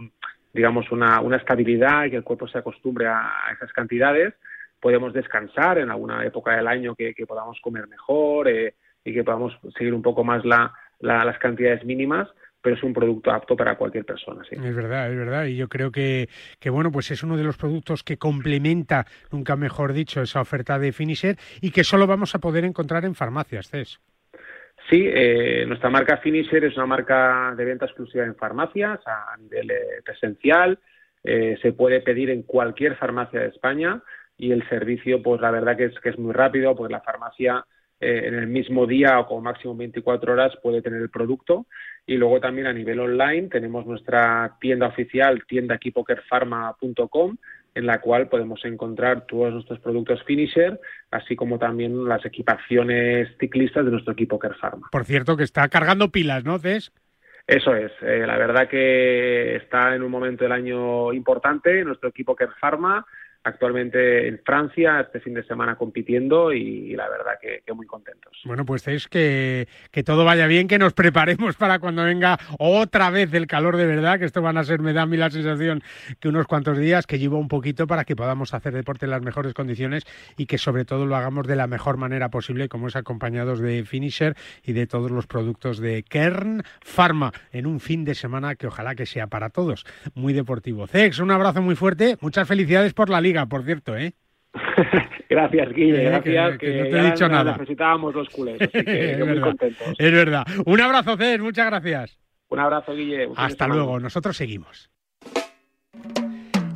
digamos, 0.52 0.92
una, 0.92 1.22
una, 1.22 1.38
estabilidad 1.38 2.06
y 2.06 2.12
que 2.12 2.16
el 2.18 2.24
cuerpo 2.24 2.48
se 2.48 2.58
acostumbre 2.58 3.08
a, 3.08 3.32
esas 3.54 3.72
cantidades. 3.72 4.34
Podemos 4.80 5.14
descansar 5.14 5.78
en 5.78 5.92
alguna 5.92 6.26
época 6.26 6.56
del 6.56 6.68
año 6.68 6.96
que, 6.96 7.14
podamos 7.28 7.60
comer 7.62 7.88
mejor 7.88 8.48
eh, 8.48 8.74
y 9.06 9.14
que 9.14 9.24
podamos 9.24 9.56
seguir 9.78 9.94
un 9.94 10.02
poco 10.02 10.24
más 10.24 10.44
la, 10.44 10.74
las 11.00 11.38
cantidades 11.38 11.86
mínimas, 11.86 12.28
pero 12.60 12.76
es 12.76 12.82
un 12.82 12.94
producto 12.94 13.30
apto 13.30 13.56
para 13.56 13.78
cualquier 13.78 14.06
persona. 14.06 14.44
Sí. 14.50 14.56
Es 14.56 14.76
verdad, 14.76 15.12
es 15.12 15.18
verdad. 15.18 15.46
Y 15.46 15.56
yo 15.56 15.70
creo 15.70 15.92
que, 15.92 16.30
que, 16.60 16.72
bueno, 16.72 16.92
pues 16.92 17.12
es 17.12 17.22
uno 17.22 17.38
de 17.38 17.44
los 17.44 17.58
productos 17.58 18.02
que 18.04 18.18
complementa, 18.18 19.06
nunca 19.32 19.56
mejor 19.56 19.94
dicho, 19.94 20.24
esa 20.24 20.42
oferta 20.42 20.80
de 20.80 20.92
Finisher 20.92 21.38
y 21.62 21.70
que 21.70 21.84
solo 21.84 22.08
vamos 22.08 22.34
a 22.34 22.40
poder 22.40 22.66
encontrar 22.66 23.06
en 23.06 23.14
farmacias, 23.14 23.70
CES. 23.70 24.02
Sí, 24.90 25.06
eh, 25.08 25.66
nuestra 25.68 25.90
marca 25.90 26.18
Finisher 26.18 26.66
es 26.66 26.76
una 26.76 26.86
marca 26.86 27.54
de 27.56 27.66
venta 27.66 27.86
exclusiva 27.86 28.26
en 28.26 28.36
farmacias 28.36 29.00
a 29.06 29.38
nivel 29.38 29.72
eh, 29.72 30.02
presencial. 30.04 30.80
Eh, 31.24 31.58
se 31.62 31.72
puede 31.74 32.02
pedir 32.02 32.30
en 32.30 32.44
cualquier 32.44 32.96
farmacia 32.96 33.40
de 33.40 33.48
España 33.48 34.02
y 34.38 34.52
el 34.52 34.68
servicio, 34.68 35.22
pues 35.22 35.40
la 35.40 35.52
verdad 35.52 35.78
que 35.78 35.86
es, 35.86 36.00
que 36.00 36.10
es 36.10 36.20
muy 36.20 36.34
rápido, 36.34 36.76
pues 36.76 36.92
la 36.92 37.02
farmacia 37.02 37.66
en 38.04 38.34
el 38.34 38.48
mismo 38.48 38.88
día 38.88 39.20
o 39.20 39.28
como 39.28 39.42
máximo 39.42 39.76
24 39.76 40.34
horas 40.34 40.58
puede 40.64 40.82
tener 40.82 41.00
el 41.04 41.12
producto. 41.12 41.68
Y 42.08 42.18
luego 42.18 42.40
también 42.40 42.66
a 42.66 42.74
nivel 42.74 43.00
online 43.00 43.48
tenemos 43.48 43.86
nuestra 43.86 44.58
tienda 44.60 44.88
oficial, 44.88 45.44
tiendaequipokerpharma.com, 45.48 47.38
en 47.74 47.86
la 47.86 48.02
cual 48.02 48.28
podemos 48.28 48.64
encontrar 48.66 49.26
todos 49.28 49.54
nuestros 49.54 49.80
productos 49.80 50.24
finisher, 50.24 50.80
así 51.10 51.36
como 51.36 51.58
también 51.58 52.06
las 52.06 52.26
equipaciones 52.26 53.30
ciclistas 53.40 53.86
de 53.86 53.92
nuestro 53.92 54.14
equipo 54.14 54.40
Kerpharma. 54.40 54.90
Por 54.92 55.06
cierto, 55.06 55.38
que 55.38 55.44
está 55.44 55.68
cargando 55.70 56.10
pilas, 56.10 56.44
¿no, 56.44 56.60
Cés? 56.60 56.92
Eso 57.48 57.76
es, 57.76 57.92
eh, 58.02 58.24
la 58.26 58.38
verdad 58.38 58.68
que 58.68 59.56
está 59.56 59.96
en 59.96 60.04
un 60.04 60.12
momento 60.12 60.44
del 60.44 60.52
año 60.52 61.12
importante 61.12 61.84
nuestro 61.84 62.10
equipo 62.10 62.36
Kerpharma 62.36 63.06
actualmente 63.44 64.28
en 64.28 64.39
Francia, 64.46 65.02
este 65.02 65.20
fin 65.20 65.34
de 65.34 65.44
semana 65.44 65.76
compitiendo 65.76 66.54
y, 66.54 66.96
la 66.96 67.10
verdad 67.10 67.34
que, 67.42 67.62
muy 67.74 67.88
contentos. 67.88 68.38
Bueno, 68.46 68.66
pues 68.66 68.88
es 68.88 69.08
que, 69.08 69.68
que, 69.92 70.04
todo 70.04 70.26
vaya 70.26 70.46
bien, 70.46 70.68
que 70.68 70.78
nos 70.78 70.94
preparemos 70.94 71.56
para 71.56 71.80
cuando 71.80 72.04
venga 72.04 72.38
otra 72.60 73.10
vez 73.10 73.34
el 73.34 73.48
calor 73.48 73.78
de 73.78 73.86
verdad, 73.86 74.20
que 74.20 74.26
esto 74.26 74.42
van 74.42 74.58
a 74.58 74.64
ser, 74.64 74.82
me 74.82 74.94
da 74.94 75.04
a 75.04 75.06
mí 75.06 75.18
la 75.18 75.30
sensación 75.30 75.82
que 76.20 76.28
unos 76.28 76.48
cuantos 76.48 76.78
días, 76.78 77.08
que 77.08 77.18
llevo 77.18 77.38
un 77.39 77.48
poquito 77.48 77.88
para 77.88 78.04
que 78.04 78.16
podamos 78.16 78.54
hacer 78.54 78.74
deporte 78.74 79.06
en 79.06 79.12
las 79.12 79.22
mejores 79.22 79.54
condiciones 79.54 80.04
y 80.38 80.46
que 80.46 80.58
sobre 80.58 80.86
todo 80.86 81.06
lo 81.06 81.16
hagamos 81.16 81.48
de 81.48 81.56
la 81.56 81.68
mejor 81.68 81.98
manera 81.98 82.30
posible, 82.30 82.68
como 82.68 82.88
es 82.88 82.96
acompañados 82.96 83.60
de 83.60 83.84
Finisher 83.86 84.36
y 84.64 84.74
de 84.74 84.86
todos 84.86 85.12
los 85.12 85.28
productos 85.28 85.80
de 85.80 86.04
Kern 86.04 86.64
Pharma 86.82 87.32
en 87.52 87.66
un 87.66 87.80
fin 87.80 88.04
de 88.04 88.16
semana 88.16 88.56
que 88.56 88.68
ojalá 88.68 88.96
que 88.96 89.06
sea 89.06 89.28
para 89.28 89.50
todos 89.50 89.86
muy 90.14 90.34
deportivo. 90.34 90.88
Cex, 90.88 91.20
un 91.20 91.32
abrazo 91.32 91.62
muy 91.62 91.76
fuerte, 91.76 92.18
muchas 92.20 92.48
felicidades 92.48 92.94
por 92.94 93.10
la 93.10 93.22
liga 93.22 93.31
por 93.48 93.64
cierto, 93.64 93.98
¿eh? 93.98 94.14
gracias, 95.30 95.74
Guille. 95.74 96.04
Eh, 96.04 96.10
gracias. 96.10 96.58
Que, 96.58 96.84
no 96.84 96.90
te 96.90 97.00
he 97.00 97.12
dicho 97.12 97.30
nada. 97.30 97.54
Necesitábamos 97.54 98.14
los 98.14 98.30
culés, 98.30 98.58
es 98.74 99.26
muy 99.26 99.40
contentos. 99.40 99.96
Es 99.98 100.12
verdad. 100.12 100.46
Un 100.66 100.82
abrazo, 100.82 101.18
Cés. 101.18 101.40
Muchas 101.40 101.68
gracias. 101.68 102.20
Un 102.50 102.60
abrazo, 102.60 102.94
Guille. 102.94 103.30
Hasta 103.36 103.68
luego. 103.68 104.00
Nosotros 104.00 104.36
seguimos. 104.36 104.92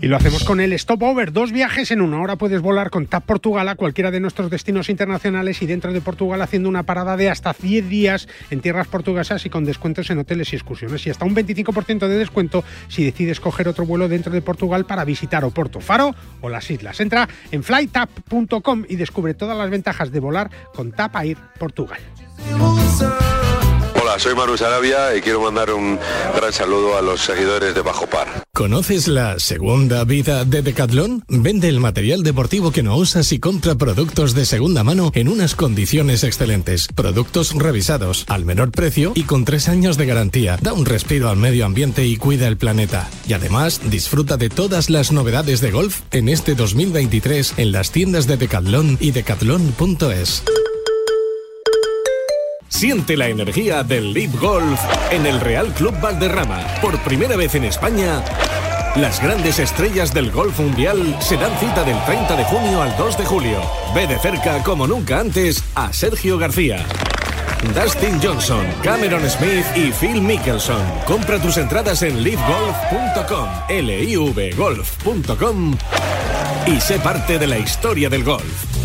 Y 0.05 0.07
lo 0.07 0.17
hacemos 0.17 0.43
con 0.43 0.59
el 0.59 0.77
Stopover, 0.77 1.33
dos 1.33 1.51
viajes 1.51 1.89
en 1.89 1.99
una 1.99 2.21
hora. 2.21 2.35
Puedes 2.35 2.61
volar 2.61 2.91
con 2.91 3.07
TAP 3.07 3.25
Portugal 3.25 3.67
a 3.67 3.73
cualquiera 3.73 4.11
de 4.11 4.19
nuestros 4.19 4.51
destinos 4.51 4.89
internacionales 4.89 5.63
y 5.63 5.65
dentro 5.65 5.91
de 5.93 5.99
Portugal 5.99 6.43
haciendo 6.43 6.69
una 6.69 6.83
parada 6.83 7.17
de 7.17 7.31
hasta 7.31 7.55
10 7.59 7.89
días 7.89 8.27
en 8.51 8.61
tierras 8.61 8.85
portuguesas 8.87 9.47
y 9.47 9.49
con 9.49 9.65
descuentos 9.65 10.11
en 10.11 10.19
hoteles 10.19 10.53
y 10.53 10.57
excursiones 10.57 11.07
y 11.07 11.09
hasta 11.09 11.25
un 11.25 11.35
25% 11.35 12.07
de 12.07 12.19
descuento 12.19 12.63
si 12.87 13.03
decides 13.03 13.39
coger 13.39 13.67
otro 13.67 13.87
vuelo 13.87 14.07
dentro 14.07 14.31
de 14.31 14.43
Portugal 14.43 14.85
para 14.85 15.05
visitar 15.05 15.43
Oporto, 15.43 15.79
Faro 15.79 16.13
o 16.39 16.49
las 16.49 16.69
islas. 16.69 16.99
Entra 16.99 17.27
en 17.51 17.63
flytap.com 17.63 18.83
y 18.87 18.97
descubre 18.97 19.33
todas 19.33 19.57
las 19.57 19.71
ventajas 19.71 20.11
de 20.11 20.19
volar 20.19 20.51
con 20.75 20.91
TAP 20.91 21.15
Air 21.15 21.37
Portugal 21.57 21.99
Soy 24.17 24.33
Manu 24.33 24.57
Sarabia 24.57 25.15
y 25.15 25.21
quiero 25.21 25.41
mandar 25.41 25.71
un 25.71 25.99
gran 26.35 26.53
saludo 26.53 26.97
a 26.97 27.01
los 27.01 27.21
seguidores 27.21 27.75
de 27.75 27.81
Bajo 27.81 28.07
Par. 28.07 28.45
¿Conoces 28.53 29.09
la 29.09 29.39
segunda 29.39 30.05
vida 30.05 30.45
de 30.45 30.61
Decathlon? 30.61 31.25
Vende 31.27 31.67
el 31.67 31.81
material 31.81 32.23
deportivo 32.23 32.71
que 32.71 32.81
no 32.81 32.95
usas 32.95 33.33
y 33.33 33.39
compra 33.39 33.75
productos 33.75 34.33
de 34.33 34.45
segunda 34.45 34.83
mano 34.83 35.11
en 35.13 35.27
unas 35.27 35.55
condiciones 35.55 36.23
excelentes. 36.23 36.87
Productos 36.87 37.53
revisados, 37.53 38.23
al 38.29 38.45
menor 38.45 38.71
precio 38.71 39.11
y 39.15 39.23
con 39.23 39.43
tres 39.43 39.67
años 39.67 39.97
de 39.97 40.05
garantía. 40.05 40.57
Da 40.61 40.71
un 40.71 40.85
respiro 40.85 41.29
al 41.29 41.37
medio 41.37 41.65
ambiente 41.65 42.05
y 42.05 42.15
cuida 42.15 42.47
el 42.47 42.57
planeta. 42.57 43.09
Y 43.27 43.33
además, 43.33 43.81
disfruta 43.89 44.37
de 44.37 44.49
todas 44.49 44.89
las 44.89 45.11
novedades 45.11 45.59
de 45.59 45.71
golf 45.71 46.01
en 46.11 46.29
este 46.29 46.55
2023 46.55 47.55
en 47.57 47.73
las 47.73 47.91
tiendas 47.91 48.27
de 48.27 48.37
Decathlon 48.37 48.97
y 49.01 49.11
decathlon.es. 49.11 50.43
Siente 52.75 53.15
la 53.15 53.29
energía 53.29 53.83
del 53.83 54.11
Leap 54.11 54.37
Golf 54.37 54.81
en 55.09 55.25
el 55.25 55.39
Real 55.39 55.73
Club 55.75 55.97
Valderrama. 56.01 56.59
Por 56.81 56.99
primera 56.99 57.37
vez 57.37 57.55
en 57.55 57.63
España, 57.63 58.21
las 58.97 59.23
grandes 59.23 59.59
estrellas 59.59 60.13
del 60.13 60.29
golf 60.29 60.59
mundial 60.59 61.17
se 61.21 61.37
dan 61.37 61.57
cita 61.57 61.85
del 61.85 61.95
30 62.03 62.35
de 62.35 62.43
junio 62.43 62.81
al 62.81 62.95
2 62.97 63.17
de 63.17 63.25
julio. 63.25 63.61
Ve 63.95 64.07
de 64.07 64.19
cerca, 64.19 64.61
como 64.61 64.87
nunca 64.87 65.21
antes, 65.21 65.63
a 65.73 65.93
Sergio 65.93 66.37
García. 66.37 66.85
Dustin 67.73 68.19
Johnson, 68.21 68.65
Cameron 68.83 69.23
Smith 69.29 69.65
y 69.73 69.93
Phil 69.93 70.21
Mickelson. 70.21 70.83
Compra 71.05 71.39
tus 71.39 71.55
entradas 71.55 72.01
en 72.01 72.21
livegolf.com, 72.21 73.49
livgolf.com 73.69 75.77
y 76.67 76.81
sé 76.81 76.99
parte 76.99 77.39
de 77.39 77.47
la 77.47 77.57
historia 77.57 78.09
del 78.09 78.25
golf. 78.25 78.84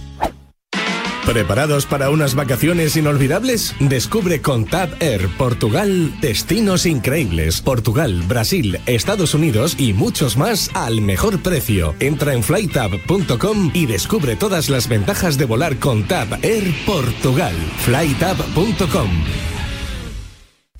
¿Preparados 1.25 1.85
para 1.85 2.09
unas 2.09 2.33
vacaciones 2.33 2.95
inolvidables? 2.97 3.75
Descubre 3.79 4.41
con 4.41 4.65
Tab 4.65 4.89
Air 4.99 5.29
Portugal 5.37 6.11
destinos 6.19 6.85
increíbles. 6.85 7.61
Portugal, 7.61 8.23
Brasil, 8.27 8.79
Estados 8.87 9.33
Unidos 9.33 9.75
y 9.77 9.93
muchos 9.93 10.35
más 10.35 10.71
al 10.73 11.01
mejor 11.01 11.41
precio. 11.41 11.95
Entra 11.99 12.33
en 12.33 12.43
flytab.com 12.43 13.71
y 13.73 13.85
descubre 13.85 14.35
todas 14.35 14.69
las 14.69 14.87
ventajas 14.87 15.37
de 15.37 15.45
volar 15.45 15.77
con 15.77 16.07
Tab 16.07 16.39
Air 16.41 16.73
Portugal. 16.85 17.53
flytab.com 17.85 19.60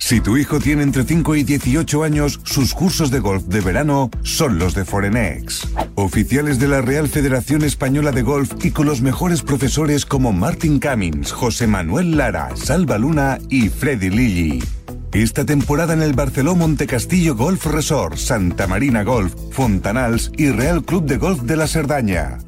Si 0.04 0.20
tu 0.20 0.36
hijo 0.36 0.58
tiene 0.58 0.82
entre 0.82 1.04
5 1.04 1.36
y 1.36 1.44
18 1.44 2.02
años, 2.02 2.40
sus 2.42 2.74
cursos 2.74 3.12
de 3.12 3.20
golf 3.20 3.44
de 3.44 3.60
verano 3.60 4.10
son 4.24 4.58
los 4.58 4.74
de 4.74 4.84
Forenex. 4.84 5.68
Oficiales 5.94 6.58
de 6.58 6.66
la 6.66 6.80
Real 6.80 7.08
Federación 7.08 7.62
Española 7.62 8.10
de 8.10 8.22
Golf 8.22 8.52
y 8.64 8.72
con 8.72 8.86
los 8.86 9.00
mejores 9.00 9.42
profesores 9.42 10.04
como 10.04 10.32
Martin 10.32 10.80
Cummins, 10.80 11.30
José 11.30 11.68
Manuel 11.68 12.16
Lara, 12.16 12.50
Salva 12.56 12.98
Luna 12.98 13.38
y 13.48 13.68
Freddy 13.68 14.10
Lilly. 14.10 14.64
Esta 15.12 15.44
temporada 15.44 15.94
en 15.94 16.02
el 16.02 16.14
Barceló 16.14 16.56
Montecastillo 16.56 17.36
Golf 17.36 17.64
Resort, 17.66 18.16
Santa 18.16 18.66
Marina 18.66 19.04
Golf, 19.04 19.36
Fontanals 19.52 20.32
y 20.36 20.50
Real 20.50 20.84
Club 20.84 21.06
de 21.06 21.16
Golf 21.16 21.42
de 21.42 21.56
la 21.56 21.68
Cerdaña. 21.68 22.38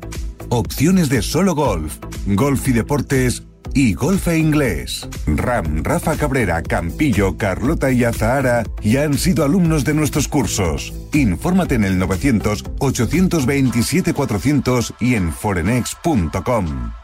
Opciones 0.49 1.09
de 1.09 1.23
solo 1.23 1.55
golf, 1.55 1.99
golf 2.27 2.67
y 2.67 2.73
deportes 2.73 3.45
y 3.73 3.95
golf 3.95 4.29
e 4.29 4.39
inglés. 4.39 5.09
Ram, 5.27 5.83
Rafa 5.83 6.17
Cabrera, 6.17 6.63
Campillo, 6.63 7.37
Carlota 7.37 7.91
y 7.91 8.05
Azahara 8.05 8.63
ya 8.83 9.03
han 9.05 9.19
sido 9.19 9.45
alumnos 9.45 9.85
de 9.85 9.95
nuestros 9.95 10.29
cursos. 10.29 10.93
Infórmate 11.13 11.75
en 11.77 11.85
el 11.85 11.99
900-827-400 12.01 14.95
y 15.01 15.15
en 15.15 15.33
forenex.com. 15.33 17.04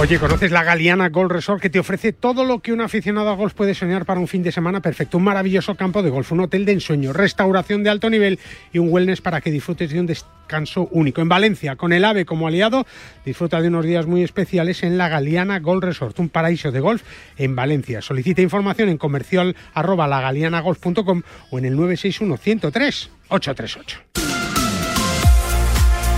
Oye, 0.00 0.18
¿conoces 0.18 0.50
la 0.50 0.64
Galeana 0.64 1.08
Golf 1.08 1.30
Resort 1.30 1.62
que 1.62 1.70
te 1.70 1.78
ofrece 1.78 2.12
todo 2.12 2.44
lo 2.44 2.58
que 2.58 2.72
un 2.72 2.80
aficionado 2.80 3.30
a 3.30 3.34
golf 3.34 3.54
puede 3.54 3.74
soñar 3.74 4.04
para 4.04 4.20
un 4.20 4.26
fin 4.26 4.42
de 4.42 4.50
semana 4.50 4.80
perfecto? 4.80 5.18
Un 5.18 5.24
maravilloso 5.24 5.76
campo 5.76 6.02
de 6.02 6.10
golf, 6.10 6.30
un 6.32 6.40
hotel 6.40 6.64
de 6.64 6.72
ensueño, 6.72 7.12
restauración 7.12 7.84
de 7.84 7.90
alto 7.90 8.10
nivel 8.10 8.40
y 8.72 8.78
un 8.78 8.88
wellness 8.90 9.20
para 9.20 9.40
que 9.40 9.52
disfrutes 9.52 9.90
de 9.90 10.00
un 10.00 10.06
descanso 10.06 10.88
único. 10.90 11.22
En 11.22 11.28
Valencia, 11.28 11.76
con 11.76 11.92
el 11.92 12.04
AVE 12.04 12.26
como 12.26 12.48
aliado, 12.48 12.84
disfruta 13.24 13.62
de 13.62 13.68
unos 13.68 13.86
días 13.86 14.06
muy 14.06 14.24
especiales 14.24 14.82
en 14.82 14.98
la 14.98 15.08
Galeana 15.08 15.60
Golf 15.60 15.84
Resort, 15.84 16.18
un 16.18 16.28
paraíso 16.28 16.72
de 16.72 16.80
golf 16.80 17.02
en 17.38 17.54
Valencia. 17.54 18.02
Solicita 18.02 18.42
información 18.42 18.88
en 18.88 18.98
comercial 18.98 19.56
arroba 19.74 20.06
o 20.06 21.58
en 21.58 21.64
el 21.64 21.76
961 21.76 22.36
103 22.36 23.10
838. 23.28 24.43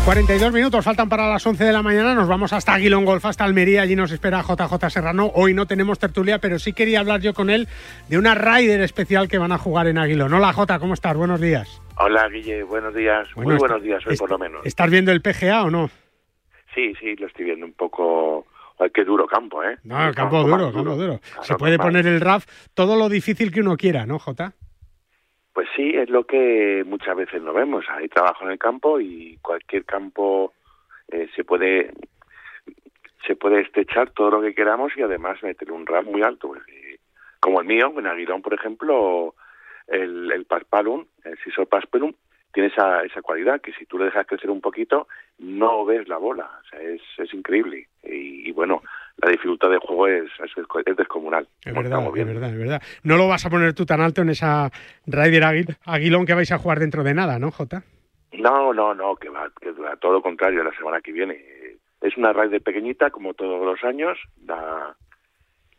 42 0.07 0.53
minutos 0.53 0.85
faltan 0.85 1.09
para 1.09 1.29
las 1.29 1.45
11 1.45 1.65
de 1.65 1.73
la 1.73 1.83
mañana. 1.83 2.15
Nos 2.15 2.29
vamos 2.29 2.53
hasta 2.53 2.75
Aguilón 2.75 3.05
Golf, 3.05 3.27
hasta 3.27 3.43
Almería. 3.43 3.83
Allí 3.83 3.97
nos 3.97 4.13
espera 4.13 4.41
JJ 4.41 4.89
Serrano. 4.89 5.33
Hoy 5.35 5.53
no 5.53 5.67
tenemos 5.67 5.99
tertulia, 5.99 6.39
pero 6.39 6.61
sí 6.61 6.73
quería 6.73 7.01
hablar 7.01 7.21
yo 7.23 7.35
con 7.35 7.51
él 7.51 7.67
de 8.09 8.17
una 8.17 8.37
Rider 8.37 8.83
especial 8.83 9.27
que 9.27 9.37
van 9.39 9.51
a 9.51 9.59
jugar 9.59 9.89
en 9.89 9.99
Aguilón. 9.99 10.33
Hola 10.33 10.53
Jota, 10.53 10.79
¿cómo 10.79 10.95
estás? 10.95 11.17
Buenos 11.17 11.41
días. 11.41 11.83
Hola 11.99 12.29
Guille, 12.29 12.63
buenos 12.63 12.95
días. 12.95 13.27
Bueno, 13.35 13.51
Muy 13.51 13.59
buenos 13.59 13.83
días 13.83 14.07
hoy 14.07 14.17
por 14.17 14.31
lo 14.31 14.39
menos. 14.39 14.65
¿Estás 14.65 14.89
viendo 14.89 15.11
el 15.11 15.21
PGA 15.23 15.65
o 15.65 15.71
no? 15.73 15.91
Sí, 16.73 16.93
sí, 17.01 17.17
lo 17.17 17.27
estoy 17.27 17.47
viendo 17.47 17.67
un 17.67 17.73
poco... 17.73 18.47
Ay, 18.79 18.91
qué 18.95 19.05
duro 19.05 19.27
campo, 19.27 19.65
¿eh? 19.65 19.77
No, 19.83 19.97
campo 20.15 20.47
más 20.47 20.61
duro, 20.61 20.73
campo 20.73 20.95
duro. 20.95 21.21
Se 21.43 21.57
puede 21.57 21.79
normal. 21.79 21.95
poner 21.95 22.07
el 22.07 22.21
RAF 22.21 22.47
todo 22.75 22.95
lo 22.95 23.09
difícil 23.09 23.51
que 23.51 23.61
uno 23.61 23.77
quiera, 23.77 24.07
¿no, 24.07 24.21
Jota? 24.21 24.53
Pues 25.57 25.71
sí, 25.75 25.93
es 25.95 26.11
lo 26.11 26.25
que 26.25 26.85
muchas 26.87 27.17
veces 27.17 27.41
no 27.41 27.55
vemos. 27.55 27.87
Hay 27.89 28.09
trabajo 28.09 28.45
en 28.45 28.51
el 28.51 28.59
campo 28.59 29.01
y 29.01 29.39
cualquier 29.41 29.87
campo 29.87 30.53
eh, 31.09 31.31
se 31.35 31.45
puede 31.45 31.95
se 33.27 33.37
puede 33.37 33.63
estrechar 33.63 34.11
todo 34.11 34.33
lo 34.33 34.43
que 34.43 34.55
queramos 34.55 34.93
y 34.95 35.01
además 35.01 35.43
meter 35.43 35.73
un 35.73 35.87
RAF 35.87 36.05
muy 36.05 36.21
alto. 36.21 36.53
como 37.41 37.63
el 37.63 37.67
mío, 37.67 37.91
en 37.97 38.07
Aguilón, 38.07 38.43
por 38.43 38.53
ejemplo, 38.53 39.35
el, 39.87 40.31
el 40.31 40.45
Paspalum, 40.45 41.07
el 41.25 41.39
Sisor 41.39 41.67
Paspalum, 41.67 42.13
tiene 42.53 42.69
esa, 42.69 43.03
esa 43.05 43.23
cualidad 43.23 43.63
que 43.63 43.73
si 43.73 43.87
tú 43.87 43.97
le 43.97 44.05
dejas 44.05 44.27
crecer 44.27 44.51
un 44.51 44.61
poquito, 44.61 45.09
no 45.39 45.87
ves 45.87 46.07
la 46.07 46.19
bola. 46.19 46.51
O 46.61 46.69
sea, 46.69 46.83
es, 46.83 47.01
es 47.17 47.33
increíble. 47.33 47.89
Y, 48.03 48.47
y 48.47 48.53
bueno, 48.53 48.83
la 49.19 49.31
dificultad 49.31 49.71
del 49.71 49.79
juego 49.79 50.09
es, 50.09 50.31
es, 50.45 50.53
es 50.87 50.97
descomunal. 50.97 51.49
Es 51.65 51.75
verdad, 51.75 52.07
es 52.15 52.27
verdad, 52.27 52.51
es 52.51 52.59
verdad. 52.59 52.83
No 53.03 53.17
lo 53.17 53.29
vas 53.29 53.47
a 53.47 53.51
poner 53.51 53.73
tú 53.75 53.87
tan 53.87 54.01
alto 54.01 54.23
en 54.23 54.29
esa 54.31 54.71
Rider 55.07 55.43
Aguil- 55.45 55.77
Aguilón 55.85 56.27
que 56.27 56.35
vais 56.35 56.53
a 56.53 56.59
jugar 56.59 56.79
dentro 56.81 57.03
de 57.03 57.15
nada, 57.15 57.39
¿no, 57.39 57.51
Jota? 57.51 57.83
No, 58.33 58.75
no, 58.75 58.95
no, 58.95 59.17
que 59.17 59.29
va, 59.31 59.51
que 59.61 59.71
va 59.73 59.97
todo 59.97 60.13
lo 60.13 60.23
contrario 60.23 60.63
la 60.63 60.77
semana 60.77 61.01
que 61.01 61.13
viene. 61.13 61.43
Es 62.03 62.17
una 62.19 62.33
raid 62.35 62.61
pequeñita, 62.63 63.11
como 63.11 63.33
todos 63.33 63.65
los 63.65 63.83
años, 63.83 64.19
la, 64.45 64.95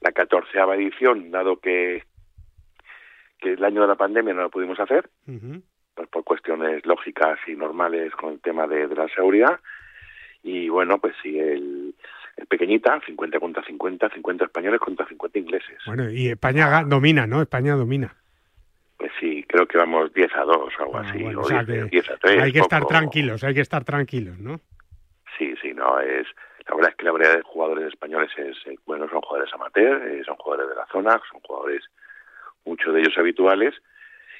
la 0.01 0.11
catorceava 0.11 0.75
edición, 0.75 1.29
dado 1.29 1.59
que, 1.59 2.03
que 3.39 3.53
el 3.53 3.63
año 3.63 3.81
de 3.81 3.88
la 3.88 3.95
pandemia 3.95 4.33
no 4.33 4.41
lo 4.41 4.49
pudimos 4.49 4.79
hacer, 4.79 5.09
pues 5.93 6.07
por 6.09 6.23
cuestiones 6.23 6.83
lógicas 6.88 7.38
y 7.47 7.55
normales 7.55 8.11
con 8.13 8.33
el 8.33 8.41
tema 8.41 8.65
de, 8.65 8.88
de 8.88 8.95
la 8.95 9.07
seguridad. 9.09 9.59
Y 10.41 10.69
bueno, 10.69 10.97
pues 10.99 11.13
sí, 11.21 11.38
el, 11.38 11.93
pequeñita, 12.45 12.99
50 13.05 13.39
contra 13.39 13.63
50, 13.63 14.09
50 14.09 14.45
españoles 14.45 14.79
contra 14.79 15.07
50 15.07 15.39
ingleses. 15.39 15.77
Bueno, 15.85 16.09
y 16.09 16.29
España 16.29 16.83
domina, 16.85 17.25
¿no? 17.25 17.41
España 17.41 17.75
domina. 17.75 18.15
Pues 18.97 19.11
sí, 19.19 19.43
creo 19.47 19.67
que 19.67 19.77
vamos 19.77 20.13
10 20.13 20.35
a 20.35 20.41
2 20.41 20.55
o 20.57 20.81
algo 20.83 20.97
así, 20.97 21.19
Ah, 21.19 21.23
bueno, 21.23 21.39
o 21.39 21.43
o 21.43 21.45
sea 21.45 21.63
10, 21.63 21.83
que 21.85 21.89
10 21.89 22.09
a 22.11 22.17
3. 22.17 22.43
hay 22.43 22.51
que 22.51 22.59
estar 22.59 22.85
tranquilos, 22.85 23.43
hay 23.43 23.53
que 23.53 23.61
estar 23.61 23.83
tranquilos, 23.83 24.39
¿no? 24.39 24.59
Sí, 25.38 25.53
sí, 25.61 25.73
no, 25.73 25.99
es... 25.99 26.27
La 26.67 26.75
verdad 26.75 26.91
es 26.91 26.97
que 26.97 27.05
la 27.05 27.11
variedad 27.13 27.35
de 27.38 27.41
jugadores 27.43 27.88
españoles 27.88 28.29
es, 28.38 28.57
eh, 28.67 28.77
bueno, 28.85 29.07
son 29.09 29.21
jugadores 29.21 29.53
amateur, 29.53 30.05
eh, 30.05 30.21
son 30.25 30.35
jugadores 30.35 30.69
de 30.69 30.75
la 30.75 30.85
zona, 30.88 31.21
son 31.31 31.39
jugadores, 31.39 31.81
muchos 32.65 32.93
de 32.93 32.99
ellos 32.99 33.17
habituales, 33.17 33.73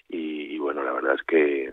y, 0.10 0.54
y 0.56 0.58
bueno, 0.60 0.84
la 0.84 0.92
verdad 0.92 1.16
es 1.16 1.24
que, 1.24 1.72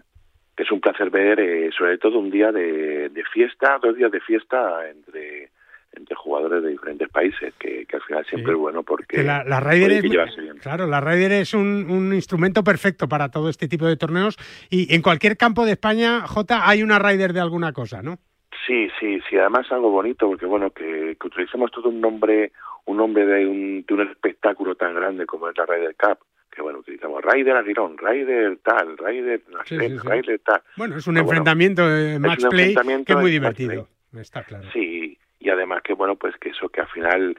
que 0.57 0.63
es 0.63 0.71
un 0.71 0.81
placer 0.81 1.11
ver, 1.11 1.41
eh, 1.41 1.71
sobre 1.77 1.99
todo 1.99 2.21
un 2.21 2.31
día 2.31 2.53
de, 2.53 3.09
de 3.09 3.25
fiesta, 3.25 3.79
dos 3.83 3.97
días 3.97 4.13
de 4.13 4.21
fiesta 4.21 4.89
entre 4.89 5.51
entre 5.97 6.15
jugadores 6.17 6.63
de 6.63 6.71
diferentes 6.71 7.09
países, 7.09 7.55
que, 7.59 7.87
que 7.87 7.97
al 7.97 8.03
final 8.03 8.25
siempre 8.27 8.53
es 8.53 8.59
bueno 8.59 8.83
porque 8.83 9.17
Que 9.17 9.23
la, 9.23 9.45
la 9.45 9.61
Raider 9.61 9.93
es, 9.93 10.03
bien. 10.03 10.59
claro, 10.61 10.87
la 10.87 11.01
Raider 11.01 11.33
es 11.33 11.55
un, 11.55 11.87
un 11.91 12.13
instrumento 12.15 12.63
perfecto 12.65 13.09
para 13.09 13.31
todo 13.31 13.49
este 13.49 13.69
tipo 13.69 13.87
de 13.87 13.97
torneos 13.97 14.37
y 14.71 14.95
en 14.95 15.03
cualquier 15.03 15.37
campo 15.37 15.65
de 15.65 15.73
España, 15.73 16.27
J, 16.27 16.69
hay 16.69 16.83
una 16.83 16.99
Raider 16.99 17.33
de 17.33 17.41
alguna 17.41 17.73
cosa, 17.73 18.03
¿no? 18.03 18.19
Sí, 18.67 18.89
sí, 18.99 19.21
sí, 19.29 19.37
además 19.37 19.67
algo 19.71 19.91
bonito, 19.91 20.27
porque 20.27 20.47
bueno, 20.47 20.71
que, 20.71 21.17
que 21.21 21.27
utilicemos 21.27 21.71
todo 21.71 21.89
un 21.91 22.01
nombre, 22.01 22.53
un 22.87 22.97
nombre 22.97 23.27
de 23.27 23.47
un, 23.47 23.85
de 23.87 23.95
un 23.95 24.01
espectáculo 24.09 24.75
tan 24.75 24.95
grande 24.95 25.27
como 25.27 25.49
es 25.51 25.57
la 25.59 25.67
Ryder 25.67 25.95
Cup, 25.97 26.19
que 26.51 26.63
bueno, 26.63 26.79
utilizamos 26.79 27.21
Ryder 27.23 27.57
Aguirón, 27.57 27.99
Ryder 27.99 28.59
tal, 28.63 28.97
Ryder 28.97 29.41
Sí, 29.41 29.53
Nasset, 29.77 29.81
sí, 29.93 29.99
sí. 29.99 30.09
Ryder 30.09 30.41
tal. 30.45 30.63
Bueno, 30.77 30.97
es 30.97 31.07
un 31.07 31.15
Pero 31.15 31.25
bueno, 31.27 31.39
enfrentamiento 31.41 31.89
de 31.89 32.19
match 32.21 32.47
play 32.49 32.69
enfrentamiento 32.69 33.05
que 33.07 33.13
es 33.13 33.19
muy 33.19 33.31
divertido, 33.33 33.89
está 34.17 34.45
claro. 34.45 34.65
Sí, 34.73 35.19
y 35.45 35.51
además 35.51 35.83
que 35.83 35.93
bueno, 35.93 36.17
pues 36.17 36.35
que 36.39 36.49
eso 36.49 36.69
que 36.69 36.81
al 36.81 36.89
final 36.89 37.37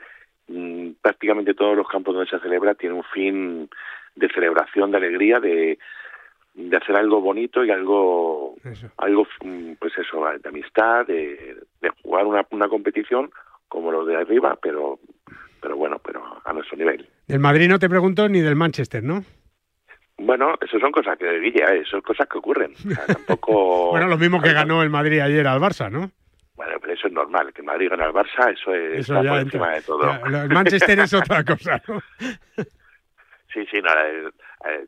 mm, 0.47 0.91
prácticamente 1.01 1.53
todos 1.53 1.75
los 1.75 1.87
campos 1.87 2.13
donde 2.13 2.29
se 2.29 2.39
celebra 2.39 2.75
tiene 2.75 2.95
un 2.95 3.03
fin 3.03 3.69
de 4.15 4.29
celebración, 4.29 4.91
de 4.91 4.97
alegría, 4.97 5.39
de, 5.39 5.77
de 6.53 6.77
hacer 6.77 6.95
algo 6.95 7.19
bonito 7.19 7.65
y 7.65 7.71
algo, 7.71 8.55
algo 8.97 9.27
mm, 9.43 9.73
pues 9.79 9.97
eso, 9.97 10.25
de 10.41 10.49
amistad, 10.49 11.05
de, 11.07 11.57
de 11.81 11.89
jugar 12.03 12.25
una, 12.25 12.45
una 12.51 12.69
competición 12.69 13.31
como 13.67 13.91
los 13.91 14.07
de 14.07 14.15
arriba, 14.15 14.57
pero 14.61 14.99
pero 15.65 15.77
bueno, 15.77 15.97
pero 15.97 16.21
a 16.43 16.53
nuestro 16.53 16.77
nivel. 16.77 17.09
Del 17.27 17.39
Madrid 17.39 17.67
no 17.67 17.79
te 17.79 17.89
pregunto 17.89 18.29
ni 18.29 18.39
del 18.39 18.55
Manchester, 18.55 19.03
¿no? 19.03 19.23
Bueno, 20.17 20.53
eso 20.61 20.79
son 20.79 20.91
cosas 20.91 21.17
que 21.17 21.39
Guille, 21.39 21.63
eh, 21.63 21.83
son 21.89 22.01
cosas 22.01 22.27
que 22.29 22.37
ocurren. 22.37 22.73
O 22.73 22.91
sea, 22.91 23.05
tampoco 23.07 23.89
Bueno, 23.91 24.07
lo 24.07 24.19
mismo 24.19 24.39
que 24.39 24.53
ganó 24.53 24.83
el 24.83 24.91
Madrid 24.91 25.19
ayer 25.21 25.47
al 25.47 25.59
Barça, 25.59 25.89
¿no? 25.91 26.11
Bueno, 26.55 26.77
pero 26.79 26.93
eso 26.93 27.07
es 27.07 27.13
normal, 27.13 27.51
que 27.53 27.61
Madrid 27.63 27.89
gane 27.89 28.03
al 28.03 28.13
Barça, 28.13 28.53
eso 28.53 28.73
es 28.73 28.99
Eso 29.01 29.17
está 29.17 29.29
por 29.29 29.39
encima 29.39 29.71
de 29.71 29.81
todo. 29.81 30.01
Ya, 30.29 30.43
El 30.43 30.49
Manchester 30.49 30.99
es 30.99 31.13
otra 31.13 31.43
cosa, 31.45 31.81
¿no? 31.87 32.01
Sí, 33.53 33.65
sí, 33.71 33.81
no, 33.81 33.89
eh, 33.91 34.29
eh, 34.69 34.85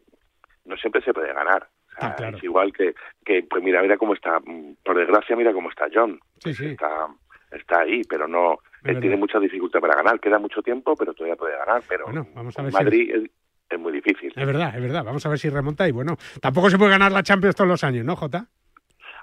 no 0.65 0.75
siempre 0.77 1.01
se 1.01 1.13
puede 1.13 1.33
ganar. 1.33 1.63
O 1.97 1.99
sea, 1.99 2.09
Ah, 2.11 2.15
claro. 2.15 2.37
Es 2.37 2.43
igual 2.43 2.71
que, 2.73 2.93
que, 3.25 3.43
pues 3.49 3.63
mira, 3.63 3.81
mira 3.81 3.97
cómo 3.97 4.13
está, 4.13 4.39
mm, 4.39 4.75
por 4.83 4.97
desgracia, 4.97 5.35
mira 5.35 5.51
cómo 5.53 5.69
está 5.69 5.87
John. 5.93 6.19
Sí, 6.43 6.53
sí. 6.53 6.65
Está, 6.67 7.07
está 7.51 7.79
ahí, 7.81 8.01
pero 8.03 8.27
no, 8.27 8.53
él 8.53 8.59
verdad. 8.83 9.01
tiene 9.01 9.17
mucha 9.17 9.39
dificultad 9.39 9.79
para 9.79 9.95
ganar. 9.95 10.19
Queda 10.19 10.37
mucho 10.39 10.61
tiempo, 10.61 10.95
pero 10.95 11.13
todavía 11.13 11.35
puede 11.35 11.57
ganar. 11.57 11.81
Pero 11.87 12.05
Bueno, 12.05 12.27
vamos 12.35 12.57
a 12.59 12.61
ver 12.61 12.71
si- 12.71 12.77
Madrid 12.77 13.15
es, 13.15 13.31
es 13.69 13.79
muy 13.79 13.91
difícil. 13.93 14.31
Es 14.35 14.45
verdad, 14.45 14.75
es 14.75 14.81
verdad. 14.81 15.03
Vamos 15.03 15.25
a 15.25 15.29
ver 15.29 15.39
si 15.39 15.49
remonta 15.49 15.87
y 15.87 15.91
bueno, 15.91 16.17
tampoco 16.41 16.69
se 16.69 16.77
puede 16.77 16.91
ganar 16.91 17.11
la 17.11 17.23
Champions 17.23 17.55
todos 17.55 17.67
los 17.69 17.83
años, 17.83 18.05
¿no, 18.05 18.15
Jota? 18.15 18.45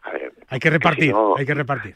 A 0.03 0.11
ver, 0.11 0.33
Hay 0.49 0.59
que 0.59 0.71
repartir, 0.71 1.05
si 1.05 1.13
no- 1.13 1.37
hay 1.37 1.47
que 1.47 1.55
repartir. 1.55 1.95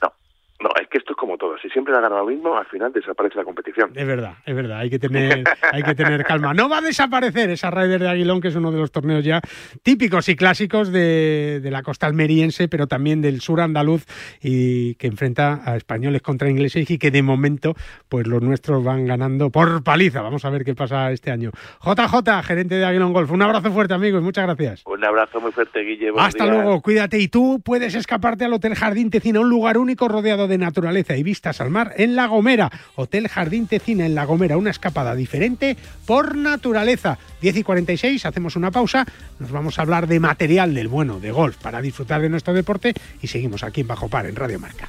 no, 0.61 0.71
es 0.81 0.89
que 0.89 0.99
esto 0.99 1.13
es 1.13 1.17
como 1.17 1.37
todo. 1.37 1.48
Si 1.61 1.69
siempre 1.71 1.93
la 1.93 2.01
gana 2.01 2.17
lo 2.17 2.27
mismo, 2.27 2.57
al 2.57 2.67
final 2.67 2.93
desaparece 2.93 3.37
la 3.37 3.45
competición. 3.45 3.91
Es 3.95 4.07
verdad, 4.07 4.35
es 4.45 4.55
verdad, 4.55 4.79
hay 4.79 4.91
que 4.91 4.99
tener, 4.99 5.45
hay 5.73 5.83
que 5.83 5.95
tener 5.95 6.25
calma. 6.25 6.55
No 6.55 6.69
va 6.69 6.79
a 6.79 6.83
desaparecer 6.83 7.51
esa 7.51 7.71
Raider 7.71 8.01
de 8.01 8.09
Aguilón, 8.09 8.41
que 8.41 8.49
es 8.49 8.57
uno 8.57 8.71
de 8.71 8.79
los 8.79 8.93
torneos 8.93 9.25
ya 9.25 9.41
típicos 9.83 10.29
y 10.29 10.37
clásicos 10.37 10.93
de, 10.93 11.61
de 11.63 11.71
la 11.71 11.83
costa 11.83 12.07
almeriense, 12.07 12.69
pero 12.69 12.87
también 12.87 13.21
del 13.21 13.41
sur 13.41 13.61
andaluz 13.61 14.07
y 14.41 14.95
que 14.97 15.07
enfrenta 15.07 15.61
a 15.65 15.77
españoles 15.77 16.23
contra 16.23 16.49
ingleses 16.49 16.91
y 16.91 16.99
que 16.99 17.11
de 17.11 17.23
momento, 17.23 17.75
pues 18.09 18.27
los 18.27 18.43
nuestros 18.43 18.85
van 18.85 19.07
ganando 19.07 19.51
por 19.51 19.83
paliza. 19.83 20.23
Vamos 20.23 20.45
a 20.45 20.51
ver 20.51 20.65
qué 20.65 20.75
pasa 20.75 21.11
este 21.13 21.31
año. 21.31 21.51
JJ, 21.85 22.43
gerente 22.45 22.77
de 22.77 22.85
Aguilón 22.85 23.13
Golf, 23.13 23.31
un 23.31 23.43
abrazo 23.43 23.71
fuerte, 23.71 23.95
amigos, 23.95 24.23
muchas 24.23 24.45
gracias. 24.45 24.83
Un 24.87 25.05
abrazo 25.05 25.41
muy 25.41 25.53
fuerte, 25.53 25.81
Guille. 25.81 26.11
Hasta 26.17 26.45
días. 26.45 26.57
luego, 26.57 26.81
cuídate. 26.83 27.19
Y 27.19 27.29
tú 27.29 27.61
puedes 27.65 27.95
escaparte 27.95 28.45
al 28.45 28.53
Hotel 28.53 28.75
Jardín 28.75 29.11
Tecina, 29.11 29.41
un 29.41 29.51
lugar 29.51 29.79
único 29.79 30.09
rodeado 30.09 30.49
de 30.49 30.59
naturaleza 30.59 31.17
y 31.17 31.23
vistas 31.49 31.61
al 31.63 31.71
mar 31.71 31.95
en 31.97 32.15
La 32.15 32.27
Gomera. 32.27 32.71
Hotel 32.95 33.29
Jardín 33.29 33.67
Tecina 33.67 34.05
en 34.05 34.15
La 34.15 34.25
Gomera, 34.25 34.59
una 34.59 34.71
escapada 34.71 35.15
diferente 35.15 35.77
por 36.07 36.37
naturaleza. 36.37 37.19
10 37.41 37.57
y 37.57 37.63
46, 37.63 38.27
hacemos 38.27 38.57
una 38.57 38.71
pausa. 38.71 39.07
Nos 39.39 39.51
vamos 39.51 39.79
a 39.79 39.83
hablar 39.83 40.09
de 40.09 40.21
material 40.21 40.75
del 40.75 40.89
bueno, 40.89 41.21
de 41.21 41.31
golf, 41.31 41.57
para 41.57 41.81
disfrutar 41.81 42.21
de 42.21 42.29
nuestro 42.29 42.53
deporte. 42.53 42.93
Y 43.23 43.29
seguimos 43.29 43.63
aquí 43.63 43.81
en 43.81 43.89
Bajo 43.89 44.09
Par, 44.09 44.27
en 44.27 44.37
Radio 44.37 44.59
Marca. 44.59 44.89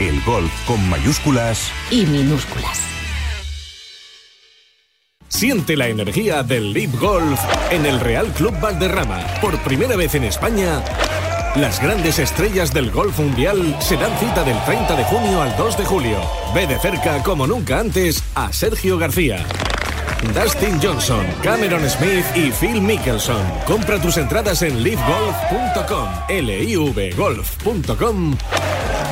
El 0.00 0.20
golf 0.22 0.50
con 0.66 0.88
mayúsculas 0.88 1.70
y 1.90 2.06
minúsculas. 2.06 2.80
Siente 5.28 5.76
la 5.76 5.88
energía 5.88 6.42
del 6.42 6.72
Leap 6.72 6.98
Golf 7.00 7.40
en 7.70 7.86
el 7.86 8.00
Real 8.00 8.32
Club 8.32 8.58
Valderrama. 8.60 9.24
Por 9.40 9.58
primera 9.62 9.96
vez 9.96 10.14
en 10.14 10.24
España, 10.24 10.82
las 11.56 11.82
grandes 11.82 12.18
estrellas 12.18 12.72
del 12.72 12.90
golf 12.90 13.18
mundial 13.18 13.76
se 13.80 13.96
dan 13.96 14.16
cita 14.18 14.44
del 14.44 14.62
30 14.64 14.96
de 14.96 15.04
junio 15.04 15.42
al 15.42 15.56
2 15.56 15.78
de 15.78 15.84
julio. 15.84 16.18
Ve 16.54 16.66
de 16.66 16.78
cerca, 16.78 17.22
como 17.22 17.46
nunca 17.46 17.78
antes, 17.78 18.22
a 18.34 18.52
Sergio 18.52 18.98
García. 18.98 19.44
Dustin 20.34 20.78
Johnson, 20.80 21.26
Cameron 21.42 21.88
Smith 21.90 22.24
y 22.34 22.50
Phil 22.52 22.80
Mickelson. 22.80 23.42
Compra 23.66 24.00
tus 24.00 24.16
entradas 24.16 24.62
en 24.62 24.82
livegolf.com, 24.82 26.08
livgolf.com 26.28 28.36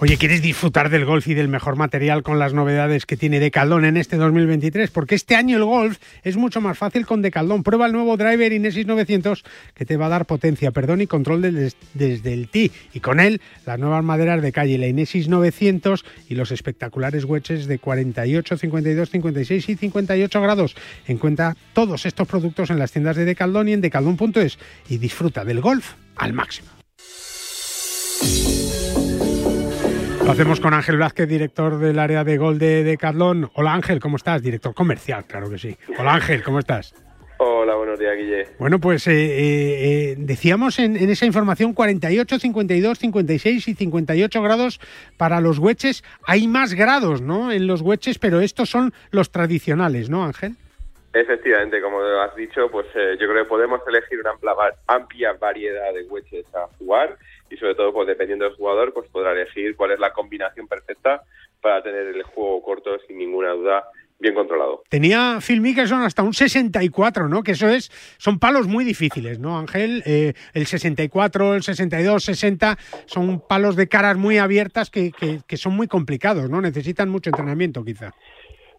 Oye, 0.00 0.16
¿quieres 0.16 0.42
disfrutar 0.42 0.90
del 0.90 1.04
golf 1.04 1.26
y 1.26 1.34
del 1.34 1.48
mejor 1.48 1.74
material 1.74 2.22
con 2.22 2.38
las 2.38 2.54
novedades 2.54 3.04
que 3.04 3.16
tiene 3.16 3.40
Decaldón 3.40 3.84
en 3.84 3.96
este 3.96 4.16
2023? 4.16 4.92
Porque 4.92 5.16
este 5.16 5.34
año 5.34 5.56
el 5.56 5.64
golf 5.64 5.98
es 6.22 6.36
mucho 6.36 6.60
más 6.60 6.78
fácil 6.78 7.04
con 7.04 7.20
Decaldón. 7.20 7.64
Prueba 7.64 7.86
el 7.86 7.92
nuevo 7.92 8.16
driver 8.16 8.52
Inesis 8.52 8.86
900 8.86 9.44
que 9.74 9.84
te 9.84 9.96
va 9.96 10.06
a 10.06 10.10
dar 10.10 10.26
potencia, 10.26 10.70
perdón 10.70 11.00
y 11.00 11.08
control 11.08 11.42
desde 11.42 12.32
el 12.32 12.48
tee. 12.48 12.70
Y 12.94 13.00
con 13.00 13.18
él, 13.18 13.40
las 13.66 13.80
nuevas 13.80 14.04
maderas 14.04 14.40
de 14.40 14.52
calle, 14.52 14.78
la 14.78 14.86
Inesis 14.86 15.28
900 15.28 16.04
y 16.28 16.36
los 16.36 16.52
espectaculares 16.52 17.24
wedges 17.24 17.66
de 17.66 17.80
48, 17.80 18.56
52, 18.56 19.10
56 19.10 19.68
y 19.68 19.74
58 19.74 20.40
grados. 20.40 20.76
Encuentra 21.08 21.56
todos 21.72 22.06
estos 22.06 22.28
productos 22.28 22.70
en 22.70 22.78
las 22.78 22.92
tiendas 22.92 23.16
de 23.16 23.24
Decaldón 23.24 23.68
y 23.68 23.72
en 23.72 23.80
decaldón.es 23.80 24.60
y 24.88 24.98
disfruta 24.98 25.44
del 25.44 25.60
golf 25.60 25.94
al 26.14 26.34
máximo. 26.34 26.68
Lo 30.28 30.32
hacemos 30.32 30.60
con 30.60 30.74
Ángel 30.74 30.98
Vázquez, 30.98 31.26
director 31.26 31.78
del 31.78 31.98
área 31.98 32.22
de 32.22 32.36
gol 32.36 32.58
de 32.58 32.84
Decathlon. 32.84 33.50
Hola 33.54 33.72
Ángel, 33.72 33.98
¿cómo 33.98 34.18
estás? 34.18 34.42
Director 34.42 34.74
comercial, 34.74 35.24
claro 35.24 35.48
que 35.48 35.56
sí. 35.56 35.74
Hola 35.98 36.12
Ángel, 36.12 36.42
¿cómo 36.42 36.58
estás? 36.58 36.94
Hola, 37.38 37.74
buenos 37.76 37.98
días, 37.98 38.14
Guille. 38.14 38.46
Bueno, 38.58 38.78
pues 38.78 39.06
eh, 39.06 39.12
eh, 39.14 40.16
decíamos 40.18 40.80
en, 40.80 40.96
esa 40.96 41.24
información 41.24 41.72
48, 41.72 42.40
52, 42.40 42.98
56 42.98 43.68
y 43.68 43.74
58 43.74 44.42
grados 44.42 44.80
para 45.16 45.40
los 45.40 45.58
hueches. 45.58 46.04
Hay 46.26 46.46
más 46.46 46.74
grados, 46.74 47.22
¿no? 47.22 47.50
En 47.50 47.66
los 47.66 47.80
hueches, 47.80 48.18
pero 48.18 48.40
estos 48.40 48.68
son 48.68 48.92
los 49.10 49.32
tradicionales, 49.32 50.10
¿no, 50.10 50.24
Ángel? 50.24 50.56
Efectivamente, 51.14 51.80
como 51.80 52.02
has 52.02 52.36
dicho, 52.36 52.70
pues 52.70 52.86
eh, 52.94 53.16
yo 53.18 53.28
creo 53.30 53.44
que 53.44 53.48
podemos 53.48 53.80
elegir 53.88 54.20
una 54.20 54.32
amplia, 54.32 54.52
amplia 54.88 55.32
variedad 55.32 55.94
de 55.94 56.02
wedges 56.02 56.44
a 56.54 56.66
jugar 56.76 57.16
y 57.50 57.56
sobre 57.56 57.74
todo, 57.74 57.92
pues 57.92 58.06
dependiendo 58.06 58.44
del 58.44 58.54
jugador, 58.54 58.92
pues 58.92 59.08
podrá 59.10 59.32
elegir 59.32 59.76
cuál 59.76 59.92
es 59.92 59.98
la 59.98 60.12
combinación 60.12 60.68
perfecta 60.68 61.22
para 61.60 61.82
tener 61.82 62.06
el 62.06 62.22
juego 62.22 62.62
corto 62.62 62.98
sin 63.06 63.18
ninguna 63.18 63.52
duda 63.52 63.84
bien 64.18 64.34
controlado. 64.34 64.82
Tenía 64.88 65.38
Phil 65.40 65.60
Mickelson 65.60 66.02
hasta 66.02 66.22
un 66.22 66.34
64, 66.34 67.28
¿no? 67.28 67.42
Que 67.42 67.52
eso 67.52 67.68
es, 67.68 67.90
son 68.18 68.38
palos 68.38 68.66
muy 68.66 68.84
difíciles, 68.84 69.38
¿no, 69.38 69.58
Ángel? 69.58 70.02
Eh, 70.06 70.32
el 70.54 70.66
64, 70.66 71.54
el 71.54 71.62
62, 71.62 72.24
60 72.24 72.76
son 73.06 73.40
palos 73.46 73.76
de 73.76 73.88
caras 73.88 74.16
muy 74.16 74.38
abiertas 74.38 74.90
que, 74.90 75.12
que, 75.12 75.38
que 75.46 75.56
son 75.56 75.74
muy 75.74 75.86
complicados, 75.86 76.50
¿no? 76.50 76.60
Necesitan 76.60 77.08
mucho 77.08 77.30
entrenamiento, 77.30 77.84
quizá. 77.84 78.12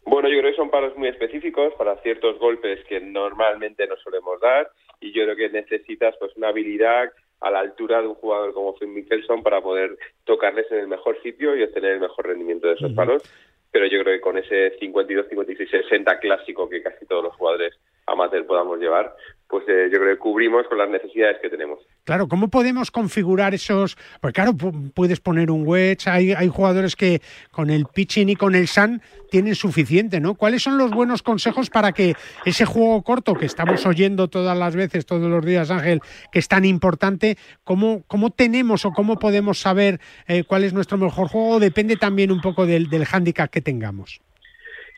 Bueno, 0.05 0.27
yo 0.29 0.39
creo 0.39 0.51
que 0.51 0.57
son 0.57 0.71
palos 0.71 0.97
muy 0.97 1.07
específicos 1.07 1.73
para 1.77 1.95
ciertos 2.01 2.39
golpes 2.39 2.83
que 2.85 2.99
normalmente 2.99 3.85
no 3.87 3.95
solemos 3.97 4.41
dar 4.41 4.69
y 4.99 5.13
yo 5.13 5.23
creo 5.23 5.35
que 5.35 5.49
necesitas 5.49 6.15
pues 6.19 6.35
una 6.35 6.49
habilidad 6.49 7.11
a 7.41 7.51
la 7.51 7.59
altura 7.59 8.01
de 8.01 8.07
un 8.07 8.15
jugador 8.15 8.53
como 8.53 8.75
Phil 8.75 8.89
Mickelson 8.89 9.43
para 9.43 9.61
poder 9.61 9.97
tocarles 10.25 10.71
en 10.71 10.79
el 10.79 10.87
mejor 10.87 11.21
sitio 11.21 11.55
y 11.55 11.63
obtener 11.63 11.93
el 11.93 11.99
mejor 11.99 12.27
rendimiento 12.27 12.67
de 12.67 12.73
esos 12.73 12.91
palos. 12.93 13.23
Pero 13.71 13.85
yo 13.85 14.01
creo 14.01 14.15
que 14.15 14.21
con 14.21 14.37
ese 14.37 14.71
52, 14.79 15.27
56, 15.29 15.69
60 15.69 16.19
clásico 16.19 16.67
que 16.67 16.81
casi 16.81 17.05
todos 17.05 17.23
los 17.23 17.35
jugadores 17.35 17.77
amateur 18.09 18.45
podamos 18.45 18.79
llevar, 18.79 19.15
pues 19.49 19.63
eh, 19.67 19.89
yo 19.91 19.99
creo 19.99 20.13
que 20.13 20.19
cubrimos 20.19 20.67
con 20.67 20.77
las 20.77 20.89
necesidades 20.89 21.37
que 21.41 21.49
tenemos. 21.49 21.79
Claro, 22.03 22.27
¿cómo 22.27 22.49
podemos 22.49 22.91
configurar 22.91 23.55
esos? 23.55 23.97
Pues 24.21 24.31
claro, 24.31 24.51
puedes 24.93 25.19
poner 25.19 25.49
un 25.49 25.67
wedge, 25.67 26.07
hay, 26.07 26.33
hay 26.33 26.47
jugadores 26.49 26.95
que 26.95 27.21
con 27.51 27.71
el 27.71 27.85
pitching 27.85 28.29
y 28.29 28.35
con 28.35 28.53
el 28.53 28.67
sun 28.67 29.01
tienen 29.31 29.55
suficiente, 29.55 30.19
¿no? 30.19 30.35
¿Cuáles 30.35 30.61
son 30.61 30.77
los 30.77 30.91
buenos 30.91 31.23
consejos 31.23 31.71
para 31.71 31.93
que 31.93 32.13
ese 32.45 32.65
juego 32.65 33.01
corto 33.03 33.33
que 33.33 33.47
estamos 33.47 33.85
oyendo 33.87 34.27
todas 34.27 34.55
las 34.55 34.75
veces, 34.75 35.07
todos 35.07 35.29
los 35.29 35.43
días, 35.43 35.71
Ángel, 35.71 36.01
que 36.31 36.37
es 36.39 36.47
tan 36.47 36.63
importante, 36.63 37.35
cómo, 37.63 38.03
cómo 38.07 38.29
tenemos 38.29 38.85
o 38.85 38.91
cómo 38.91 39.17
podemos 39.17 39.59
saber 39.59 39.99
eh, 40.27 40.43
cuál 40.43 40.63
es 40.63 40.73
nuestro 40.73 40.99
mejor 40.99 41.27
juego? 41.27 41.59
Depende 41.59 41.95
también 41.95 42.31
un 42.31 42.41
poco 42.41 42.67
del, 42.67 42.87
del 42.89 43.05
hándicap 43.05 43.49
que 43.49 43.61
tengamos. 43.61 44.21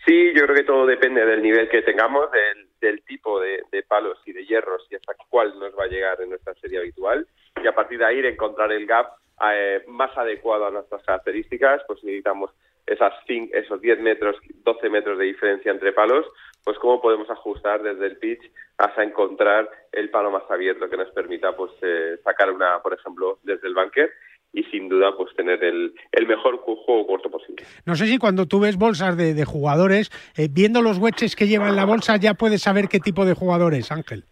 Sí, 0.05 0.33
yo 0.35 0.43
creo 0.43 0.55
que 0.55 0.63
todo 0.63 0.85
depende 0.85 1.25
del 1.25 1.41
nivel 1.41 1.69
que 1.69 1.83
tengamos, 1.83 2.25
del, 2.31 2.70
del 2.81 3.03
tipo 3.03 3.39
de, 3.39 3.61
palos 3.87 4.17
y 4.25 4.33
de 4.33 4.45
hierros 4.45 4.85
y 4.89 4.95
hasta 4.95 5.13
cuál 5.29 5.57
nos 5.59 5.77
va 5.77 5.85
a 5.85 5.87
llegar 5.87 6.19
en 6.21 6.29
nuestra 6.29 6.53
serie 6.55 6.79
habitual. 6.79 7.27
Y 7.63 7.67
a 7.67 7.75
partir 7.75 7.99
de 7.99 8.05
ahí 8.05 8.19
encontrar 8.19 8.71
el 8.71 8.85
gap 8.85 9.13
eh, 9.53 9.83
más 9.87 10.17
adecuado 10.17 10.65
a 10.65 10.71
nuestras 10.71 11.03
características, 11.03 11.81
pues 11.87 12.03
necesitamos 12.03 12.51
esas 12.85 13.13
esos 13.27 13.79
10 13.79 13.99
metros, 13.99 14.35
12 14.63 14.89
metros 14.89 15.17
de 15.17 15.25
diferencia 15.25 15.71
entre 15.71 15.93
palos, 15.93 16.25
pues 16.63 16.77
cómo 16.79 17.01
podemos 17.01 17.29
ajustar 17.29 17.81
desde 17.81 18.07
el 18.07 18.17
pitch 18.17 18.51
hasta 18.77 19.03
encontrar 19.03 19.69
el 19.91 20.09
palo 20.09 20.31
más 20.31 20.49
abierto 20.49 20.89
que 20.89 20.97
nos 20.97 21.09
permita 21.11 21.55
pues 21.55 21.71
eh, 21.81 22.17
sacar 22.23 22.51
una, 22.51 22.81
por 22.81 22.93
ejemplo, 22.93 23.39
desde 23.43 23.67
el 23.67 23.75
bunker 23.75 24.11
y 24.53 24.63
sin 24.65 24.89
duda 24.89 25.15
pues 25.15 25.33
tener 25.35 25.63
el, 25.63 25.93
el 26.11 26.27
mejor 26.27 26.57
juego 26.57 27.07
corto 27.07 27.29
posible. 27.29 27.63
No 27.85 27.95
sé 27.95 28.05
si 28.07 28.17
cuando 28.17 28.45
tú 28.45 28.59
ves 28.59 28.77
bolsas 28.77 29.17
de, 29.17 29.33
de 29.33 29.45
jugadores, 29.45 30.11
eh, 30.37 30.47
viendo 30.51 30.81
los 30.81 30.97
wedges 30.97 31.35
que 31.35 31.47
llevan 31.47 31.75
la 31.75 31.85
bolsa 31.85 32.17
ya 32.17 32.33
puedes 32.33 32.61
saber 32.61 32.87
qué 32.87 32.99
tipo 32.99 33.25
de 33.25 33.33
jugadores, 33.33 33.91
Ángel. 33.91 34.25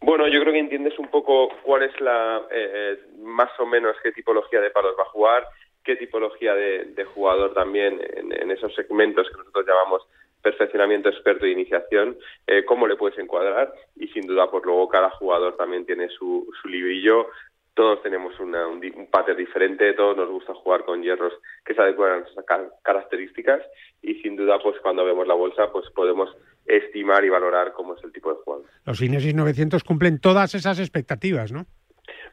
Bueno, 0.00 0.28
yo 0.28 0.40
creo 0.40 0.52
que 0.52 0.58
entiendes 0.58 0.98
un 0.98 1.08
poco 1.08 1.48
cuál 1.62 1.82
es 1.82 1.98
la, 1.98 2.42
eh, 2.50 2.70
eh, 2.74 2.98
más 3.22 3.48
o 3.58 3.64
menos 3.64 3.96
qué 4.02 4.12
tipología 4.12 4.60
de 4.60 4.70
palos 4.70 4.94
va 4.98 5.04
a 5.04 5.10
jugar, 5.10 5.46
qué 5.82 5.96
tipología 5.96 6.54
de, 6.54 6.84
de 6.94 7.04
jugador 7.04 7.54
también 7.54 7.98
en, 8.14 8.30
en, 8.32 8.50
esos 8.50 8.74
segmentos 8.74 9.28
que 9.30 9.38
nosotros 9.38 9.66
llamamos 9.66 10.02
perfeccionamiento 10.42 11.08
experto 11.08 11.46
de 11.46 11.52
iniciación, 11.52 12.18
eh, 12.46 12.66
cómo 12.66 12.86
le 12.86 12.96
puedes 12.96 13.18
encuadrar 13.18 13.72
y 13.96 14.08
sin 14.08 14.26
duda 14.26 14.50
pues 14.50 14.62
luego 14.64 14.88
cada 14.88 15.08
jugador 15.08 15.56
también 15.56 15.86
tiene 15.86 16.10
su, 16.10 16.46
su 16.60 16.68
librillo, 16.68 17.28
todos 17.74 18.02
tenemos 18.02 18.38
una, 18.40 18.66
un, 18.66 18.80
un 18.96 19.06
pater 19.10 19.36
diferente, 19.36 19.92
todos 19.94 20.16
nos 20.16 20.30
gusta 20.30 20.54
jugar 20.54 20.84
con 20.84 21.02
hierros 21.02 21.32
que 21.64 21.74
se 21.74 21.82
adecuan 21.82 22.12
a 22.12 22.18
nuestras 22.20 22.46
características 22.82 23.62
y 24.02 24.14
sin 24.22 24.36
duda 24.36 24.58
pues 24.62 24.76
cuando 24.80 25.04
vemos 25.04 25.26
la 25.26 25.34
bolsa 25.34 25.70
pues 25.72 25.90
podemos 25.90 26.30
estimar 26.66 27.24
y 27.24 27.28
valorar 27.28 27.72
cómo 27.72 27.94
es 27.94 28.04
el 28.04 28.12
tipo 28.12 28.30
de 28.30 28.40
jugador. 28.44 28.66
Los 28.84 29.02
Inesis 29.02 29.34
900 29.34 29.82
cumplen 29.84 30.20
todas 30.20 30.54
esas 30.54 30.78
expectativas, 30.78 31.52
¿no? 31.52 31.66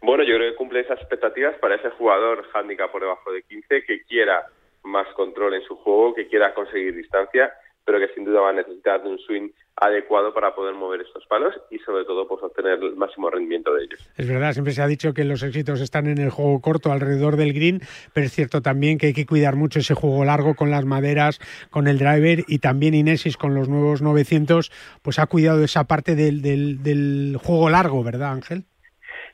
Bueno, 0.01 0.23
yo 0.23 0.35
creo 0.35 0.51
que 0.51 0.57
cumple 0.57 0.79
esas 0.81 0.99
expectativas 0.99 1.57
para 1.59 1.75
ese 1.75 1.89
jugador 1.91 2.45
handicap 2.53 2.91
por 2.91 3.01
debajo 3.01 3.31
de 3.31 3.43
15 3.43 3.83
que 3.85 4.03
quiera 4.03 4.45
más 4.83 5.07
control 5.13 5.53
en 5.53 5.63
su 5.63 5.75
juego, 5.75 6.15
que 6.15 6.27
quiera 6.27 6.53
conseguir 6.53 6.95
distancia 6.95 7.53
pero 7.85 7.99
que 7.99 8.13
sin 8.13 8.25
duda 8.25 8.41
va 8.41 8.49
a 8.49 8.53
necesitar 8.53 9.01
de 9.03 9.09
un 9.09 9.19
swing 9.19 9.49
adecuado 9.75 10.33
para 10.33 10.53
poder 10.53 10.75
mover 10.75 11.01
estos 11.01 11.25
palos 11.25 11.55
y 11.71 11.79
sobre 11.79 12.05
todo 12.05 12.27
pues 12.27 12.43
obtener 12.43 12.73
el 12.73 12.95
máximo 12.95 13.29
rendimiento 13.29 13.73
de 13.73 13.85
ellos. 13.85 14.09
Es 14.15 14.27
verdad, 14.27 14.51
siempre 14.53 14.73
se 14.73 14.81
ha 14.81 14.87
dicho 14.87 15.13
que 15.13 15.23
los 15.23 15.41
éxitos 15.43 15.81
están 15.81 16.07
en 16.07 16.19
el 16.19 16.29
juego 16.29 16.61
corto 16.61 16.91
alrededor 16.91 17.35
del 17.35 17.53
green, 17.53 17.81
pero 18.13 18.27
es 18.27 18.31
cierto 18.31 18.61
también 18.61 18.97
que 18.97 19.07
hay 19.07 19.13
que 19.13 19.25
cuidar 19.25 19.55
mucho 19.55 19.79
ese 19.79 19.95
juego 19.95 20.23
largo 20.23 20.55
con 20.55 20.69
las 20.69 20.85
maderas, 20.85 21.39
con 21.71 21.87
el 21.87 21.97
driver 21.97 22.43
y 22.47 22.59
también 22.59 22.93
Inesis 22.93 23.37
con 23.37 23.55
los 23.55 23.69
nuevos 23.69 24.01
900, 24.01 24.71
pues 25.01 25.19
ha 25.19 25.27
cuidado 25.27 25.63
esa 25.63 25.85
parte 25.85 26.15
del, 26.15 26.41
del, 26.41 27.37
juego 27.37 27.69
largo, 27.69 28.03
¿verdad 28.03 28.33
Ángel? 28.33 28.65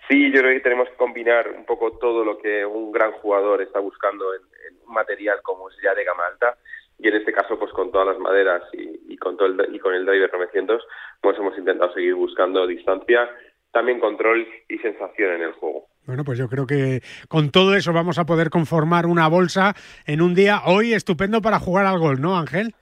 Sí, 0.10 0.32
yo 0.32 0.39
creo 0.39 0.54
que 0.54 0.62
tenemos 0.62 0.88
que 0.89 0.95
combinar 0.95 1.50
un 1.50 1.66
poco 1.66 1.98
todo 1.98 2.24
lo 2.24 2.38
que 2.38 2.66
un 2.66 2.91
gran 2.91 3.12
jugador 3.14 3.62
está 3.62 3.80
buscando 3.80 4.34
en, 4.34 4.41
un 4.88 4.93
material 4.93 5.41
como 5.43 5.70
es 5.70 5.76
ya 5.84 5.93
de 5.93 6.06
gama 6.06 6.24
alta 6.32 6.58
y 7.00 7.08
en 7.08 7.16
este 7.16 7.32
caso 7.32 7.58
pues 7.60 7.72
con 7.72 7.91
todas 7.91 8.08
las 8.08 8.20
maderas 8.20 8.64
y, 8.74 9.18
con 9.18 9.38
todo 9.38 9.48
el, 9.48 9.76
y 9.76 9.80
con 9.80 9.93
el 9.93 10.06
driver 10.06 10.32
900 10.32 10.84
pues 11.22 11.38
hemos 11.38 11.58
intentado 11.58 11.93
seguir 11.93 12.16
buscando 12.16 12.66
distancia 12.68 13.30
también 13.72 14.00
control 14.00 14.48
y 14.70 14.78
sensación 14.80 15.34
en 15.34 15.41
el 15.41 15.52
juego. 15.54 15.88
Bueno, 16.06 16.24
pues 16.24 16.39
yo 16.39 16.48
creo 16.48 16.66
que 16.66 17.02
con 17.28 17.52
todo 17.52 17.76
eso 17.76 17.91
vamos 17.91 18.18
a 18.18 18.26
poder 18.26 18.50
conformar 18.50 19.06
una 19.06 19.28
bolsa 19.28 19.76
en 20.06 20.22
un 20.22 20.34
día 20.34 20.62
hoy 20.66 20.93
estupendo 20.93 21.41
para 21.41 21.60
jugar 21.60 21.86
al 21.86 22.00
gol, 22.00 22.22
¿no, 22.22 22.38
Ángel? 22.38 22.74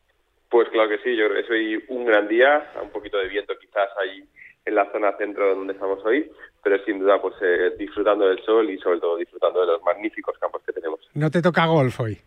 Pues 0.49 0.69
claro 0.69 0.89
que 0.89 0.99
sí, 0.99 1.17
yo 1.17 1.25
creo 1.27 1.33
que 1.33 1.39
es 1.41 1.49
hoy 1.49 1.83
un 1.89 2.05
gran 2.05 2.27
día, 2.27 2.71
un 2.81 2.91
poquito 2.91 3.17
de 3.17 3.27
viento 3.27 3.53
quizás 3.59 3.89
ahí 3.99 4.23
en 4.63 4.75
la 4.75 4.89
zona 4.91 5.17
centro 5.17 5.55
donde 5.55 5.73
estamos 5.73 6.03
hoy, 6.05 6.31
pero 6.63 6.77
sin 6.85 6.99
duda 6.99 7.21
pues 7.21 7.35
eh, 7.41 7.73
disfrutando 7.77 8.27
del 8.27 8.43
sol 8.43 8.69
y 8.69 8.77
sobre 8.77 8.99
todo 8.99 9.17
disfrutando 9.17 9.61
de 9.61 9.67
los 9.67 9.81
magníficos 9.83 10.37
campos 10.37 10.61
que 10.65 10.73
tenemos. 10.73 10.99
¿No 11.13 11.29
te 11.29 11.41
toca 11.41 11.65
golf 11.65 11.99
hoy? 11.99 12.17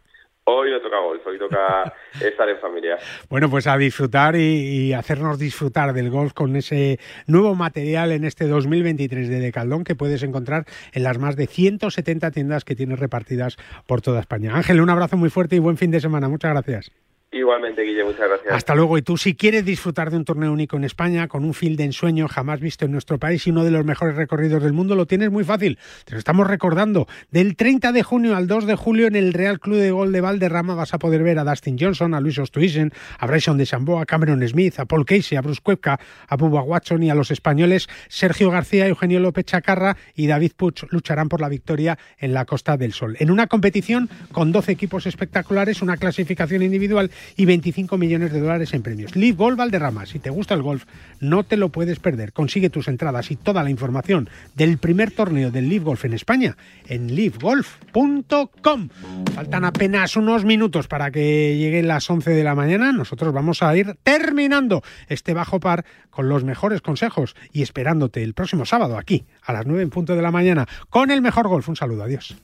Hoy 0.51 0.71
no 0.71 0.81
toca 0.81 0.99
golf, 1.01 1.27
hoy 1.27 1.39
toca 1.39 1.93
estar 2.25 2.49
en 2.49 2.59
familia. 2.59 2.97
Bueno, 3.29 3.51
pues 3.51 3.67
a 3.67 3.77
disfrutar 3.77 4.35
y, 4.35 4.95
hacernos 4.95 5.39
disfrutar 5.39 5.93
del 5.93 6.09
golf 6.09 6.33
con 6.33 6.57
ese 6.57 6.99
nuevo 7.27 7.55
material 7.55 8.13
en 8.13 8.25
este 8.25 8.47
2023 8.47 9.29
de 9.29 9.41
Decaldón 9.41 9.85
que 9.85 9.95
puedes 9.95 10.23
encontrar 10.23 10.65
en 10.95 11.03
las 11.03 11.19
más 11.19 11.37
de 11.37 11.49
170 11.49 12.31
tiendas 12.31 12.65
que 12.65 12.75
tienes 12.75 12.99
repartidas 12.99 13.59
por 13.87 14.01
toda 14.01 14.21
España. 14.21 14.57
Ángel, 14.57 14.81
un 14.81 14.89
abrazo 14.89 15.19
muy 15.19 15.29
fuerte 15.29 15.57
y 15.57 15.59
buen 15.59 15.77
fin 15.77 15.91
de 15.91 16.01
semana. 16.01 16.31
Muchas 16.31 16.53
gracias. 16.53 16.93
Igualmente, 17.31 17.83
Guille, 17.83 18.05
muchas 18.05 18.27
gracias. 18.27 18.55
Hasta 18.55 18.75
luego. 18.75 18.97
Y 18.97 19.03
tú, 19.03 19.19
si 19.19 19.35
quieres 19.35 19.63
disfrutar 19.63 20.11
de 20.11 20.17
un 20.17 20.25
torneo 20.25 20.51
único 20.51 20.79
en 20.79 20.85
España, 20.85 21.29
con 21.29 21.45
un 21.45 21.53
field 21.53 21.77
de 21.77 21.85
ensueño 21.85 22.27
jamás 22.27 22.59
visto 22.59 22.87
en 22.87 22.93
nuestro 22.93 23.19
país 23.19 23.47
y 23.47 23.51
uno 23.51 23.65
de 23.65 23.71
los 23.71 23.85
mejores 23.85 24.17
recorridos 24.17 24.63
del 24.63 24.73
mundo, 24.73 24.95
lo 24.95 25.05
tienes 25.05 25.31
muy 25.31 25.45
fácil. 25.45 25.79
Te 26.07 26.13
lo 26.13 26.19
estamos 26.19 26.47
recordando. 26.47 27.07
Del 27.31 27.55
30 27.55 27.93
de 27.93 28.03
junio 28.03 28.35
al 28.35 28.47
2 28.47 28.67
de 28.67 28.77
julio 28.77 29.07
en 29.07 29.15
el 29.15 29.35
Real 29.35 29.61
Club 29.61 29.77
de 29.77 29.91
Gol 29.91 30.11
de 30.11 30.23
Valderrama 30.23 30.75
vas 30.75 30.95
a 30.95 30.99
poder 30.99 31.23
ver 31.23 31.39
a 31.39 31.45
Dustin 31.45 31.77
Johnson, 31.79 32.15
a 32.15 32.21
Luis 32.21 32.39
Ostuisen, 32.39 32.93
a 33.19 33.27
Bryson 33.27 33.59
de 33.59 33.67
Samboa, 33.67 34.03
a 34.03 34.07
Cameron 34.07 34.47
Smith, 34.49 34.79
a 34.79 34.87
Paul 34.87 35.05
Casey, 35.05 35.37
a 35.37 35.43
Bruce 35.43 35.61
Cuepka, 35.63 36.01
a 36.29 36.37
Bubba 36.37 36.63
Watson 36.63 37.03
y 37.03 37.11
a 37.11 37.15
los 37.15 37.31
españoles 37.31 37.89
Sergio 38.09 38.51
García, 38.51 38.87
Eugenio 38.87 39.21
López 39.21 39.45
Chacarra 39.45 39.99
y 40.15 40.29
David 40.29 40.53
Puch 40.57 40.85
lucharán 40.91 41.29
por 41.29 41.43
la 41.43 41.51
victoria 41.51 41.99
en 42.17 42.33
la 42.33 42.47
Costa 42.47 42.79
del 42.79 42.95
Sol. 42.95 43.17
En 43.21 43.31
una 43.31 43.49
competición 43.49 44.09
con 44.33 44.51
12 44.51 44.73
equipos 44.73 45.07
espectaculares, 45.07 45.83
una 45.83 45.99
clasificación 45.99 46.63
individual 46.63 47.11
y 47.37 47.45
25 47.45 47.99
millones 47.99 48.33
de 48.33 48.41
dólares 48.41 48.75
en 48.75 48.83
premios. 48.83 49.17
Live 49.17 49.37
Golf 49.37 49.59
Valderrama, 49.59 50.07
si 50.07 50.19
te 50.19 50.31
gusta 50.31 50.55
el 50.55 50.63
golf, 50.63 50.85
no 51.21 51.45
te 51.45 51.57
lo 51.57 51.71
puedes 51.71 51.99
perder. 51.99 52.33
Consigue 52.33 52.71
tus 52.71 52.89
entradas 52.89 53.31
y 53.31 53.37
toda 53.37 53.63
la 53.63 53.71
información 53.71 54.29
del 54.55 54.79
primer 54.79 55.11
torneo 55.11 55.51
del 55.51 55.69
Live 55.69 55.85
Golf 55.85 56.05
en 56.05 56.15
España 56.15 56.57
en 56.87 57.15
livegolf.com. 57.15 58.89
Faltan 59.35 59.65
apenas 59.65 60.17
unos 60.17 60.45
minutos 60.45 60.89
para 60.89 61.11
que 61.11 61.57
lleguen 61.57 61.89
las 61.89 62.09
11 62.09 62.31
de 62.31 62.45
la 62.45 62.55
mañana. 62.55 62.93
Nosotros 62.93 63.33
vamos 63.33 63.63
a 63.63 63.77
ir 63.77 63.97
terminando 64.03 64.83
este 65.09 65.35
bajo 65.35 65.61
par 65.61 65.85
con 66.11 66.29
los 66.29 66.45
mejores 66.45 66.81
consejos 66.81 67.37
y 67.53 67.63
esperándote 67.63 68.23
el 68.23 68.35
próximo 68.35 68.65
sábado 68.65 68.99
aquí 68.99 69.27
a 69.43 69.53
las 69.53 69.67
9 69.67 69.83
en 69.83 69.91
punto 69.91 70.17
de 70.17 70.23
la 70.23 70.31
mañana 70.31 70.67
con 70.91 71.11
el 71.11 71.23
mejor 71.23 71.49
golf. 71.49 71.69
Un 71.69 71.77
saludo, 71.77 72.05
adiós. 72.05 72.37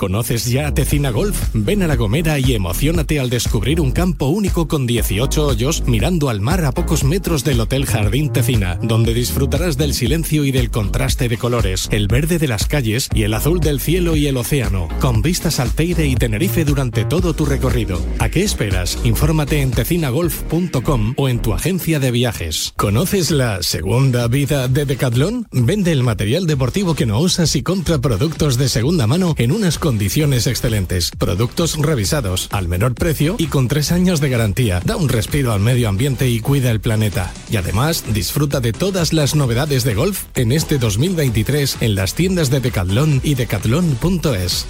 ¿Conoces 0.00 0.46
ya 0.46 0.72
Tecina 0.72 1.10
Golf? 1.10 1.38
Ven 1.52 1.82
a 1.82 1.86
La 1.86 1.94
Gomera 1.94 2.38
y 2.38 2.54
emocionate 2.54 3.20
al 3.20 3.28
descubrir 3.28 3.82
un 3.82 3.92
campo 3.92 4.28
único 4.28 4.66
con 4.66 4.86
18 4.86 5.46
hoyos 5.46 5.82
mirando 5.86 6.30
al 6.30 6.40
mar 6.40 6.64
a 6.64 6.72
pocos 6.72 7.04
metros 7.04 7.44
del 7.44 7.60
Hotel 7.60 7.84
Jardín 7.84 8.32
Tecina, 8.32 8.78
donde 8.82 9.12
disfrutarás 9.12 9.76
del 9.76 9.92
silencio 9.92 10.46
y 10.46 10.52
del 10.52 10.70
contraste 10.70 11.28
de 11.28 11.36
colores, 11.36 11.86
el 11.92 12.08
verde 12.08 12.38
de 12.38 12.48
las 12.48 12.66
calles 12.66 13.10
y 13.14 13.24
el 13.24 13.34
azul 13.34 13.60
del 13.60 13.78
cielo 13.78 14.16
y 14.16 14.26
el 14.26 14.38
océano, 14.38 14.88
con 15.00 15.20
vistas 15.20 15.60
al 15.60 15.72
Teide 15.72 16.06
y 16.06 16.14
Tenerife 16.14 16.64
durante 16.64 17.04
todo 17.04 17.34
tu 17.34 17.44
recorrido. 17.44 18.00
¿A 18.20 18.30
qué 18.30 18.42
esperas? 18.42 18.98
Infórmate 19.04 19.60
en 19.60 19.70
tecinagolf.com 19.70 21.12
o 21.18 21.28
en 21.28 21.42
tu 21.42 21.52
agencia 21.52 22.00
de 22.00 22.10
viajes. 22.10 22.72
¿Conoces 22.78 23.30
la 23.30 23.62
segunda 23.62 24.28
vida 24.28 24.66
de 24.66 24.86
Decathlon? 24.86 25.46
Vende 25.52 25.92
el 25.92 26.04
material 26.04 26.46
deportivo 26.46 26.94
que 26.94 27.04
no 27.04 27.20
usas 27.20 27.54
y 27.54 27.62
compra 27.62 27.98
productos 27.98 28.56
de 28.56 28.70
segunda 28.70 29.06
mano 29.06 29.34
en 29.36 29.49
unas 29.52 29.78
condiciones 29.78 30.46
excelentes, 30.46 31.10
productos 31.10 31.76
revisados, 31.76 32.48
al 32.50 32.68
menor 32.68 32.94
precio 32.94 33.36
y 33.38 33.46
con 33.46 33.68
tres 33.68 33.92
años 33.92 34.20
de 34.20 34.28
garantía. 34.28 34.80
Da 34.84 34.96
un 34.96 35.08
respiro 35.08 35.52
al 35.52 35.60
medio 35.60 35.88
ambiente 35.88 36.28
y 36.28 36.40
cuida 36.40 36.70
el 36.70 36.80
planeta. 36.80 37.32
Y 37.50 37.56
además, 37.56 38.04
disfruta 38.12 38.60
de 38.60 38.72
todas 38.72 39.12
las 39.12 39.34
novedades 39.34 39.84
de 39.84 39.94
golf 39.94 40.24
en 40.34 40.52
este 40.52 40.78
2023 40.78 41.78
en 41.80 41.94
las 41.94 42.14
tiendas 42.14 42.50
de 42.50 42.60
Decathlon 42.60 43.20
y 43.24 43.34
decathlon.es. 43.34 44.66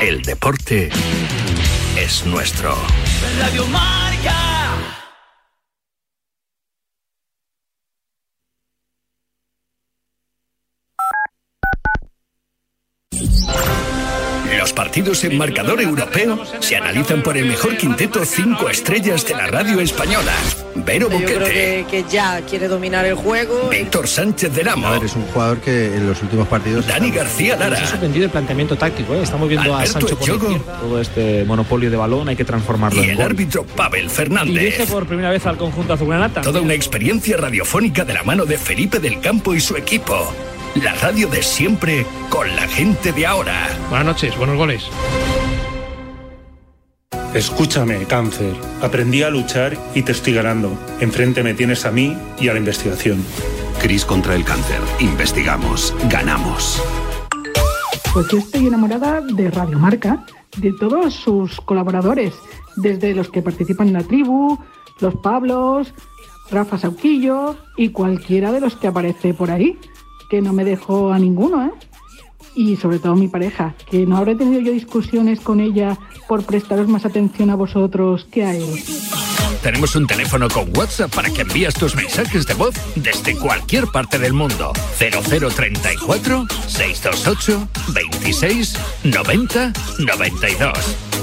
El 0.00 0.22
deporte 0.22 0.90
es 1.96 2.26
nuestro. 2.26 2.76
Radio 3.40 3.66
Los 14.58 14.72
partidos 14.72 15.22
en 15.24 15.36
marcador 15.38 15.80
europeo 15.80 16.38
se 16.60 16.76
analizan 16.76 17.22
por 17.22 17.36
el 17.36 17.46
mejor 17.46 17.76
quinteto 17.76 18.24
cinco 18.24 18.68
estrellas 18.68 19.26
de 19.26 19.34
la 19.34 19.46
radio 19.46 19.80
española. 19.80 20.32
Vero 20.74 21.08
Boquete. 21.08 21.32
Yo 21.32 21.38
creo 21.38 21.86
que, 21.86 22.04
ya 22.10 22.40
quiere 22.42 22.68
dominar 22.68 23.04
el 23.06 23.14
juego. 23.14 23.68
Víctor 23.68 24.08
Sánchez 24.08 24.54
de 24.54 24.62
Ramo. 24.62 24.88
A 24.88 24.96
es 24.98 25.14
un 25.14 25.22
jugador 25.26 25.58
que 25.58 25.86
en 25.96 26.08
los 26.08 26.22
últimos 26.22 26.46
partidos. 26.48 26.86
Dani 26.86 27.10
García 27.10 27.56
Lara. 27.56 27.76
Se 27.76 27.84
ha 27.84 27.86
sorprendido 27.86 28.24
el 28.24 28.30
planteamiento 28.30 28.76
táctico, 28.76 29.14
¿eh? 29.14 29.22
Estamos 29.22 29.48
viendo 29.48 29.74
a 29.74 29.86
Sancho 29.86 30.18
por 30.18 30.28
Todo 30.28 31.00
este 31.00 31.44
monopolio 31.44 31.90
de 31.90 31.96
balón 31.96 32.28
hay 32.28 32.36
que 32.36 32.44
transformarlo 32.44 33.02
y 33.02 33.10
el 33.10 33.20
árbitro 33.20 33.64
Pavel 33.64 34.10
Fernández. 34.10 34.54
Dirige 34.54 34.86
por 34.86 35.06
primera 35.06 35.30
vez 35.30 35.44
al 35.46 35.56
conjunto 35.56 35.94
azulgranata. 35.94 36.40
Toda 36.42 36.60
una 36.60 36.74
experiencia 36.74 37.36
radiofónica 37.36 38.04
de 38.04 38.14
la 38.14 38.22
mano 38.22 38.44
de 38.44 38.58
Felipe 38.58 38.98
del 38.98 39.20
Campo 39.20 39.54
y 39.54 39.60
su 39.60 39.76
equipo. 39.76 40.32
La 40.82 40.92
radio 40.92 41.26
de 41.28 41.42
siempre 41.42 42.04
con 42.28 42.54
la 42.54 42.68
gente 42.68 43.10
de 43.10 43.26
ahora. 43.26 43.66
Buenas 43.88 44.06
noches, 44.06 44.36
buenos 44.36 44.58
goles. 44.58 44.84
Escúchame, 47.32 48.04
cáncer. 48.04 48.54
Aprendí 48.82 49.22
a 49.22 49.30
luchar 49.30 49.78
y 49.94 50.02
te 50.02 50.12
estoy 50.12 50.34
ganando. 50.34 50.78
Enfrente 51.00 51.42
me 51.42 51.54
tienes 51.54 51.86
a 51.86 51.92
mí 51.92 52.14
y 52.38 52.48
a 52.48 52.52
la 52.52 52.58
investigación. 52.58 53.24
Cris 53.80 54.04
contra 54.04 54.34
el 54.34 54.44
cáncer. 54.44 54.80
Investigamos. 55.00 55.94
Ganamos. 56.10 56.82
Pues 58.12 58.28
yo 58.30 58.38
estoy 58.38 58.66
enamorada 58.66 59.22
de 59.22 59.50
Radio 59.50 59.78
Marca, 59.78 60.26
de 60.58 60.74
todos 60.74 61.14
sus 61.14 61.58
colaboradores, 61.62 62.34
desde 62.76 63.14
los 63.14 63.30
que 63.30 63.40
participan 63.40 63.88
en 63.88 63.94
la 63.94 64.02
tribu, 64.02 64.58
los 65.00 65.14
Pablos, 65.16 65.94
Rafa 66.50 66.76
Sauquillo 66.76 67.56
y 67.78 67.90
cualquiera 67.90 68.52
de 68.52 68.60
los 68.60 68.76
que 68.76 68.88
aparece 68.88 69.32
por 69.32 69.50
ahí 69.50 69.78
que 70.28 70.42
no 70.42 70.52
me 70.52 70.64
dejó 70.64 71.12
a 71.12 71.18
ninguno, 71.18 71.64
¿eh? 71.66 71.72
Y 72.54 72.76
sobre 72.76 72.98
todo 72.98 73.14
mi 73.16 73.28
pareja, 73.28 73.74
que 73.90 74.06
no 74.06 74.16
habré 74.16 74.34
tenido 74.34 74.60
yo 74.60 74.72
discusiones 74.72 75.40
con 75.40 75.60
ella 75.60 75.98
por 76.26 76.44
prestaros 76.44 76.88
más 76.88 77.04
atención 77.04 77.50
a 77.50 77.54
vosotros 77.54 78.26
que 78.30 78.44
a 78.44 78.54
él. 78.54 78.82
Tenemos 79.62 79.96
un 79.96 80.06
teléfono 80.06 80.48
con 80.48 80.70
WhatsApp 80.76 81.14
para 81.14 81.28
que 81.28 81.42
envías 81.42 81.74
tus 81.74 81.96
mensajes 81.96 82.46
de 82.46 82.54
voz 82.54 82.74
desde 82.94 83.36
cualquier 83.36 83.86
parte 83.88 84.18
del 84.18 84.32
mundo. 84.32 84.72
0034 84.98 86.46
628 86.66 87.68
26 87.92 88.76
90 89.04 89.72
92. 89.98 90.72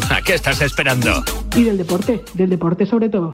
¿A 0.10 0.22
qué 0.22 0.34
estás 0.34 0.62
esperando? 0.62 1.24
Y 1.56 1.64
del 1.64 1.78
deporte, 1.78 2.24
del 2.34 2.50
deporte 2.50 2.86
sobre 2.86 3.10
todo. 3.10 3.34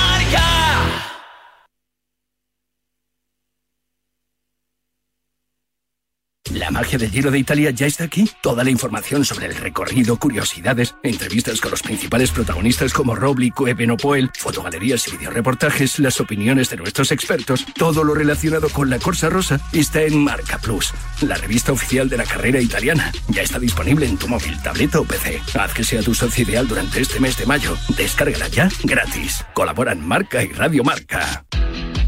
Magia 6.71 6.97
del 6.97 7.11
Giro 7.11 7.31
de 7.31 7.39
Italia 7.39 7.71
ya 7.71 7.85
está 7.85 8.05
aquí. 8.05 8.29
Toda 8.41 8.63
la 8.63 8.69
información 8.69 9.25
sobre 9.25 9.47
el 9.47 9.55
recorrido, 9.55 10.17
curiosidades, 10.17 10.95
entrevistas 11.03 11.59
con 11.59 11.71
los 11.71 11.81
principales 11.81 12.31
protagonistas 12.31 12.93
como 12.93 13.13
Roblick, 13.13 13.59
Ebenopol, 13.67 14.31
fotogalerías 14.37 15.07
y 15.07 15.17
videoreportajes, 15.17 15.99
las 15.99 16.21
opiniones 16.21 16.69
de 16.69 16.77
nuestros 16.77 17.11
expertos, 17.11 17.65
todo 17.75 18.03
lo 18.03 18.13
relacionado 18.13 18.69
con 18.69 18.89
la 18.89 18.99
Corsa 18.99 19.29
Rosa 19.29 19.59
está 19.73 20.01
en 20.01 20.23
Marca 20.23 20.57
Plus, 20.59 20.93
la 21.21 21.35
revista 21.35 21.73
oficial 21.73 22.09
de 22.09 22.17
la 22.17 22.25
carrera 22.25 22.61
italiana. 22.61 23.11
Ya 23.27 23.41
está 23.41 23.59
disponible 23.59 24.05
en 24.05 24.17
tu 24.17 24.27
móvil, 24.27 24.57
tableta 24.63 24.99
o 24.99 25.03
PC. 25.03 25.41
Haz 25.59 25.73
que 25.73 25.83
sea 25.83 26.01
tu 26.01 26.13
socio 26.13 26.43
ideal 26.45 26.67
durante 26.67 27.01
este 27.01 27.19
mes 27.19 27.37
de 27.37 27.45
mayo. 27.45 27.77
Descárgala 27.97 28.47
ya 28.47 28.69
gratis. 28.83 29.43
Colaboran 29.53 30.05
Marca 30.07 30.41
y 30.43 30.53
Radio 30.53 30.83
Marca. 30.83 31.43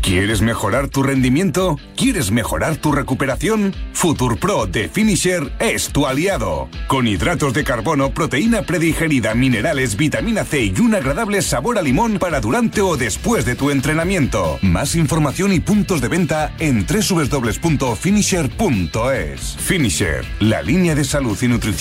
¿Quieres 0.01 0.41
mejorar 0.41 0.89
tu 0.89 1.01
rendimiento? 1.01 1.77
¿Quieres 1.95 2.29
mejorar 2.29 2.75
tu 2.75 2.91
recuperación? 2.91 3.73
FuturPro 3.93 4.52
de 4.53 4.87
Finisher 4.87 5.51
es 5.59 5.89
tu 5.89 6.05
aliado. 6.05 6.69
Con 6.87 7.07
hidratos 7.07 7.53
de 7.53 7.63
carbono, 7.63 8.13
proteína 8.13 8.61
predigerida, 8.61 9.33
minerales, 9.33 9.97
vitamina 9.97 10.45
C 10.45 10.65
y 10.65 10.79
un 10.79 10.93
agradable 10.93 11.41
sabor 11.41 11.79
a 11.79 11.81
limón 11.81 12.19
para 12.19 12.39
durante 12.39 12.81
o 12.81 12.95
después 12.95 13.45
de 13.45 13.55
tu 13.55 13.71
entrenamiento. 13.71 14.59
Más 14.61 14.93
información 14.95 15.53
y 15.53 15.59
puntos 15.59 16.01
de 16.01 16.07
venta 16.07 16.53
en 16.59 16.85
www.finisher.es. 16.85 19.57
Finisher, 19.57 20.23
la 20.39 20.61
línea 20.61 20.93
de 20.93 21.03
salud 21.03 21.35
y 21.41 21.47
nutrición 21.47 21.73